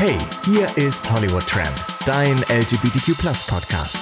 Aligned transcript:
Hey, 0.00 0.16
hier 0.46 0.66
ist 0.78 1.12
Hollywood 1.12 1.46
Tramp, 1.46 1.76
dein 2.06 2.38
LGBTQ 2.48 3.18
Podcast. 3.46 4.00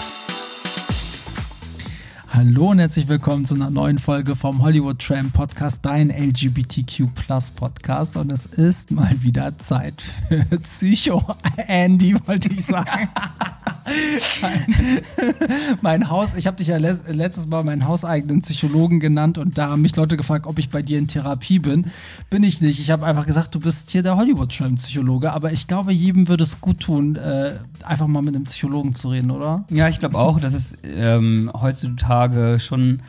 Hallo 2.28 2.70
und 2.70 2.78
herzlich 2.78 3.08
willkommen 3.08 3.44
zu 3.44 3.56
einer 3.56 3.68
neuen 3.68 3.98
Folge 3.98 4.36
vom 4.36 4.62
Hollywood 4.62 5.00
Tram 5.00 5.32
Podcast, 5.32 5.80
dein 5.82 6.10
LGBTQ 6.10 7.08
Podcast. 7.56 8.16
Und 8.16 8.30
es 8.30 8.46
ist 8.46 8.92
mal 8.92 9.20
wieder 9.24 9.58
Zeit 9.58 10.04
für 10.28 10.44
Psycho 10.60 11.20
Andy, 11.66 12.14
wollte 12.28 12.48
ich 12.52 12.64
sagen. 12.64 13.08
mein, 15.82 16.10
Haus, 16.10 16.34
ich 16.34 16.46
habe 16.46 16.56
dich 16.56 16.68
ja 16.68 16.76
letztes 16.76 17.46
Mal 17.46 17.64
meinen 17.64 17.86
hauseigenen 17.86 18.42
Psychologen 18.42 19.00
genannt 19.00 19.38
und 19.38 19.58
da 19.58 19.68
haben 19.68 19.82
mich 19.82 19.96
Leute 19.96 20.16
gefragt, 20.16 20.46
ob 20.46 20.58
ich 20.58 20.70
bei 20.70 20.82
dir 20.82 20.98
in 20.98 21.08
Therapie 21.08 21.58
bin. 21.58 21.86
Bin 22.30 22.42
ich 22.42 22.60
nicht. 22.60 22.80
Ich 22.80 22.90
habe 22.90 23.06
einfach 23.06 23.26
gesagt, 23.26 23.54
du 23.54 23.60
bist 23.60 23.90
hier 23.90 24.02
der 24.02 24.16
Hollywood-Psychologe, 24.16 25.32
aber 25.32 25.52
ich 25.52 25.66
glaube, 25.66 25.92
jedem 25.92 26.28
würde 26.28 26.44
es 26.44 26.60
gut 26.60 26.80
tun, 26.80 27.16
äh, 27.16 27.52
einfach 27.84 28.06
mal 28.06 28.22
mit 28.22 28.34
einem 28.34 28.44
Psychologen 28.44 28.94
zu 28.94 29.08
reden, 29.08 29.30
oder? 29.30 29.64
Ja, 29.70 29.88
ich 29.88 29.98
glaube 29.98 30.18
auch, 30.18 30.40
das 30.40 30.54
ist 30.54 30.78
ähm, 30.84 31.50
heutzutage 31.54 32.58
schon 32.58 33.02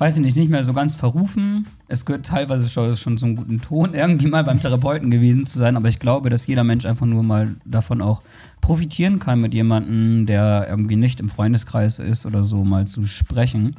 weiß 0.00 0.16
ich 0.16 0.24
nicht, 0.24 0.36
nicht 0.36 0.48
mehr 0.48 0.64
so 0.64 0.72
ganz 0.72 0.94
verrufen. 0.94 1.66
Es 1.86 2.06
gehört 2.06 2.24
teilweise 2.24 2.70
schon, 2.70 2.96
schon 2.96 3.18
zum 3.18 3.36
guten 3.36 3.60
Ton, 3.60 3.92
irgendwie 3.94 4.28
mal 4.28 4.42
beim 4.42 4.58
Therapeuten 4.58 5.10
gewesen 5.10 5.44
zu 5.46 5.58
sein, 5.58 5.76
aber 5.76 5.88
ich 5.88 5.98
glaube, 5.98 6.30
dass 6.30 6.46
jeder 6.46 6.64
Mensch 6.64 6.86
einfach 6.86 7.04
nur 7.04 7.22
mal 7.22 7.54
davon 7.66 8.00
auch 8.00 8.22
profitieren 8.62 9.18
kann, 9.18 9.40
mit 9.40 9.52
jemandem, 9.52 10.24
der 10.24 10.66
irgendwie 10.70 10.96
nicht 10.96 11.20
im 11.20 11.28
Freundeskreis 11.28 11.98
ist 11.98 12.24
oder 12.24 12.44
so, 12.44 12.64
mal 12.64 12.86
zu 12.86 13.04
sprechen. 13.04 13.76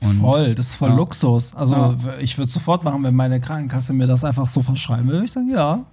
Und, 0.00 0.20
voll, 0.20 0.54
das 0.54 0.68
ist 0.68 0.74
voll 0.76 0.90
ja. 0.90 0.96
Luxus. 0.96 1.54
Also 1.54 1.74
ja. 1.74 1.96
ich 2.20 2.38
würde 2.38 2.50
sofort 2.50 2.84
machen, 2.84 3.02
wenn 3.02 3.14
meine 3.14 3.38
Krankenkasse 3.38 3.92
mir 3.92 4.06
das 4.06 4.24
einfach 4.24 4.46
so 4.46 4.62
verschreiben 4.62 5.08
würde. 5.08 5.24
Ich 5.24 5.32
sagen, 5.32 5.50
ja. 5.50 5.84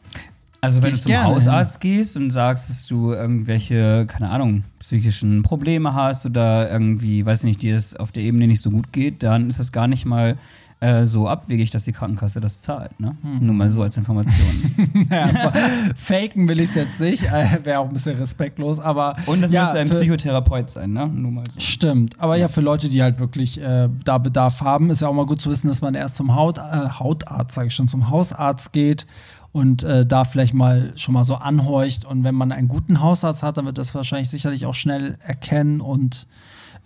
Also 0.66 0.82
wenn 0.82 0.92
du 0.92 1.00
zum 1.00 1.24
Hausarzt 1.24 1.82
hin. 1.82 1.98
gehst 1.98 2.18
und 2.18 2.30
sagst, 2.32 2.70
dass 2.70 2.88
du 2.88 3.14
irgendwelche, 3.14 4.06
keine 4.08 4.30
Ahnung, 4.30 4.64
psychischen 4.80 5.44
Probleme 5.44 5.94
hast 5.94 6.26
oder 6.26 6.70
irgendwie, 6.70 7.26
weiß 7.26 7.40
ich 7.44 7.48
nicht, 7.48 7.62
dir 7.62 7.76
es 7.76 7.96
auf 7.96 8.12
der 8.12 8.24
Ebene 8.24 8.48
nicht 8.48 8.62
so 8.62 8.70
gut 8.70 8.92
geht, 8.92 9.24
dann 9.24 9.50
ist 9.50 9.60
das 9.60 9.72
gar 9.72 9.88
nicht 9.88 10.06
mal 10.06 10.38
äh, 10.86 11.06
so 11.06 11.28
abwegig, 11.28 11.72
dass 11.72 11.84
die 11.84 11.92
Krankenkasse 11.92 12.40
das 12.40 12.62
zahlt. 12.62 13.00
Ne? 13.00 13.18
Hm. 13.22 13.46
Nur 13.46 13.56
mal 13.56 13.70
so 13.70 13.82
als 13.82 13.98
Information. 13.98 15.08
ja, 15.10 15.28
faken 15.96 16.48
will 16.48 16.60
ich 16.60 16.70
es 16.70 16.76
jetzt 16.76 17.00
nicht, 17.00 17.24
äh, 17.24 17.60
wäre 17.64 17.80
auch 17.80 17.88
ein 17.88 17.94
bisschen 17.94 18.18
respektlos, 18.18 18.80
aber. 18.80 19.16
Und 19.26 19.42
das 19.42 19.52
ja, 19.52 19.62
müsste 19.62 19.80
ein 19.80 19.90
Psychotherapeut 19.90 20.70
sein, 20.70 20.92
ne? 20.92 21.08
Nur 21.08 21.32
mal 21.32 21.44
so. 21.50 21.60
Stimmt, 21.60 22.20
aber 22.20 22.36
ja, 22.36 22.48
für 22.48 22.62
Leute, 22.62 22.90
die 22.90 23.02
halt 23.02 23.20
wirklich 23.20 23.60
äh, 23.60 23.90
da 24.04 24.18
Bedarf 24.20 24.62
haben, 24.62 24.92
ist 24.92 25.02
ja 25.02 25.08
auch 25.08 25.14
mal 25.14 25.26
gut 25.26 25.42
zu 25.42 25.50
wissen, 25.50 25.68
dass 25.68 25.82
man 25.82 25.96
erst 25.96 26.16
zum 26.16 26.36
Haut, 26.36 26.60
äh, 26.60 26.62
Hautarzt, 26.62 27.56
sage 27.56 27.68
ich 27.68 27.74
schon, 27.74 27.88
zum 27.88 28.10
Hausarzt 28.10 28.72
geht 28.72 29.08
und 29.52 29.84
äh, 29.84 30.06
da 30.06 30.24
vielleicht 30.26 30.54
mal 30.54 30.94
schon 30.96 31.14
mal 31.14 31.24
so 31.24 31.36
anhorcht. 31.36 32.06
Und 32.06 32.24
wenn 32.24 32.36
man 32.36 32.52
einen 32.52 32.68
guten 32.68 33.02
Hausarzt 33.02 33.42
hat, 33.42 33.58
dann 33.58 33.66
wird 33.66 33.78
das 33.78 33.96
wahrscheinlich 33.96 34.30
sicherlich 34.30 34.66
auch 34.66 34.74
schnell 34.74 35.18
erkennen 35.22 35.82
und 35.82 36.28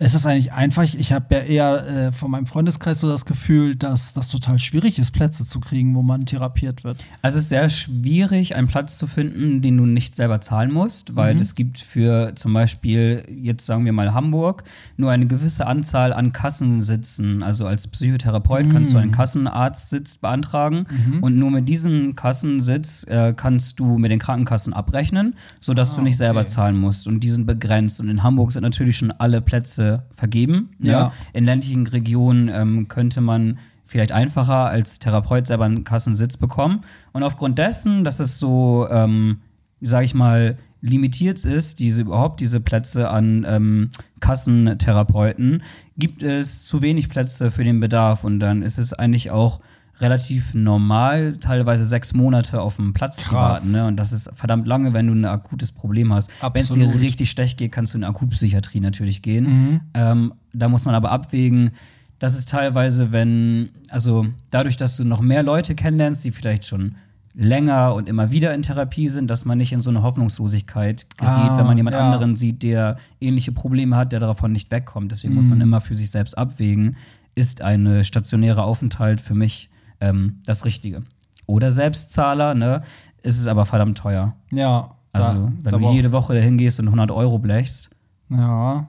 es 0.02 0.14
ist 0.14 0.24
eigentlich 0.24 0.54
einfach. 0.54 0.82
Ich 0.82 1.12
habe 1.12 1.34
ja 1.34 1.40
eher 1.40 1.86
äh, 1.86 2.12
von 2.12 2.30
meinem 2.30 2.46
Freundeskreis 2.46 3.00
so 3.00 3.08
das 3.08 3.26
Gefühl, 3.26 3.76
dass 3.76 4.14
das 4.14 4.28
total 4.28 4.58
schwierig 4.58 4.98
ist, 4.98 5.10
Plätze 5.10 5.44
zu 5.44 5.60
kriegen, 5.60 5.94
wo 5.94 6.00
man 6.00 6.24
therapiert 6.24 6.84
wird. 6.84 7.04
Also 7.20 7.36
es 7.36 7.44
ist 7.44 7.48
sehr 7.50 7.68
schwierig, 7.68 8.56
einen 8.56 8.66
Platz 8.66 8.96
zu 8.96 9.06
finden, 9.06 9.60
den 9.60 9.76
du 9.76 9.84
nicht 9.84 10.14
selber 10.14 10.40
zahlen 10.40 10.72
musst, 10.72 11.16
weil 11.16 11.34
mhm. 11.34 11.40
es 11.42 11.54
gibt 11.54 11.80
für 11.80 12.34
zum 12.34 12.54
Beispiel, 12.54 13.26
jetzt 13.28 13.66
sagen 13.66 13.84
wir 13.84 13.92
mal 13.92 14.14
Hamburg, 14.14 14.64
nur 14.96 15.10
eine 15.10 15.26
gewisse 15.26 15.66
Anzahl 15.66 16.14
an 16.14 16.32
Kassensitzen. 16.32 17.42
Also 17.42 17.66
als 17.66 17.86
Psychotherapeut 17.86 18.66
mhm. 18.66 18.70
kannst 18.70 18.94
du 18.94 18.96
einen 18.96 19.12
Kassenarztsitz 19.12 20.16
beantragen 20.16 20.86
mhm. 20.88 21.22
und 21.22 21.36
nur 21.36 21.50
mit 21.50 21.68
diesem 21.68 22.16
Kassensitz 22.16 23.04
äh, 23.06 23.34
kannst 23.36 23.78
du 23.78 23.98
mit 23.98 24.10
den 24.10 24.18
Krankenkassen 24.18 24.72
abrechnen, 24.72 25.34
sodass 25.60 25.92
ah, 25.92 25.96
du 25.96 26.02
nicht 26.02 26.14
okay. 26.14 26.24
selber 26.24 26.46
zahlen 26.46 26.78
musst. 26.78 27.06
Und 27.06 27.20
die 27.20 27.28
sind 27.28 27.44
begrenzt. 27.44 28.00
Und 28.00 28.08
in 28.08 28.22
Hamburg 28.22 28.52
sind 28.52 28.62
natürlich 28.62 28.96
schon 28.96 29.12
alle 29.12 29.42
Plätze 29.42 29.89
vergeben. 30.16 30.70
Ne? 30.78 30.90
Ja. 30.90 31.12
In 31.32 31.44
ländlichen 31.44 31.86
Regionen 31.86 32.48
ähm, 32.48 32.88
könnte 32.88 33.20
man 33.20 33.58
vielleicht 33.86 34.12
einfacher 34.12 34.66
als 34.66 35.00
Therapeut 35.00 35.46
selber 35.46 35.64
einen 35.64 35.84
Kassensitz 35.84 36.36
bekommen. 36.36 36.84
Und 37.12 37.24
aufgrund 37.24 37.58
dessen, 37.58 38.04
dass 38.04 38.20
es 38.20 38.38
so, 38.38 38.86
ähm, 38.90 39.38
sage 39.80 40.04
ich 40.04 40.14
mal, 40.14 40.56
limitiert 40.80 41.44
ist, 41.44 41.80
diese 41.80 42.02
überhaupt 42.02 42.40
diese 42.40 42.60
Plätze 42.60 43.10
an 43.10 43.44
ähm, 43.48 43.90
Kassentherapeuten, 44.20 45.62
gibt 45.96 46.22
es 46.22 46.64
zu 46.64 46.82
wenig 46.82 47.08
Plätze 47.08 47.50
für 47.50 47.64
den 47.64 47.80
Bedarf 47.80 48.24
und 48.24 48.40
dann 48.40 48.62
ist 48.62 48.78
es 48.78 48.92
eigentlich 48.92 49.30
auch 49.30 49.60
relativ 50.00 50.54
normal, 50.54 51.36
teilweise 51.36 51.84
sechs 51.84 52.12
Monate 52.12 52.60
auf 52.60 52.76
dem 52.76 52.92
Platz 52.94 53.16
Krass. 53.16 53.28
zu 53.28 53.34
warten. 53.34 53.72
Ne? 53.72 53.86
Und 53.86 53.96
das 53.96 54.12
ist 54.12 54.30
verdammt 54.34 54.66
lange, 54.66 54.92
wenn 54.92 55.06
du 55.06 55.12
ein 55.12 55.24
akutes 55.24 55.72
Problem 55.72 56.12
hast. 56.12 56.30
Wenn 56.40 56.62
es 56.62 56.70
dir 56.70 56.92
richtig 57.00 57.30
schlecht 57.30 57.58
geht, 57.58 57.72
kannst 57.72 57.94
du 57.94 57.98
in 57.98 58.04
Akutpsychiatrie 58.04 58.80
natürlich 58.80 59.22
gehen. 59.22 59.44
Mhm. 59.44 59.80
Ähm, 59.94 60.34
da 60.52 60.68
muss 60.68 60.84
man 60.84 60.94
aber 60.94 61.10
abwägen, 61.10 61.72
das 62.18 62.34
ist 62.34 62.48
teilweise, 62.48 63.12
wenn, 63.12 63.70
also 63.88 64.26
dadurch, 64.50 64.76
dass 64.76 64.96
du 64.96 65.04
noch 65.04 65.20
mehr 65.20 65.42
Leute 65.42 65.74
kennenlernst, 65.74 66.22
die 66.24 66.32
vielleicht 66.32 66.66
schon 66.66 66.96
länger 67.34 67.94
und 67.94 68.08
immer 68.08 68.30
wieder 68.30 68.52
in 68.54 68.62
Therapie 68.62 69.08
sind, 69.08 69.28
dass 69.28 69.44
man 69.44 69.56
nicht 69.56 69.72
in 69.72 69.80
so 69.80 69.88
eine 69.88 70.02
Hoffnungslosigkeit 70.02 71.06
gerät, 71.16 71.30
ah, 71.30 71.58
wenn 71.58 71.66
man 71.66 71.76
jemand 71.76 71.94
ja. 71.94 72.02
anderen 72.04 72.36
sieht, 72.36 72.62
der 72.62 72.98
ähnliche 73.20 73.52
Probleme 73.52 73.96
hat, 73.96 74.12
der 74.12 74.20
davon 74.20 74.52
nicht 74.52 74.70
wegkommt. 74.70 75.12
Deswegen 75.12 75.32
mhm. 75.32 75.36
muss 75.36 75.48
man 75.48 75.58
mhm. 75.58 75.64
immer 75.64 75.80
für 75.80 75.94
sich 75.94 76.10
selbst 76.10 76.36
abwägen, 76.36 76.96
ist 77.34 77.62
ein 77.62 78.04
stationärer 78.04 78.64
Aufenthalt 78.64 79.20
für 79.20 79.34
mich 79.34 79.70
ähm, 80.00 80.40
das 80.44 80.64
Richtige. 80.64 81.02
Oder 81.46 81.70
Selbstzahler, 81.70 82.54
ne? 82.54 82.82
Ist 83.22 83.38
es 83.38 83.46
aber 83.46 83.66
verdammt 83.66 83.98
teuer. 83.98 84.34
Ja. 84.52 84.96
Also, 85.12 85.28
da, 85.28 85.52
wenn 85.62 85.72
da 85.72 85.78
du 85.78 85.92
jede 85.92 86.12
Woche 86.12 86.34
dahin 86.34 86.56
gehst 86.56 86.78
und 86.78 86.86
100 86.86 87.10
Euro 87.10 87.38
blechst, 87.38 87.90
ja. 88.28 88.88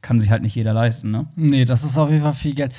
kann 0.00 0.18
sich 0.18 0.30
halt 0.30 0.42
nicht 0.42 0.54
jeder 0.54 0.72
leisten, 0.72 1.10
ne? 1.10 1.26
Nee, 1.34 1.64
das 1.64 1.82
ist 1.82 1.98
auf 1.98 2.10
jeden 2.10 2.22
Fall 2.22 2.34
viel 2.34 2.54
Geld. 2.54 2.72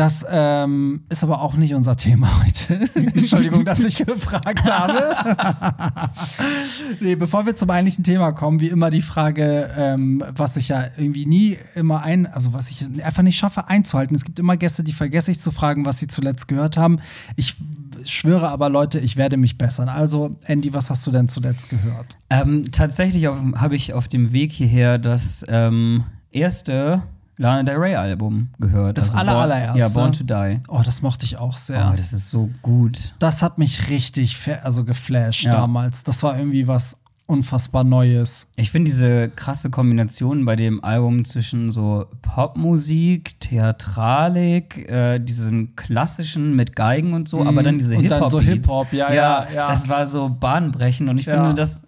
Das 0.00 0.24
ähm, 0.30 1.02
ist 1.10 1.22
aber 1.22 1.42
auch 1.42 1.56
nicht 1.56 1.74
unser 1.74 1.94
Thema 1.94 2.42
heute. 2.42 2.88
Entschuldigung, 2.94 3.66
dass 3.66 3.80
ich 3.80 3.98
gefragt 3.98 4.64
habe. 4.64 6.10
nee, 7.00 7.16
bevor 7.16 7.44
wir 7.44 7.54
zum 7.54 7.68
eigentlichen 7.68 8.02
Thema 8.02 8.32
kommen, 8.32 8.60
wie 8.60 8.68
immer 8.68 8.88
die 8.88 9.02
Frage, 9.02 9.70
ähm, 9.76 10.24
was 10.34 10.56
ich 10.56 10.68
ja 10.68 10.84
irgendwie 10.96 11.26
nie 11.26 11.58
immer 11.74 12.00
ein, 12.00 12.24
also 12.26 12.54
was 12.54 12.70
ich 12.70 12.82
einfach 13.04 13.22
nicht 13.22 13.36
schaffe 13.36 13.68
einzuhalten. 13.68 14.16
Es 14.16 14.24
gibt 14.24 14.38
immer 14.38 14.56
Gäste, 14.56 14.82
die 14.82 14.94
vergesse 14.94 15.32
ich 15.32 15.38
zu 15.38 15.50
fragen, 15.50 15.84
was 15.84 15.98
sie 15.98 16.06
zuletzt 16.06 16.48
gehört 16.48 16.78
haben. 16.78 17.00
Ich 17.36 17.58
schwöre 18.04 18.48
aber, 18.48 18.70
Leute, 18.70 19.00
ich 19.00 19.18
werde 19.18 19.36
mich 19.36 19.58
bessern. 19.58 19.90
Also, 19.90 20.38
Andy, 20.46 20.72
was 20.72 20.88
hast 20.88 21.06
du 21.06 21.10
denn 21.10 21.28
zuletzt 21.28 21.68
gehört? 21.68 22.16
Ähm, 22.30 22.72
tatsächlich 22.72 23.26
habe 23.26 23.76
ich 23.76 23.92
auf 23.92 24.08
dem 24.08 24.32
Weg 24.32 24.50
hierher 24.50 24.96
das 24.96 25.44
ähm, 25.46 26.04
erste 26.30 27.02
Lana 27.40 27.62
Del 27.62 27.76
Rey 27.76 27.94
Album 27.94 28.50
gehört. 28.58 28.98
Das 28.98 29.06
also 29.06 29.18
aller, 29.18 29.32
Born, 29.32 29.42
allererste? 29.44 29.78
Ja, 29.78 29.88
Born 29.88 30.12
to 30.12 30.24
Die. 30.24 30.58
Oh, 30.68 30.82
das 30.84 31.00
mochte 31.00 31.24
ich 31.24 31.38
auch 31.38 31.56
sehr. 31.56 31.88
Oh, 31.90 31.96
das 31.96 32.12
ist 32.12 32.28
so 32.28 32.50
gut. 32.60 33.14
Das 33.18 33.42
hat 33.42 33.56
mich 33.56 33.88
richtig 33.88 34.36
also 34.62 34.84
geflasht 34.84 35.44
ja. 35.44 35.52
damals. 35.52 36.04
Das 36.04 36.22
war 36.22 36.36
irgendwie 36.36 36.68
was 36.68 36.98
unfassbar 37.24 37.82
Neues. 37.82 38.46
Ich 38.56 38.70
finde 38.70 38.90
diese 38.90 39.30
krasse 39.30 39.70
Kombination 39.70 40.44
bei 40.44 40.54
dem 40.54 40.84
Album 40.84 41.24
zwischen 41.24 41.70
so 41.70 42.04
Popmusik, 42.20 43.40
Theatralik, 43.40 44.90
äh, 44.90 45.18
diesem 45.18 45.76
klassischen 45.76 46.54
mit 46.56 46.76
Geigen 46.76 47.14
und 47.14 47.26
so, 47.26 47.42
mm, 47.42 47.48
aber 47.48 47.62
dann 47.62 47.78
diese 47.78 47.96
Hip-Hop. 47.96 48.30
So 48.30 48.40
Hip-Hop, 48.40 48.92
ja, 48.92 49.14
ja, 49.14 49.46
ja, 49.54 49.66
Das 49.66 49.88
war 49.88 50.04
so 50.04 50.28
bahnbrechend 50.28 51.08
und 51.08 51.18
ich 51.18 51.26
ja. 51.26 51.36
finde, 51.36 51.54
das 51.54 51.86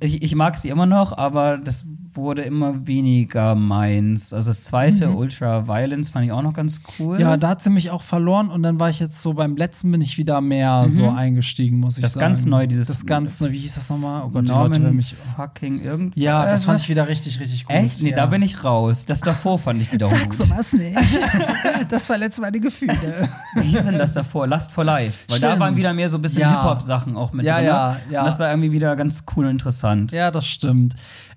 ich, 0.00 0.22
ich, 0.22 0.34
mag 0.36 0.56
sie 0.56 0.68
immer 0.68 0.86
noch, 0.86 1.18
aber 1.18 1.58
das 1.58 1.84
wurde 2.16 2.42
immer 2.42 2.86
weniger 2.86 3.54
meins. 3.54 4.32
Also 4.32 4.50
das 4.50 4.64
zweite, 4.64 5.08
mhm. 5.08 5.16
Ultra 5.16 5.66
Violence, 5.66 6.10
fand 6.10 6.26
ich 6.26 6.32
auch 6.32 6.42
noch 6.42 6.54
ganz 6.54 6.80
cool. 6.98 7.20
Ja, 7.20 7.36
da 7.36 7.48
hat 7.48 7.62
sie 7.62 7.70
mich 7.70 7.90
auch 7.90 8.02
verloren 8.02 8.48
und 8.48 8.62
dann 8.62 8.80
war 8.80 8.90
ich 8.90 9.00
jetzt 9.00 9.20
so 9.20 9.34
beim 9.34 9.56
letzten 9.56 9.90
bin 9.90 10.00
ich 10.00 10.18
wieder 10.18 10.40
mehr 10.40 10.84
mhm. 10.84 10.90
so 10.90 11.08
eingestiegen, 11.08 11.78
muss 11.78 11.96
ich 11.96 12.02
das 12.02 12.12
sagen. 12.12 12.32
Das 12.32 12.38
ganz 12.38 12.46
neu, 12.46 12.66
dieses. 12.66 12.88
Das 12.88 13.06
ganz 13.06 13.40
neu, 13.40 13.50
wie 13.50 13.58
hieß 13.58 13.74
das 13.74 13.88
nochmal? 13.88 14.22
Oh 14.24 14.30
Gott, 14.30 14.44
Norman 14.44 14.72
die 14.72 14.80
Leute 14.80 14.94
mich. 14.94 15.16
Fucking 15.36 15.80
irgendwas. 15.80 16.22
Ja, 16.22 16.46
das 16.46 16.64
fand 16.64 16.80
ich 16.80 16.88
wieder 16.88 17.08
richtig, 17.08 17.40
richtig 17.40 17.66
gut. 17.66 17.74
Echt? 17.74 18.02
Nee, 18.02 18.10
ja. 18.10 18.16
da 18.16 18.26
bin 18.26 18.42
ich 18.42 18.64
raus. 18.64 19.06
Das 19.06 19.20
davor 19.20 19.58
fand 19.58 19.82
ich 19.82 19.92
wieder 19.92 20.08
Sag 20.08 20.28
gut. 20.28 20.38
Sag 20.38 20.48
sowas 20.48 20.72
nicht. 20.72 21.20
das 21.88 22.06
verletzt 22.06 22.40
meine 22.40 22.60
Gefühle. 22.60 23.28
Wie 23.54 23.66
hieß 23.66 23.84
denn 23.84 23.98
das 23.98 24.12
davor? 24.12 24.46
Last 24.46 24.72
for 24.72 24.84
Life. 24.84 25.24
Weil 25.28 25.38
Stimmt. 25.38 25.52
da 25.54 25.60
waren 25.60 25.76
wieder 25.76 25.92
mehr 25.92 26.08
so 26.08 26.18
ein 26.18 26.22
bisschen 26.22 26.40
ja. 26.40 26.62
Hip-Hop-Sachen 26.62 27.16
auch 27.16 27.32
mit 27.32 27.44
ja, 27.44 27.56
drin. 27.56 27.66
Ja, 27.66 27.96
ja. 28.10 28.20
Und 28.20 28.26
das 28.26 28.38
war 28.38 28.50
irgendwie 28.50 28.72
wieder 28.72 28.94
ganz 28.96 29.24
cool 29.36 29.44
und 29.44 29.52
interessant. 29.52 30.12
Ja, 30.12 30.30
das 30.30 30.46
stimmt. 30.46 30.94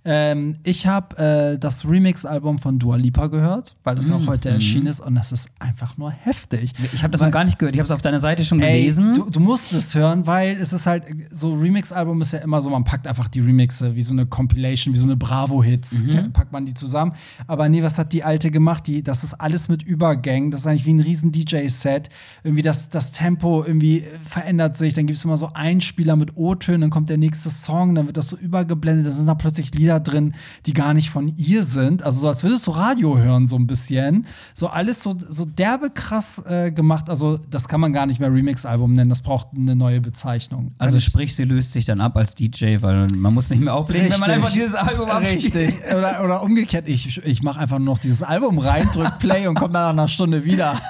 Ähm, 0.09 0.55
ich 0.63 0.87
habe 0.87 1.17
äh, 1.17 1.59
das 1.59 1.83
Remix-Album 1.83 2.59
von 2.59 2.79
Dua 2.79 2.95
Lipa 2.95 3.27
gehört, 3.27 3.75
weil 3.83 3.95
das 3.95 4.09
auch 4.09 4.25
heute 4.25 4.49
erschienen 4.49 4.87
ist 4.87 5.01
und 5.01 5.15
das 5.15 5.33
ist 5.33 5.49
einfach 5.59 5.97
nur 5.97 6.11
heftig. 6.11 6.71
Ich 6.93 7.03
habe 7.03 7.11
das 7.11 7.19
noch 7.19 7.29
gar 7.29 7.43
nicht 7.43 7.59
gehört. 7.59 7.75
Ich 7.75 7.79
habe 7.79 7.85
es 7.85 7.91
auf 7.91 8.01
deiner 8.01 8.19
Seite 8.19 8.45
schon 8.45 8.61
Ey, 8.61 8.79
gelesen. 8.79 9.15
Du, 9.15 9.29
du 9.29 9.41
musst 9.41 9.73
es 9.73 9.93
hören, 9.93 10.25
weil 10.25 10.55
es 10.55 10.71
ist 10.71 10.87
halt, 10.87 11.03
so 11.29 11.55
Remix-Album 11.55 12.21
ist 12.21 12.31
ja 12.31 12.39
immer 12.39 12.61
so, 12.61 12.69
man 12.69 12.85
packt 12.85 13.05
einfach 13.05 13.27
die 13.27 13.41
Remixe 13.41 13.95
wie 13.95 14.01
so 14.01 14.13
eine 14.13 14.25
Compilation, 14.25 14.93
wie 14.93 14.97
so 14.97 15.07
eine 15.07 15.17
Bravo-Hits, 15.17 15.89
packt 16.31 16.53
man 16.53 16.65
die 16.65 16.73
zusammen. 16.73 17.11
Aber 17.45 17.67
nee, 17.67 17.83
was 17.83 17.97
hat 17.97 18.13
die 18.13 18.23
alte 18.23 18.49
gemacht? 18.49 18.87
Die, 18.87 19.03
das 19.03 19.25
ist 19.25 19.33
alles 19.33 19.67
mit 19.67 19.83
Übergängen, 19.83 20.51
das 20.51 20.61
ist 20.61 20.67
eigentlich 20.67 20.85
wie 20.85 20.93
ein 20.93 21.01
riesen 21.01 21.33
DJ-Set. 21.33 22.07
Irgendwie 22.45 22.63
das, 22.63 22.87
das 22.89 23.11
Tempo 23.11 23.65
irgendwie 23.65 24.05
verändert 24.23 24.77
sich, 24.77 24.93
dann 24.93 25.05
gibt 25.05 25.17
es 25.17 25.25
immer 25.25 25.35
so 25.35 25.51
Einspieler 25.53 26.15
mit 26.15 26.37
O-Tönen, 26.37 26.79
dann 26.79 26.89
kommt 26.91 27.09
der 27.09 27.17
nächste 27.17 27.49
Song, 27.49 27.93
dann 27.93 28.05
wird 28.05 28.15
das 28.15 28.29
so 28.29 28.37
übergeblendet, 28.37 29.05
da 29.05 29.11
sind 29.11 29.27
da 29.27 29.35
plötzlich 29.35 29.73
Lieder 29.75 29.96
drin, 29.99 30.33
die 30.65 30.73
gar 30.73 30.93
nicht 30.93 31.09
von 31.09 31.33
ihr 31.37 31.63
sind. 31.63 32.03
Also 32.03 32.21
so 32.21 32.27
als 32.27 32.43
würdest 32.43 32.67
du 32.67 32.71
Radio 32.71 33.17
hören, 33.17 33.47
so 33.47 33.55
ein 33.55 33.67
bisschen. 33.67 34.25
So 34.53 34.67
alles 34.67 35.01
so, 35.03 35.15
so 35.29 35.45
derbe 35.45 35.89
krass 35.89 36.41
äh, 36.47 36.71
gemacht. 36.71 37.09
Also 37.09 37.39
das 37.49 37.67
kann 37.67 37.81
man 37.81 37.93
gar 37.93 38.05
nicht 38.05 38.19
mehr 38.19 38.31
Remix-Album 38.31 38.93
nennen, 38.93 39.09
das 39.09 39.21
braucht 39.21 39.47
eine 39.55 39.75
neue 39.75 40.01
Bezeichnung. 40.01 40.71
also 40.77 40.99
sprich, 40.99 41.35
sie 41.35 41.43
löst 41.43 41.73
sich 41.73 41.85
dann 41.85 42.01
ab 42.01 42.15
als 42.17 42.35
DJ, 42.35 42.77
weil 42.81 43.07
man 43.15 43.33
muss 43.33 43.49
nicht 43.49 43.61
mehr 43.61 43.73
auflegen, 43.73 44.11
wenn 44.11 44.19
man 44.19 44.29
Richtig. 44.29 44.43
einfach 44.43 44.53
dieses 44.53 44.75
Album 44.75 45.09
abspielt. 45.09 45.55
Richtig. 45.55 45.79
Oder, 45.95 46.23
oder 46.23 46.43
umgekehrt, 46.43 46.87
ich, 46.87 47.23
ich 47.25 47.43
mache 47.43 47.59
einfach 47.59 47.79
nur 47.79 47.87
noch 47.87 47.99
dieses 47.99 48.23
Album 48.23 48.59
rein, 48.59 48.87
drück 48.93 49.19
Play 49.19 49.47
und 49.47 49.55
komme 49.55 49.73
dann 49.73 49.83
nach 49.83 49.89
einer 49.89 50.07
Stunde 50.07 50.45
wieder. 50.45 50.79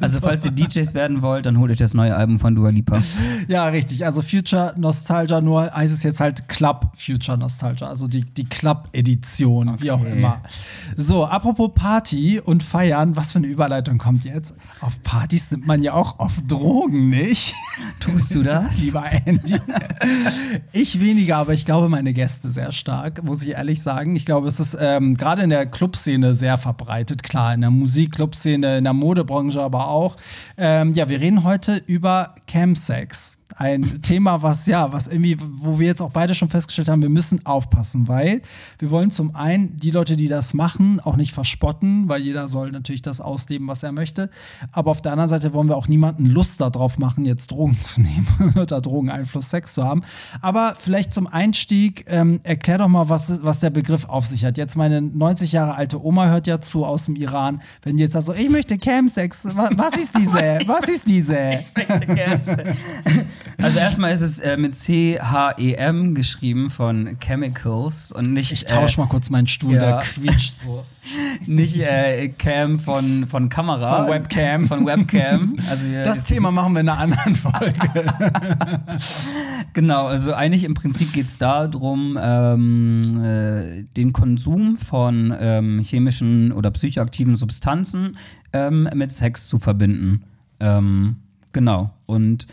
Also 0.00 0.20
falls 0.20 0.44
ihr 0.44 0.50
DJs 0.50 0.94
werden 0.94 1.20
wollt, 1.20 1.44
dann 1.44 1.58
holt 1.58 1.70
euch 1.70 1.76
das 1.76 1.92
neue 1.92 2.16
Album 2.16 2.38
von 2.38 2.54
Dua 2.54 2.70
Lipa. 2.70 3.00
Ja, 3.48 3.66
richtig. 3.66 4.06
Also 4.06 4.22
Future 4.22 4.72
Nostalgia, 4.76 5.40
nur 5.40 5.70
heißt 5.70 5.92
es 5.92 6.02
jetzt 6.02 6.20
halt 6.20 6.48
Club 6.48 6.92
Future 6.96 7.36
Nostalgia, 7.36 7.88
also 7.88 8.06
die, 8.06 8.22
die 8.22 8.39
Club-Edition, 8.44 9.80
wie 9.80 9.90
auch 9.90 10.00
Okay. 10.00 10.12
immer. 10.12 10.40
So, 10.96 11.24
apropos 11.26 11.70
Party 11.74 12.40
und 12.40 12.62
Feiern, 12.62 13.16
was 13.16 13.32
für 13.32 13.38
eine 13.38 13.46
Überleitung 13.46 13.98
kommt 13.98 14.24
jetzt? 14.24 14.54
Auf 14.80 15.02
Partys 15.02 15.50
nimmt 15.50 15.66
man 15.66 15.82
ja 15.82 15.92
auch 15.94 16.18
auf 16.18 16.34
Drogen, 16.46 17.08
nicht? 17.10 17.54
Tust 18.00 18.34
du 18.34 18.42
das? 18.42 18.82
Lieber 18.84 19.04
Andy. 19.26 19.56
ich 20.72 21.00
weniger, 21.00 21.36
aber 21.38 21.52
ich 21.54 21.64
glaube, 21.64 21.88
meine 21.88 22.12
Gäste 22.12 22.50
sehr 22.50 22.72
stark, 22.72 23.22
muss 23.24 23.42
ich 23.42 23.50
ehrlich 23.50 23.82
sagen. 23.82 24.16
Ich 24.16 24.26
glaube, 24.26 24.48
es 24.48 24.58
ist 24.60 24.76
ähm, 24.78 25.16
gerade 25.16 25.42
in 25.42 25.50
der 25.50 25.66
Clubszene 25.66 26.34
sehr 26.34 26.56
verbreitet. 26.58 27.22
Klar, 27.22 27.54
in 27.54 27.60
der 27.60 27.70
Musik-Clubszene, 27.70 28.78
in 28.78 28.84
der 28.84 28.92
Modebranche 28.92 29.62
aber 29.62 29.88
auch. 29.88 30.16
Ähm, 30.56 30.94
ja, 30.94 31.08
wir 31.08 31.20
reden 31.20 31.44
heute 31.44 31.76
über 31.86 32.34
Camsex. 32.46 33.36
Ein 33.56 34.02
Thema, 34.02 34.42
was 34.42 34.66
ja, 34.66 34.92
was 34.92 35.08
irgendwie, 35.08 35.36
wo 35.40 35.78
wir 35.78 35.86
jetzt 35.88 36.00
auch 36.00 36.10
beide 36.12 36.34
schon 36.34 36.48
festgestellt 36.48 36.88
haben, 36.88 37.02
wir 37.02 37.08
müssen 37.08 37.44
aufpassen, 37.46 38.08
weil 38.08 38.42
wir 38.78 38.90
wollen 38.90 39.10
zum 39.10 39.34
einen 39.34 39.76
die 39.78 39.90
Leute, 39.90 40.16
die 40.16 40.28
das 40.28 40.54
machen, 40.54 41.00
auch 41.00 41.16
nicht 41.16 41.32
verspotten, 41.32 42.08
weil 42.08 42.20
jeder 42.22 42.48
soll 42.48 42.70
natürlich 42.70 43.02
das 43.02 43.20
ausleben, 43.20 43.66
was 43.68 43.82
er 43.82 43.92
möchte. 43.92 44.30
Aber 44.72 44.90
auf 44.90 45.02
der 45.02 45.12
anderen 45.12 45.28
Seite 45.30 45.52
wollen 45.52 45.68
wir 45.68 45.76
auch 45.76 45.88
niemanden 45.88 46.26
Lust 46.26 46.60
darauf 46.60 46.96
machen, 46.98 47.24
jetzt 47.24 47.50
Drogen 47.50 47.78
zu 47.80 48.00
nehmen, 48.00 48.26
unter 48.56 48.80
Drogeneinfluss 48.80 49.50
Sex 49.50 49.74
zu 49.74 49.84
haben. 49.84 50.02
Aber 50.40 50.74
vielleicht 50.78 51.12
zum 51.12 51.26
Einstieg, 51.26 52.04
ähm, 52.08 52.40
erklär 52.44 52.78
doch 52.78 52.88
mal, 52.88 53.08
was, 53.08 53.42
was 53.44 53.58
der 53.58 53.70
Begriff 53.70 54.04
auf 54.08 54.26
sich 54.26 54.44
hat. 54.44 54.56
Jetzt 54.58 54.76
meine 54.76 55.00
90 55.02 55.52
Jahre 55.52 55.74
alte 55.74 56.02
Oma 56.04 56.26
hört 56.28 56.46
ja 56.46 56.60
zu 56.60 56.84
aus 56.84 57.04
dem 57.04 57.16
Iran. 57.16 57.60
Wenn 57.82 57.96
die 57.96 58.04
jetzt 58.04 58.12
sagt 58.12 58.26
so, 58.26 58.32
ich 58.34 58.48
möchte 58.48 58.78
Camsex, 58.78 59.44
wa- 59.44 59.70
was 59.76 59.92
ist 59.98 60.10
diese? 60.16 60.58
Was 60.66 60.88
ist 60.88 61.08
diese? 61.08 61.60
Also 63.58 63.78
erstmal 63.78 64.12
ist 64.12 64.20
es 64.20 64.38
äh, 64.38 64.56
mit 64.56 64.74
C-H-E-M 64.74 66.14
geschrieben 66.14 66.70
von 66.70 67.16
Chemicals 67.20 68.12
und 68.12 68.32
nicht, 68.32 68.52
Ich 68.52 68.64
tausche 68.64 69.00
mal 69.00 69.06
kurz 69.08 69.30
meinen 69.30 69.46
Stuhl, 69.46 69.74
ja. 69.74 69.80
der 69.80 69.98
quietscht 69.98 70.58
so. 70.64 70.84
äh, 71.46 71.50
nicht 71.50 71.78
äh, 71.80 72.28
Cam 72.28 72.78
von, 72.78 73.26
von 73.26 73.48
Kamera. 73.48 74.04
Von 74.04 74.12
Webcam. 74.12 74.68
Von 74.68 74.86
Webcam. 74.86 75.56
Also 75.68 75.86
Das 75.92 76.24
Thema 76.24 76.50
machen 76.50 76.74
wir 76.74 76.80
in 76.80 76.88
einer 76.88 76.98
anderen 76.98 77.36
Folge. 77.36 77.74
Genau, 79.72 80.06
also 80.06 80.32
eigentlich 80.32 80.64
im 80.64 80.74
Prinzip 80.74 81.12
geht 81.12 81.26
es 81.26 81.38
darum, 81.38 82.18
ähm, 82.20 83.24
äh, 83.24 83.84
den 83.96 84.12
Konsum 84.12 84.76
von 84.76 85.34
ähm, 85.38 85.80
chemischen 85.80 86.52
oder 86.52 86.70
psychoaktiven 86.72 87.36
Substanzen 87.36 88.16
ähm, 88.52 88.88
mit 88.94 89.12
Sex 89.12 89.46
zu 89.46 89.58
verbinden. 89.58 90.24
Ähm, 90.58 91.16
genau. 91.52 91.90
Und 92.06 92.46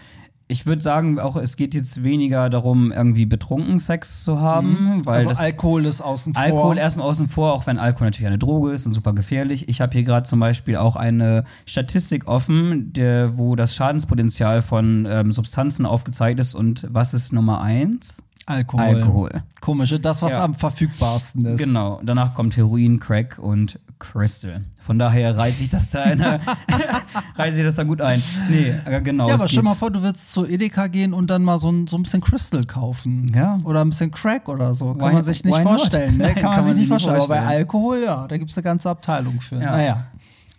ich 0.49 0.65
würde 0.65 0.81
sagen, 0.81 1.19
auch 1.19 1.35
es 1.35 1.57
geht 1.57 1.75
jetzt 1.75 2.03
weniger 2.03 2.49
darum, 2.49 2.93
irgendwie 2.93 3.25
betrunken 3.25 3.79
Sex 3.79 4.23
zu 4.23 4.39
haben, 4.39 5.05
weil 5.05 5.27
also 5.27 5.41
Alkohol 5.41 5.85
ist 5.85 5.99
außen 5.99 6.33
vor. 6.33 6.41
Alkohol 6.41 6.77
erstmal 6.77 7.05
außen 7.05 7.27
vor, 7.27 7.53
auch 7.53 7.67
wenn 7.67 7.77
Alkohol 7.77 8.07
natürlich 8.07 8.27
eine 8.27 8.37
Droge 8.37 8.71
ist 8.71 8.85
und 8.85 8.93
super 8.93 9.13
gefährlich. 9.13 9.67
Ich 9.67 9.81
habe 9.81 9.91
hier 9.91 10.03
gerade 10.03 10.27
zum 10.27 10.39
Beispiel 10.39 10.77
auch 10.77 10.95
eine 10.95 11.43
Statistik 11.65 12.27
offen, 12.27 12.93
der, 12.93 13.37
wo 13.37 13.57
das 13.57 13.75
Schadenspotenzial 13.75 14.61
von 14.61 15.05
ähm, 15.09 15.33
Substanzen 15.33 15.85
aufgezeigt 15.85 16.39
ist. 16.39 16.55
Und 16.55 16.87
was 16.89 17.13
ist 17.13 17.33
Nummer 17.33 17.61
eins? 17.61 18.23
Alkohol. 18.47 18.83
Alkohol. 18.83 19.43
Komisch, 19.59 19.93
das, 20.01 20.21
was 20.21 20.31
Ja. 20.31 20.43
am 20.43 20.55
verfügbarsten 20.55 21.45
ist. 21.45 21.59
Genau. 21.59 21.99
Danach 22.03 22.33
kommt 22.33 22.55
Heroin, 22.55 22.99
Crack 22.99 23.37
und 23.39 23.77
Crystal. 23.99 24.61
Von 24.79 24.97
daher 24.97 25.35
reiht 25.37 25.57
sich 25.57 25.67
das 25.67 25.89
da, 25.89 26.03
eine, 26.03 26.39
reiht 27.35 27.53
sich 27.55 27.63
das 27.63 27.75
da 27.75 27.83
gut 27.83 27.99
ein. 27.99 28.23
Nee, 28.49 28.73
äh, 28.85 29.01
genau. 29.01 29.27
Ja, 29.27 29.35
aber 29.35 29.47
stell 29.49 29.63
mal 29.63 29.75
vor, 29.75 29.91
du 29.91 30.01
würdest 30.01 30.31
zu 30.31 30.45
Edeka 30.47 30.87
gehen 30.87 31.13
und 31.13 31.29
dann 31.29 31.43
mal 31.43 31.57
so 31.59 31.69
ein, 31.69 31.87
so 31.87 31.97
ein 31.97 32.03
bisschen 32.03 32.21
Crystal 32.21 32.63
kaufen. 32.63 33.25
Ja. 33.35 33.57
Oder 33.65 33.81
ein 33.81 33.89
bisschen 33.89 34.11
Crack 34.11 34.47
oder 34.47 34.73
so. 34.73 34.93
Kann 34.93 35.09
Why- 35.09 35.13
man 35.15 35.23
sich 35.23 35.43
nicht 35.43 35.59
vorstellen. 35.59 36.17
Ne? 36.17 36.23
Nein, 36.27 36.35
Kann, 36.35 36.55
man 36.55 36.63
sich 36.65 36.75
nicht 36.75 36.87
vorstellen. 36.87 37.15
Aber 37.17 37.27
bei 37.27 37.35
vorstellen. 37.35 37.57
Alkohol, 37.59 38.01
ja, 38.05 38.27
da 38.27 38.37
gibt 38.37 38.49
es 38.49 38.55
eine 38.57 38.63
ganze 38.63 38.89
Abteilung 38.89 39.41
für. 39.41 39.55
Ja. 39.59 39.71
Naja. 39.71 40.05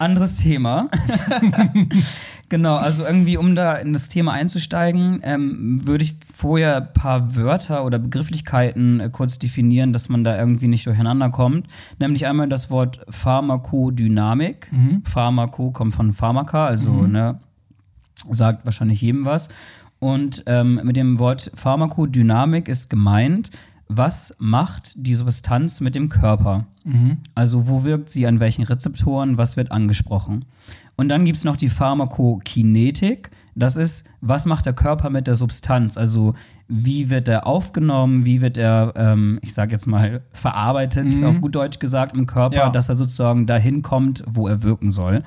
Anderes 0.01 0.37
Thema. 0.37 0.89
Genau, 2.49 2.77
also 2.77 3.05
irgendwie, 3.05 3.37
um 3.37 3.55
da 3.55 3.77
in 3.77 3.93
das 3.93 4.09
Thema 4.09 4.33
einzusteigen, 4.33 5.21
ähm, 5.23 5.87
würde 5.87 6.05
ich 6.05 6.17
vorher 6.35 6.77
ein 6.77 6.93
paar 6.93 7.37
Wörter 7.37 7.85
oder 7.85 7.99
Begrifflichkeiten 7.99 9.01
äh, 9.01 9.11
kurz 9.11 9.39
definieren, 9.39 9.93
dass 9.93 10.09
man 10.09 10.25
da 10.25 10.39
irgendwie 10.39 10.69
nicht 10.69 10.87
durcheinander 10.87 11.31
kommt. 11.31 11.67
Nämlich 11.99 12.27
einmal 12.27 12.49
das 12.49 12.71
Wort 12.71 13.01
Pharmakodynamik. 13.09 14.71
Pharmako 15.05 15.71
kommt 15.71 15.95
von 15.95 16.13
Pharmaka, 16.13 16.67
also 16.67 17.07
ne, 17.07 17.39
sagt 18.31 18.65
wahrscheinlich 18.65 19.01
jedem 19.01 19.25
was. 19.25 19.49
Und 20.01 20.45
ähm, 20.47 20.81
mit 20.85 20.97
dem 20.97 21.19
Wort 21.19 21.51
Pharmakodynamik 21.55 22.69
ist 22.69 22.89
gemeint, 22.89 23.51
was 23.89 24.35
macht 24.39 24.93
die 24.97 25.15
Substanz 25.15 25.81
mit 25.81 25.95
dem 25.95 26.09
Körper? 26.09 26.67
Also 27.35 27.69
wo 27.69 27.85
wirkt 27.85 28.09
sie 28.09 28.27
an 28.27 28.41
welchen 28.41 28.65
Rezeptoren, 28.65 29.37
was 29.37 29.57
wird 29.59 29.73
angesprochen? 29.73 30.47
Und 30.97 31.09
dann 31.11 31.25
gibt 31.27 31.37
es 31.37 31.45
noch 31.45 31.57
die 31.57 31.69
Pharmakokinetik. 31.69 33.31
Das 33.55 33.77
ist, 33.77 34.05
was 34.21 34.47
macht 34.47 34.67
der 34.67 34.73
Körper 34.73 35.11
mit 35.11 35.27
der 35.27 35.35
Substanz? 35.35 35.97
Also 35.97 36.35
wie 36.69 37.11
wird 37.11 37.29
er 37.29 37.47
aufgenommen, 37.47 38.25
wie 38.25 38.41
wird 38.41 38.57
er, 38.57 38.93
ähm, 38.97 39.39
ich 39.43 39.53
sage 39.53 39.73
jetzt 39.73 39.87
mal, 39.87 40.23
verarbeitet, 40.33 41.23
auf 41.25 41.41
gut 41.41 41.55
Deutsch 41.55 41.79
gesagt, 41.79 42.17
im 42.17 42.27
Körper, 42.27 42.57
Ja. 42.57 42.71
dass 42.71 42.89
er 42.89 42.95
sozusagen 42.95 43.47
dahin 43.47 43.83
kommt, 43.83 44.23
wo 44.27 44.49
er 44.49 44.63
wirken 44.63 44.91
soll. 44.91 45.23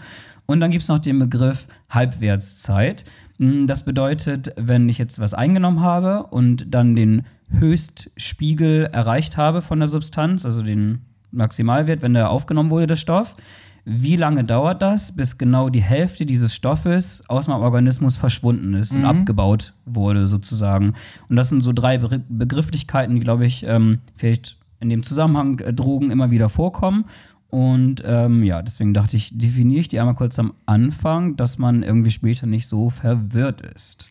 Und 0.45 0.59
dann 0.59 0.71
gibt 0.71 0.83
es 0.83 0.89
noch 0.89 0.99
den 0.99 1.19
Begriff 1.19 1.67
Halbwertszeit. 1.89 3.05
Mm, 3.37 3.65
Das 3.67 3.83
bedeutet, 3.83 4.53
wenn 4.57 4.89
ich 4.89 4.97
jetzt 4.97 5.19
was 5.19 5.33
eingenommen 5.33 5.81
habe 5.81 6.23
und 6.23 6.73
dann 6.73 6.95
den 6.95 7.23
Höchstspiegel 7.57 8.85
erreicht 8.85 9.37
habe 9.37 9.61
von 9.61 9.79
der 9.79 9.89
Substanz, 9.89 10.45
also 10.45 10.63
den 10.63 11.01
Maximalwert, 11.31 12.01
wenn 12.01 12.13
der 12.13 12.29
aufgenommen 12.29 12.71
wurde, 12.71 12.87
der 12.87 12.95
Stoff, 12.95 13.35
wie 13.83 14.15
lange 14.15 14.43
dauert 14.43 14.81
das, 14.81 15.15
bis 15.15 15.37
genau 15.37 15.69
die 15.69 15.81
Hälfte 15.81 16.25
dieses 16.25 16.53
Stoffes 16.53 17.23
aus 17.27 17.47
meinem 17.47 17.61
Organismus 17.61 18.15
verschwunden 18.15 18.75
ist 18.75 18.93
und 18.93 19.05
abgebaut 19.05 19.73
wurde, 19.85 20.27
sozusagen. 20.27 20.93
Und 21.29 21.35
das 21.35 21.49
sind 21.49 21.61
so 21.61 21.73
drei 21.73 21.97
Be 21.97 22.21
Begrifflichkeiten, 22.29 23.15
die, 23.15 23.21
glaube 23.21 23.45
ich, 23.45 23.65
ähm, 23.65 23.99
vielleicht 24.15 24.57
in 24.79 24.89
dem 24.89 25.01
Zusammenhang 25.01 25.59
äh, 25.59 25.73
Drogen 25.73 26.11
immer 26.11 26.29
wieder 26.29 26.49
vorkommen. 26.49 27.05
Und 27.49 28.03
ähm, 28.05 28.43
ja, 28.43 28.61
deswegen 28.61 28.93
dachte 28.93 29.17
ich, 29.17 29.37
definiere 29.37 29.81
ich 29.81 29.87
die 29.87 29.99
einmal 29.99 30.15
kurz 30.15 30.37
am 30.37 30.53
Anfang, 30.65 31.35
dass 31.35 31.57
man 31.57 31.83
irgendwie 31.83 32.11
später 32.11 32.45
nicht 32.45 32.67
so 32.67 32.89
verwirrt 32.89 33.61
ist. 33.61 34.10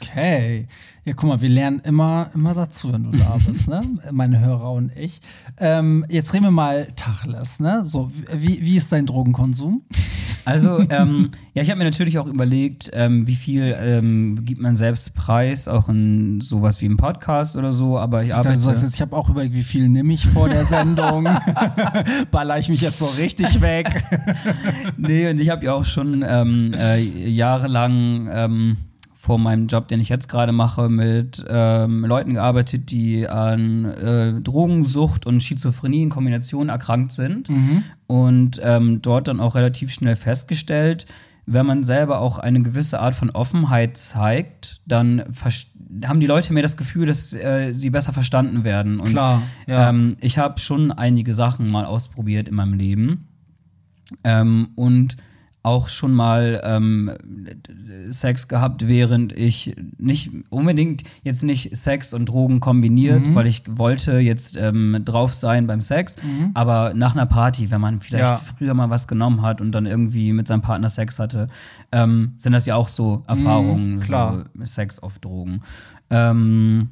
Okay. 0.00 0.66
Ja, 1.04 1.12
guck 1.14 1.28
mal, 1.28 1.40
wir 1.40 1.48
lernen 1.48 1.80
immer, 1.84 2.30
immer 2.34 2.54
dazu, 2.54 2.92
wenn 2.92 3.10
du 3.10 3.16
da 3.16 3.36
bist, 3.46 3.66
ne? 3.68 3.80
Meine 4.12 4.40
Hörer 4.40 4.72
und 4.72 4.94
ich. 4.96 5.20
Ähm, 5.58 6.04
jetzt 6.08 6.32
reden 6.34 6.44
wir 6.44 6.50
mal 6.50 6.88
Tachles, 6.96 7.60
ne? 7.60 7.82
So, 7.86 8.10
wie, 8.34 8.60
wie 8.60 8.76
ist 8.76 8.92
dein 8.92 9.06
Drogenkonsum? 9.06 9.82
Also, 10.44 10.80
ähm, 10.90 11.30
ja, 11.54 11.62
ich 11.62 11.70
habe 11.70 11.78
mir 11.78 11.84
natürlich 11.84 12.18
auch 12.18 12.26
überlegt, 12.26 12.90
ähm, 12.92 13.26
wie 13.26 13.34
viel 13.36 13.74
ähm, 13.78 14.44
gibt 14.44 14.60
man 14.60 14.76
selbst 14.76 15.14
preis, 15.14 15.66
auch 15.68 15.88
in 15.88 16.40
sowas 16.40 16.80
wie 16.82 16.86
im 16.86 16.96
Podcast 16.96 17.56
oder 17.56 17.72
so, 17.72 17.98
aber 17.98 18.20
ich 18.22 18.28
Ich 18.28 18.32
dachte, 18.34 18.48
arbeite. 18.48 18.60
sagst 18.62 18.82
jetzt, 18.82 18.94
ich 18.94 19.00
habe 19.00 19.16
auch 19.16 19.28
überlegt, 19.30 19.54
wie 19.54 19.62
viel 19.62 19.88
nehme 19.88 20.12
ich 20.12 20.26
vor 20.26 20.48
der 20.48 20.64
Sendung? 20.66 21.28
Baller 22.30 22.58
ich 22.58 22.68
mich 22.68 22.80
jetzt 22.82 22.98
so 22.98 23.06
richtig 23.06 23.60
weg? 23.60 24.04
nee, 24.96 25.28
und 25.30 25.40
ich 25.40 25.48
habe 25.50 25.64
ja 25.66 25.72
auch 25.74 25.84
schon 25.84 26.24
ähm, 26.26 26.72
äh, 26.74 26.98
jahrelang 27.28 28.28
ähm, 28.32 28.76
vor 29.28 29.38
meinem 29.38 29.66
Job, 29.66 29.88
den 29.88 30.00
ich 30.00 30.08
jetzt 30.08 30.30
gerade 30.30 30.52
mache, 30.52 30.88
mit 30.88 31.44
ähm, 31.50 32.02
Leuten 32.02 32.32
gearbeitet, 32.32 32.90
die 32.90 33.28
an 33.28 33.84
äh, 33.84 34.40
Drogensucht 34.40 35.26
und 35.26 35.42
Schizophrenie 35.42 36.04
in 36.04 36.08
Kombination 36.08 36.70
erkrankt 36.70 37.12
sind. 37.12 37.50
Und 38.06 38.58
ähm, 38.64 39.02
dort 39.02 39.28
dann 39.28 39.38
auch 39.40 39.54
relativ 39.54 39.92
schnell 39.92 40.16
festgestellt, 40.16 41.04
wenn 41.44 41.66
man 41.66 41.84
selber 41.84 42.20
auch 42.20 42.38
eine 42.38 42.62
gewisse 42.62 43.00
Art 43.00 43.14
von 43.14 43.28
Offenheit 43.28 43.98
zeigt, 43.98 44.80
dann 44.86 45.22
haben 46.06 46.20
die 46.20 46.26
Leute 46.26 46.54
mehr 46.54 46.62
das 46.62 46.78
Gefühl, 46.78 47.04
dass 47.04 47.34
äh, 47.34 47.72
sie 47.72 47.90
besser 47.90 48.14
verstanden 48.14 48.64
werden. 48.64 48.98
Und, 48.98 49.10
Klar, 49.10 49.42
ja. 49.66 49.90
ähm, 49.90 50.16
ich 50.22 50.38
habe 50.38 50.58
schon 50.58 50.90
einige 50.90 51.34
Sachen 51.34 51.68
mal 51.68 51.84
ausprobiert 51.84 52.48
in 52.48 52.54
meinem 52.54 52.72
Leben. 52.72 53.28
Ähm, 54.24 54.68
und 54.74 55.18
auch 55.68 55.88
schon 55.88 56.12
mal 56.12 56.60
ähm, 56.64 57.10
Sex 58.10 58.48
gehabt, 58.48 58.88
während 58.88 59.32
ich 59.32 59.76
nicht 59.98 60.30
unbedingt 60.50 61.02
jetzt 61.22 61.42
nicht 61.42 61.76
Sex 61.76 62.12
und 62.14 62.26
Drogen 62.26 62.60
kombiniert, 62.60 63.28
Mhm. 63.28 63.34
weil 63.34 63.46
ich 63.46 63.62
wollte 63.68 64.18
jetzt 64.18 64.56
ähm, 64.56 65.02
drauf 65.04 65.34
sein 65.34 65.66
beim 65.66 65.80
Sex, 65.80 66.16
aber 66.54 66.94
nach 66.94 67.14
einer 67.14 67.26
Party, 67.26 67.70
wenn 67.70 67.80
man 67.80 68.00
vielleicht 68.00 68.38
Ja. 68.38 68.42
früher 68.56 68.74
mal 68.74 68.90
was 68.90 69.06
genommen 69.06 69.42
hat 69.42 69.60
und 69.60 69.72
dann 69.72 69.86
irgendwie 69.86 70.32
mit 70.32 70.48
seinem 70.48 70.62
Partner 70.62 70.88
Sex 70.88 71.18
hatte, 71.18 71.48
ähm, 71.92 72.32
sind 72.38 72.52
das 72.52 72.66
ja 72.66 72.74
auch 72.74 72.88
so 72.88 73.22
Erfahrungen, 73.26 73.96
Mhm, 73.96 74.00
klar. 74.00 74.44
so 74.58 74.64
Sex 74.64 74.98
auf 74.98 75.18
Drogen. 75.18 75.60
Ähm, 76.10 76.88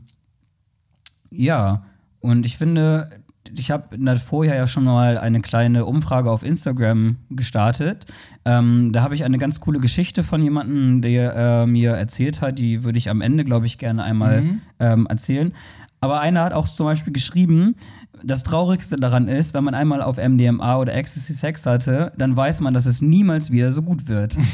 ja, 1.30 1.82
und 2.20 2.46
ich 2.46 2.56
finde, 2.56 3.10
ich 3.56 3.70
habe 3.70 4.18
vorher 4.18 4.56
ja 4.56 4.66
schon 4.66 4.84
mal 4.84 5.18
eine 5.18 5.40
kleine 5.40 5.84
Umfrage 5.84 6.30
auf 6.30 6.42
Instagram 6.42 7.16
gestartet. 7.30 8.06
Ähm, 8.44 8.90
da 8.92 9.02
habe 9.02 9.14
ich 9.14 9.24
eine 9.24 9.38
ganz 9.38 9.60
coole 9.60 9.80
Geschichte 9.80 10.22
von 10.22 10.42
jemandem, 10.42 11.02
der 11.02 11.34
äh, 11.34 11.66
mir 11.66 11.92
erzählt 11.92 12.40
hat. 12.40 12.58
Die 12.58 12.84
würde 12.84 12.98
ich 12.98 13.10
am 13.10 13.20
Ende, 13.20 13.44
glaube 13.44 13.66
ich, 13.66 13.78
gerne 13.78 14.04
einmal 14.04 14.44
ähm, 14.80 15.06
erzählen. 15.06 15.52
Aber 16.00 16.20
einer 16.20 16.42
hat 16.44 16.52
auch 16.52 16.66
zum 16.66 16.86
Beispiel 16.86 17.12
geschrieben, 17.12 17.76
das 18.22 18.42
Traurigste 18.42 18.96
daran 18.96 19.28
ist, 19.28 19.54
wenn 19.54 19.64
man 19.64 19.74
einmal 19.74 20.02
auf 20.02 20.16
MDMA 20.16 20.76
oder 20.76 20.94
Ecstasy 20.94 21.34
Sex 21.34 21.66
hatte, 21.66 22.12
dann 22.16 22.36
weiß 22.36 22.60
man, 22.60 22.74
dass 22.74 22.86
es 22.86 23.02
niemals 23.02 23.50
wieder 23.50 23.70
so 23.70 23.82
gut 23.82 24.08
wird. 24.08 24.36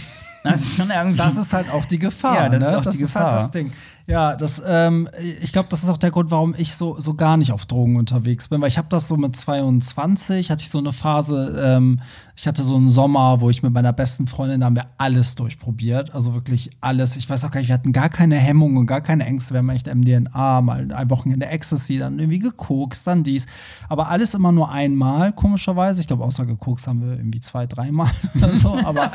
Das 0.45 0.61
ist 0.61 0.77
schon 0.77 0.91
irgendwie. 0.91 1.19
Das 1.19 1.37
ist 1.37 1.53
halt 1.53 1.71
auch 1.71 1.85
die 1.87 1.99
Gefahr. 1.99 2.35
Ja, 2.35 2.49
das 2.49 2.63
ne? 2.63 2.69
ist 2.69 2.75
auch 2.75 2.83
das 2.83 2.97
die 2.97 3.03
halt 3.03 3.13
Gefahr. 3.13 3.31
das 3.31 3.51
Ding. 3.51 3.73
Ja, 4.07 4.35
das, 4.35 4.61
ähm, 4.67 5.09
ich 5.41 5.53
glaube, 5.53 5.69
das 5.71 5.83
ist 5.83 5.89
auch 5.89 5.99
der 5.99 6.11
Grund, 6.11 6.31
warum 6.31 6.55
ich 6.57 6.75
so, 6.75 7.01
so 7.01 7.15
gar 7.15 7.37
nicht 7.37 7.53
auf 7.53 7.67
Drogen 7.67 7.97
unterwegs 7.97 8.49
bin, 8.49 8.61
weil 8.61 8.69
ich 8.69 8.79
habe 8.79 8.89
das 8.91 9.07
so 9.07 9.17
mit 9.17 9.37
22, 9.37 10.51
hatte 10.51 10.63
ich 10.63 10.71
so 10.71 10.79
eine 10.79 10.93
Phase, 10.93 11.61
ähm, 11.65 12.01
ich 12.35 12.47
hatte 12.47 12.63
so 12.63 12.77
einen 12.77 12.89
Sommer, 12.89 13.41
wo 13.41 13.51
ich 13.51 13.63
mit 13.63 13.73
meiner 13.73 13.93
besten 13.93 14.27
Freundin, 14.27 14.61
da 14.61 14.67
haben 14.67 14.77
wir 14.77 14.87
alles 14.99 15.35
durchprobiert, 15.35 16.15
also 16.15 16.35
wirklich 16.35 16.71
alles. 16.81 17.17
Ich 17.17 17.29
weiß 17.29 17.45
auch 17.45 17.51
gar 17.51 17.61
nicht, 17.61 17.69
wir 17.69 17.75
hatten 17.75 17.93
gar 17.93 18.09
keine 18.09 18.37
Hemmungen 18.37 18.79
und 18.79 18.87
gar 18.87 19.03
keine 19.03 19.27
Ängste. 19.27 19.55
Wir 19.55 19.59
haben 19.59 19.69
echt 19.69 19.93
MDNA, 19.93 20.61
mal 20.63 20.93
ein 20.93 21.11
Wochenende 21.11 21.47
Ecstasy, 21.47 21.99
dann 21.99 22.19
irgendwie 22.19 22.39
gekokst, 22.39 23.07
dann 23.07 23.23
dies. 23.23 23.47
Aber 23.89 24.09
alles 24.09 24.35
immer 24.35 24.53
nur 24.53 24.71
einmal, 24.71 25.33
komischerweise. 25.33 26.01
Ich 26.01 26.07
glaube, 26.07 26.25
außer 26.25 26.47
gekokst 26.47 26.87
haben 26.87 27.03
wir 27.03 27.17
irgendwie 27.17 27.41
zwei, 27.41 27.67
dreimal 27.67 28.11
so. 28.55 28.79
Aber, 28.85 29.13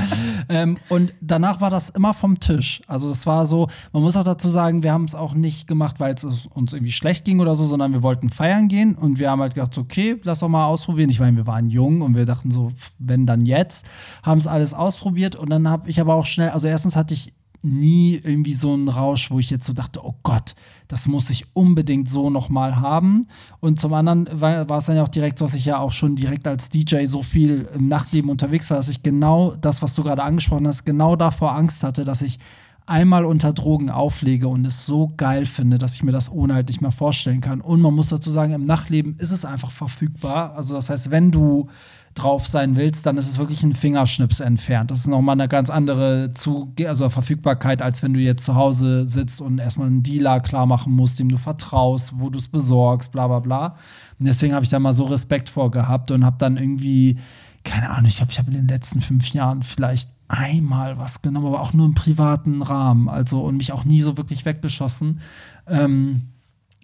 ähm, 0.50 0.78
und 0.90 1.14
danach 1.22 1.60
war 1.60 1.70
das 1.70 1.90
immer 1.90 2.14
vom 2.14 2.40
Tisch. 2.40 2.82
Also 2.88 3.10
es 3.10 3.26
war 3.26 3.46
so, 3.46 3.68
man 3.94 4.04
muss 4.04 4.16
auch 4.16 4.24
dazu 4.24 4.48
sagen, 4.48 4.84
wir 4.84 4.94
haben 4.94 5.06
es 5.06 5.16
auch 5.16 5.34
nicht 5.34 5.68
gemacht, 5.68 6.00
weil 6.00 6.14
es 6.14 6.46
uns 6.48 6.74
irgendwie 6.74 6.92
schlecht 6.92 7.26
ging 7.26 7.40
oder 7.40 7.56
so, 7.56 7.66
sondern 7.66 7.94
wir 7.94 8.04
wollten 8.04 8.30
feiern 8.30 8.68
gehen 8.68 8.96
und 8.96 9.18
wir 9.18 9.32
haben 9.32 9.42
halt 9.42 9.56
gedacht, 9.56 9.78
okay, 9.78 10.20
lass 10.24 10.40
doch 10.40 10.50
mal 10.50 10.68
ausprobieren. 10.68 11.10
Ich 11.10 11.20
meine, 11.20 11.36
wir 11.36 11.48
waren 11.48 11.70
jung 11.70 12.02
und 12.02 12.16
wir 12.16 12.26
dachten 12.26 12.52
so, 12.52 12.72
wenn 13.08 13.26
dann 13.26 13.46
jetzt, 13.46 13.86
haben 14.24 14.40
es 14.40 14.48
alles 14.48 14.74
ausprobiert 14.74 15.36
und 15.36 15.50
dann 15.50 15.68
habe 15.68 15.90
ich 15.90 16.00
aber 16.00 16.16
auch 16.16 16.26
schnell, 16.26 16.50
also 16.50 16.68
erstens 16.68 16.96
hatte 16.96 17.14
ich 17.14 17.34
nie 17.64 18.22
irgendwie 18.24 18.54
so 18.54 18.74
einen 18.74 18.88
Rausch, 18.88 19.32
wo 19.32 19.40
ich 19.40 19.50
jetzt 19.50 19.66
so 19.66 19.74
dachte, 19.74 20.04
oh 20.04 20.16
Gott, 20.24 20.56
das 20.88 21.08
muss 21.08 21.30
ich 21.30 21.46
unbedingt 21.54 22.10
so 22.10 22.30
noch 22.30 22.50
mal 22.50 22.78
haben. 22.78 23.28
Und 23.60 23.80
zum 23.80 23.94
anderen 23.94 24.28
war, 24.32 24.70
war 24.70 24.78
es 24.78 24.86
dann 24.86 24.96
ja 24.96 25.04
auch 25.04 25.10
direkt 25.10 25.40
so, 25.40 25.46
dass 25.46 25.56
ich 25.56 25.66
ja 25.66 25.80
auch 25.80 25.92
schon 25.92 26.16
direkt 26.16 26.48
als 26.48 26.70
DJ 26.70 27.06
so 27.06 27.24
viel 27.24 27.68
im 27.74 27.88
Nachtleben 27.88 28.30
unterwegs 28.30 28.70
war, 28.70 28.78
dass 28.78 28.90
ich 28.90 29.04
genau 29.04 29.56
das, 29.56 29.82
was 29.82 29.96
du 29.96 30.04
gerade 30.04 30.24
angesprochen 30.24 30.68
hast, 30.68 30.86
genau 30.86 31.16
davor 31.16 31.56
Angst 31.56 31.84
hatte, 31.84 32.06
dass 32.06 32.22
ich 32.22 32.40
einmal 32.86 33.26
unter 33.26 33.52
Drogen 33.52 33.90
auflege 33.90 34.48
und 34.48 34.66
es 34.66 34.86
so 34.86 35.10
geil 35.18 35.46
finde, 35.46 35.78
dass 35.78 35.96
ich 35.96 36.04
mir 36.04 36.14
das 36.14 36.32
ohne 36.32 36.54
halt 36.54 36.70
nicht 36.70 36.82
mehr 36.82 36.94
vorstellen 36.94 37.42
kann. 37.42 37.60
Und 37.60 37.82
man 37.82 37.94
muss 37.94 38.08
dazu 38.08 38.32
sagen, 38.32 38.54
im 38.54 38.64
Nachtleben 38.64 39.18
ist 39.20 39.32
es 39.32 39.44
einfach 39.44 39.72
verfügbar. 39.72 40.54
Also 40.56 40.74
das 40.74 40.90
heißt, 40.90 41.12
wenn 41.12 41.32
du 41.32 41.68
drauf 42.18 42.48
sein 42.48 42.76
willst, 42.76 43.06
dann 43.06 43.18
ist 43.18 43.30
es 43.30 43.38
wirklich 43.38 43.64
ein 43.64 43.74
Fingerschnips 43.74 44.40
entfernt. 44.40 44.92
Das 44.92 45.00
ist 45.00 45.08
nochmal 45.08 45.34
eine 45.34 45.48
ganz 45.48 45.70
andere 45.70 46.34
Zu 46.34 46.74
also 46.86 47.10
Verfügbarkeit, 47.10 47.82
als 47.82 48.04
wenn 48.04 48.14
du 48.14 48.20
jetzt 48.20 48.44
zu 48.44 48.56
Hause 48.56 49.08
sitzt 49.08 49.42
und 49.42 49.60
erstmal 49.60 49.88
einen 49.88 50.04
Dealer 50.04 50.40
klar 50.40 50.66
machen 50.66 50.94
musst, 50.94 51.20
dem 51.20 51.30
du 51.30 51.38
vertraust, 51.38 52.14
wo 52.18 52.30
du 52.30 52.38
es 52.38 52.48
besorgst, 52.48 53.12
bla 53.12 53.28
bla 53.28 53.40
bla. 53.40 53.76
Und 54.20 54.26
deswegen 54.26 54.54
habe 54.54 54.64
ich 54.64 54.70
da 54.70 54.80
mal 54.80 54.94
so 54.94 55.06
Respekt 55.06 55.50
vor 55.50 55.72
gehabt 55.72 56.12
und 56.12 56.26
habe 56.26 56.38
dann 56.40 56.58
irgendwie, 56.58 57.18
keine 57.64 57.90
Ahnung, 57.90 58.08
ich 58.08 58.18
glaube, 58.18 58.32
ich 58.32 58.40
habe 58.40 58.52
in 58.52 58.58
den 58.58 58.68
letzten 58.68 59.02
fünf 59.02 59.30
Jahren 59.30 59.64
vielleicht 59.64 60.10
einmal 60.28 60.98
was 60.98 61.22
genommen, 61.22 61.48
aber 61.48 61.62
auch 61.62 61.74
nur 61.74 61.86
im 61.86 61.94
privaten 61.94 62.62
Rahmen. 62.62 63.10
Also 63.10 63.42
und 63.42 63.58
mich 63.58 63.72
auch 63.72 63.86
nie 63.86 64.02
so 64.02 64.18
wirklich 64.18 64.46
weggeschossen. 64.46 65.22
Ähm, 65.68 66.30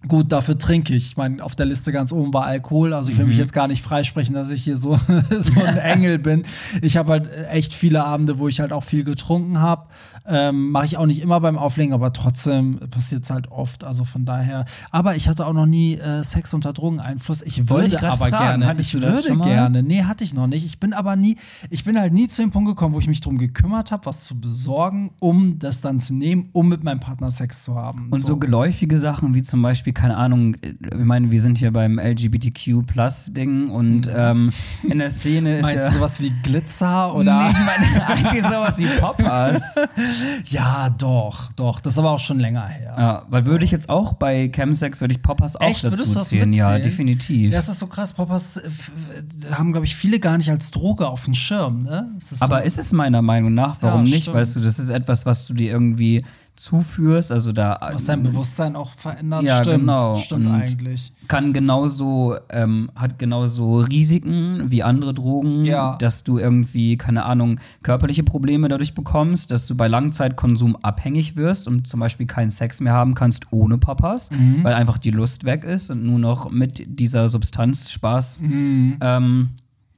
Gut, 0.08 0.32
dafür 0.34 0.58
trinke 0.58 0.94
ich. 0.94 1.08
Ich 1.08 1.18
meine, 1.18 1.42
auf 1.44 1.56
der 1.56 1.66
Liste 1.66 1.94
ganz 1.94 2.12
oben 2.12 2.34
war 2.34 2.46
Alkohol. 2.46 2.94
Also 2.94 3.12
ich 3.12 3.18
will 3.18 3.26
mich 3.26 3.38
jetzt 3.38 3.54
gar 3.54 3.70
nicht 3.70 3.82
freisprechen, 3.82 4.36
dass 4.36 4.52
ich 4.52 4.64
hier 4.64 4.76
so, 4.76 5.00
so 5.30 5.62
ein 5.62 5.78
Engel 5.78 6.20
bin. 6.20 6.44
Ich 6.82 6.98
habe 6.98 7.12
halt 7.12 7.30
echt 7.50 7.74
viele 7.74 8.04
Abende, 8.04 8.38
wo 8.38 8.50
ich 8.50 8.60
halt 8.60 8.74
auch 8.74 8.84
viel 8.84 9.06
getrunken 9.06 9.62
habe. 9.62 9.86
Ähm, 10.26 10.72
Mache 10.72 10.86
ich 10.86 10.98
auch 10.98 11.06
nicht 11.06 11.22
immer 11.22 11.40
beim 11.42 11.58
Auflegen, 11.58 11.94
aber 11.94 12.14
trotzdem 12.14 12.80
passiert 12.90 13.24
es 13.24 13.30
halt 13.30 13.52
oft. 13.52 13.84
Also 13.84 14.06
von 14.06 14.26
daher. 14.26 14.66
Aber 14.92 15.16
ich 15.16 15.28
hatte 15.28 15.46
auch 15.46 15.54
noch 15.54 15.66
nie 15.66 15.96
äh, 15.96 16.24
Sex 16.24 16.54
unter 16.54 16.72
Drogeneinfluss. 16.72 17.42
Ich 17.42 17.70
Wollte 17.70 17.88
ich 17.88 17.94
würde 17.94 18.06
grad 18.06 18.14
aber 18.14 18.30
fragen, 18.30 18.62
gerne. 18.62 18.80
Ich 18.80 18.94
würde 18.94 19.38
gerne. 19.38 19.84
Nee, 19.84 20.04
hatte 20.04 20.24
ich 20.24 20.34
noch 20.34 20.48
nicht. 20.48 20.66
Ich 20.66 20.80
bin 20.80 20.94
aber 20.94 21.16
nie, 21.16 21.38
ich 21.70 21.84
bin 21.84 22.00
halt 22.00 22.14
nie 22.14 22.28
zu 22.28 22.42
dem 22.42 22.52
Punkt 22.52 22.70
gekommen, 22.70 22.94
wo 22.94 23.00
ich 23.00 23.08
mich 23.08 23.22
drum 23.22 23.38
gekümmert 23.38 23.92
habe, 23.92 24.06
was 24.06 24.24
zu 24.24 24.40
besorgen, 24.40 25.12
um 25.20 25.60
das 25.60 25.82
dann 25.82 26.00
zu 26.00 26.14
nehmen, 26.14 26.50
um 26.54 26.70
mit 26.70 26.84
meinem 26.84 27.00
Partner 27.00 27.32
Sex 27.32 27.64
zu 27.64 27.76
haben. 27.76 28.08
Und 28.10 28.26
so 28.26 28.38
geläufige 28.38 29.00
Sachen 29.00 29.36
wie 29.36 29.42
zum 29.42 29.62
Beispiel, 29.62 29.94
keine 29.94 30.16
Ahnung, 30.16 30.56
äh, 30.62 30.74
ich 30.82 31.06
meine, 31.06 31.32
wir 31.32 31.42
sind 31.42 31.58
hier 31.58 31.72
beim 31.72 32.00
LGBTQ-Plus-Ding 32.00 33.70
und 33.70 34.10
ähm, 34.14 34.52
in 34.84 35.00
der 35.00 35.10
Szene 35.10 35.58
ist 35.58 35.64
Meinst 35.64 35.86
ja. 35.86 35.90
du 35.90 35.96
sowas 35.96 36.20
wie 36.22 36.32
Glitzer 36.44 37.14
oder? 37.14 37.44
Nee, 37.44 37.52
ich 37.52 37.66
meine 37.66 38.08
eigentlich 38.08 38.44
sowas 38.44 38.78
wie 38.78 38.88
Poppers. 39.00 39.76
Ja, 40.48 40.90
doch, 40.90 41.52
doch. 41.54 41.80
Das 41.82 41.94
ist 41.94 42.00
aber 42.00 42.12
auch 42.12 42.20
schon 42.20 42.40
länger 42.40 42.68
her. 42.68 42.96
Ja, 42.98 43.24
weil 43.30 43.46
würde 43.46 43.66
ich 43.66 43.72
jetzt 43.72 43.90
auch 43.90 44.14
bei 44.14 44.50
Chemsex, 44.50 45.02
würde 45.02 45.14
ich 45.14 45.22
Poppers 45.22 45.56
auch 45.56 45.62
Echt? 45.62 45.84
Dazu 45.84 46.20
zählen. 46.20 46.54
Ja, 46.54 46.80
definitiv. 46.80 47.52
Das 47.52 47.70
ist 47.70 47.80
so 47.80 47.88
krass. 47.88 48.14
Poppers 48.14 48.58
äh, 48.58 48.68
äh, 48.68 49.52
haben, 49.54 49.72
glaube 49.72 49.86
ich, 49.86 49.96
viele 49.96 50.20
gar 50.20 50.38
nicht 50.38 50.50
als 50.50 50.72
Droge 50.72 51.08
auf 51.08 51.24
dem 51.26 51.34
Schirm. 51.34 51.84
Ne? 51.84 52.10
Ist 52.18 52.42
Aber 52.42 52.60
so, 52.60 52.66
ist 52.66 52.80
es 52.80 52.92
meiner 52.92 53.22
Meinung 53.22 53.54
nach, 53.54 53.78
warum 53.82 54.06
Ja, 54.06 54.16
nicht? 54.16 54.34
Weißt 54.34 54.56
du, 54.56 54.60
das 54.60 54.80
ist 54.80 54.90
etwas, 54.90 55.26
was 55.26 55.46
du 55.48 55.54
dir 55.54 55.72
irgendwie 55.72 56.24
zuführst, 56.56 57.32
also 57.32 57.52
da 57.52 57.80
was 57.94 58.06
dein 58.06 58.22
Bewusstsein 58.24 58.76
auch 58.76 58.92
verändert. 58.92 59.44
Ja, 59.44 59.64
stimmt, 59.64 59.80
genau. 59.80 60.16
Stimmt 60.18 60.46
Und- 60.46 60.52
eigentlich. 60.54 61.12
kann 61.28 61.52
genauso, 61.52 62.36
ähm, 62.50 62.90
hat 62.96 63.18
genauso 63.20 63.80
Risiken 63.82 64.70
wie 64.70 64.84
andere 64.84 65.14
Drogen, 65.14 65.66
Ja. 65.66 65.98
dass 65.98 66.24
du 66.24 66.38
irgendwie, 66.38 66.96
keine 66.98 67.26
Ahnung, 67.26 67.60
körperliche 67.82 68.24
Probleme 68.24 68.68
dadurch 68.70 68.94
bekommst, 68.94 69.52
dass 69.52 69.66
du 69.68 69.76
bei 69.76 69.88
Langzeitkonsum 69.88 70.76
abhängig 70.78 71.36
wirst 71.36 71.68
und 71.68 71.88
zum 71.88 72.00
Beispiel 72.00 72.28
keinen 72.28 72.52
Sex 72.52 72.80
mehr 72.80 72.94
haben 72.94 73.16
kannst 73.16 73.48
ohne 73.52 73.78
Papas, 73.78 74.30
Mhm. 74.32 74.64
weil 74.64 74.74
einfach 74.76 74.98
die 75.00 75.12
Lust 75.12 75.46
weg 75.46 75.64
ist 75.64 75.90
und 75.90 76.06
nur 76.06 76.20
noch 76.20 76.52
mit 76.52 76.84
dieser 76.88 77.30
Substanz 77.30 77.90
Spaß, 77.90 78.42
Mhm. 78.42 78.98
ähm, 79.02 79.50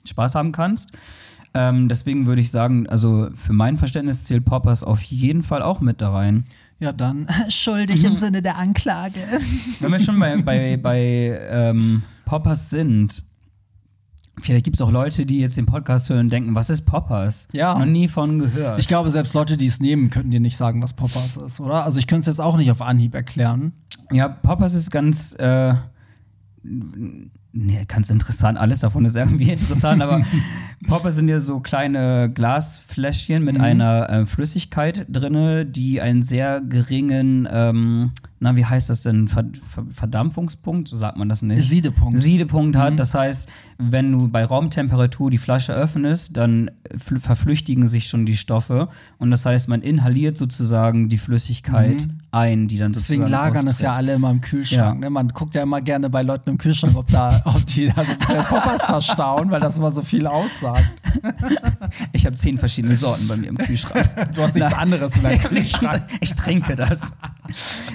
Spaß 0.05 0.35
haben 0.35 0.51
kannst. 0.51 0.91
Ähm, 1.57 1.88
deswegen 1.88 2.25
würde 2.27 2.41
ich 2.41 2.51
sagen, 2.51 2.85
also 2.88 3.29
für 3.33 3.53
mein 3.53 3.77
Verständnis 3.77 4.25
zählt 4.25 4.43
Poppers 4.45 4.83
auf 4.83 5.01
jeden 5.01 5.41
Fall 5.41 5.62
auch 5.63 5.79
mit 5.79 6.01
da 6.01 6.12
rein. 6.12 6.43
Ja, 6.79 6.91
dann 6.91 7.27
schuldig 7.50 8.01
Mhm. 8.01 8.07
im 8.09 8.15
Sinne 8.17 8.41
der 8.41 8.57
Anklage. 8.57 9.21
Wenn 9.79 9.91
wir 9.91 10.00
schon 10.01 10.19
bei, 10.19 10.35
bei, 10.41 10.75
bei 10.77 11.39
ähm, 11.50 12.03
Poppers 12.25 12.69
sind, 12.69 13.24
vielleicht 14.41 14.65
gibt 14.65 14.75
es 14.75 14.81
auch 14.81 14.91
Leute, 14.91 15.25
die 15.25 15.39
jetzt 15.39 15.55
den 15.55 15.65
Podcast 15.65 16.09
hören 16.09 16.25
und 16.25 16.29
denken, 16.33 16.53
was 16.55 16.69
ist 16.69 16.81
Poppers? 16.81 17.47
Ja. 17.53 17.79
Noch 17.79 17.85
nie 17.85 18.09
von 18.09 18.39
gehört. 18.39 18.77
Ich 18.79 18.89
glaube, 18.89 19.09
selbst 19.09 19.33
Leute, 19.33 19.55
die 19.55 19.67
es 19.67 19.79
nehmen, 19.79 20.09
könnten 20.09 20.31
dir 20.31 20.41
nicht 20.41 20.57
sagen, 20.57 20.83
was 20.83 20.91
Poppers 20.91 21.38
ist, 21.38 21.62
oder? 21.62 21.85
Also 21.85 22.00
ich 22.00 22.07
könnte 22.07 22.21
es 22.21 22.25
jetzt 22.35 22.41
auch 22.41 22.57
nicht 22.57 22.69
auf 22.69 22.81
Anhieb 22.81 23.15
erklären. 23.15 23.71
ja, 24.12 24.27
Poppers 24.27 24.74
ist 24.75 24.91
ganz, 24.91 25.33
äh, 25.39 25.74
Nee, 27.57 27.85
ganz 27.88 28.09
interessant. 28.09 28.57
Alles 28.57 28.81
davon 28.81 29.05
ist 29.05 29.15
irgendwie 29.15 29.50
interessant, 29.51 30.01
aber 30.01 30.21
Poppers 30.88 31.15
sind 31.15 31.29
ja 31.29 31.39
so 31.39 31.62
kleine 31.62 32.29
Glasfläschchen 32.29 33.43
mit 33.43 33.55
Mhm. 33.55 33.62
einer 33.63 34.09
äh, 34.09 34.25
Flüssigkeit 34.25 35.05
drinne, 35.09 35.65
die 35.65 36.01
einen 36.01 36.21
sehr 36.21 36.59
geringen, 36.59 37.47
ähm, 37.50 38.12
na, 38.41 38.55
wie 38.57 38.65
heißt 38.65 38.89
das 38.89 39.01
denn? 39.03 39.29
Ver 39.29 39.45
Ver 39.69 39.85
Verdampfungspunkt, 39.89 40.89
so 40.89 40.97
sagt 40.97 41.17
man 41.17 41.29
das 41.29 41.41
nicht. 41.41 41.62
Siedepunkt. 41.67 42.17
Siedepunkt 42.19 42.75
Mhm. 42.75 42.79
hat. 42.79 43.00
Das 43.00 43.13
heißt, 43.13 43.47
wenn 43.77 44.12
du 44.12 44.27
bei 44.27 44.43
Raumtemperatur 44.45 45.31
die 45.31 45.38
Flasche 45.38 45.74
öffnest, 45.74 46.35
dann 46.38 46.69
fl- 46.93 47.19
verflüchtigen 47.19 47.88
sich 47.88 48.07
schon 48.07 48.25
die 48.25 48.35
Stoffe. 48.35 48.89
Und 49.17 49.31
das 49.31 49.45
heißt, 49.45 49.67
man 49.69 49.81
inhaliert 49.81 50.38
sozusagen 50.38 51.07
die 51.09 51.17
Flüssigkeit 51.17 52.07
ein, 52.31 52.67
die 52.67 52.77
dann 52.77 52.91
Mhm. 52.91 52.95
Deswegen 52.95 53.27
lagern 53.27 53.65
es 53.65 53.74
austritt. 53.74 53.85
ja 53.85 53.93
alle 53.95 54.13
immer 54.13 54.29
im 54.31 54.41
Kühlschrank. 54.41 54.95
Ja. 54.95 55.00
Ne? 55.05 55.09
Man 55.09 55.29
guckt 55.29 55.55
ja 55.55 55.63
immer 55.63 55.81
gerne 55.81 56.09
bei 56.09 56.21
Leuten 56.21 56.50
im 56.51 56.57
Kühlschrank, 56.57 56.95
ob, 56.95 57.07
da, 57.09 57.41
ob 57.45 57.65
die 57.65 57.87
da 57.87 58.03
so 58.03 58.33
Poppers 58.43 58.85
verstauen, 58.85 59.51
weil 59.51 59.61
das 59.61 59.77
immer 59.77 59.91
so 59.91 60.01
viel 60.01 60.27
aussagt. 60.27 60.93
Ich 62.11 62.25
habe 62.25 62.35
zehn 62.35 62.57
verschiedene 62.57 62.95
Sorten 62.95 63.27
bei 63.27 63.37
mir 63.37 63.47
im 63.49 63.57
Kühlschrank. 63.57 64.09
Du 64.33 64.41
hast 64.41 64.55
nichts 64.55 64.71
Na. 64.71 64.77
anderes 64.77 65.15
in 65.15 65.23
deinem 65.23 65.39
Kühlschrank. 65.39 66.03
ich 66.19 66.33
trinke 66.35 66.75
das. 66.75 67.13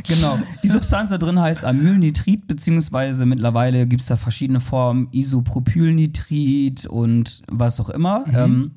genau. 0.06 0.38
Die 0.62 0.68
Substanz 0.68 1.10
da 1.10 1.18
drin 1.18 1.38
heißt 1.38 1.64
Amylnitrit, 1.64 2.46
beziehungsweise 2.46 3.26
mittlerweile 3.26 3.86
gibt 3.86 4.02
es 4.02 4.08
da 4.08 4.16
verschiedene 4.16 4.60
Formen, 4.60 5.08
Isopropylnitrit 5.12 6.86
und 6.86 7.42
was 7.48 7.80
auch 7.80 7.90
immer. 7.90 8.24
Ähm, 8.32 8.72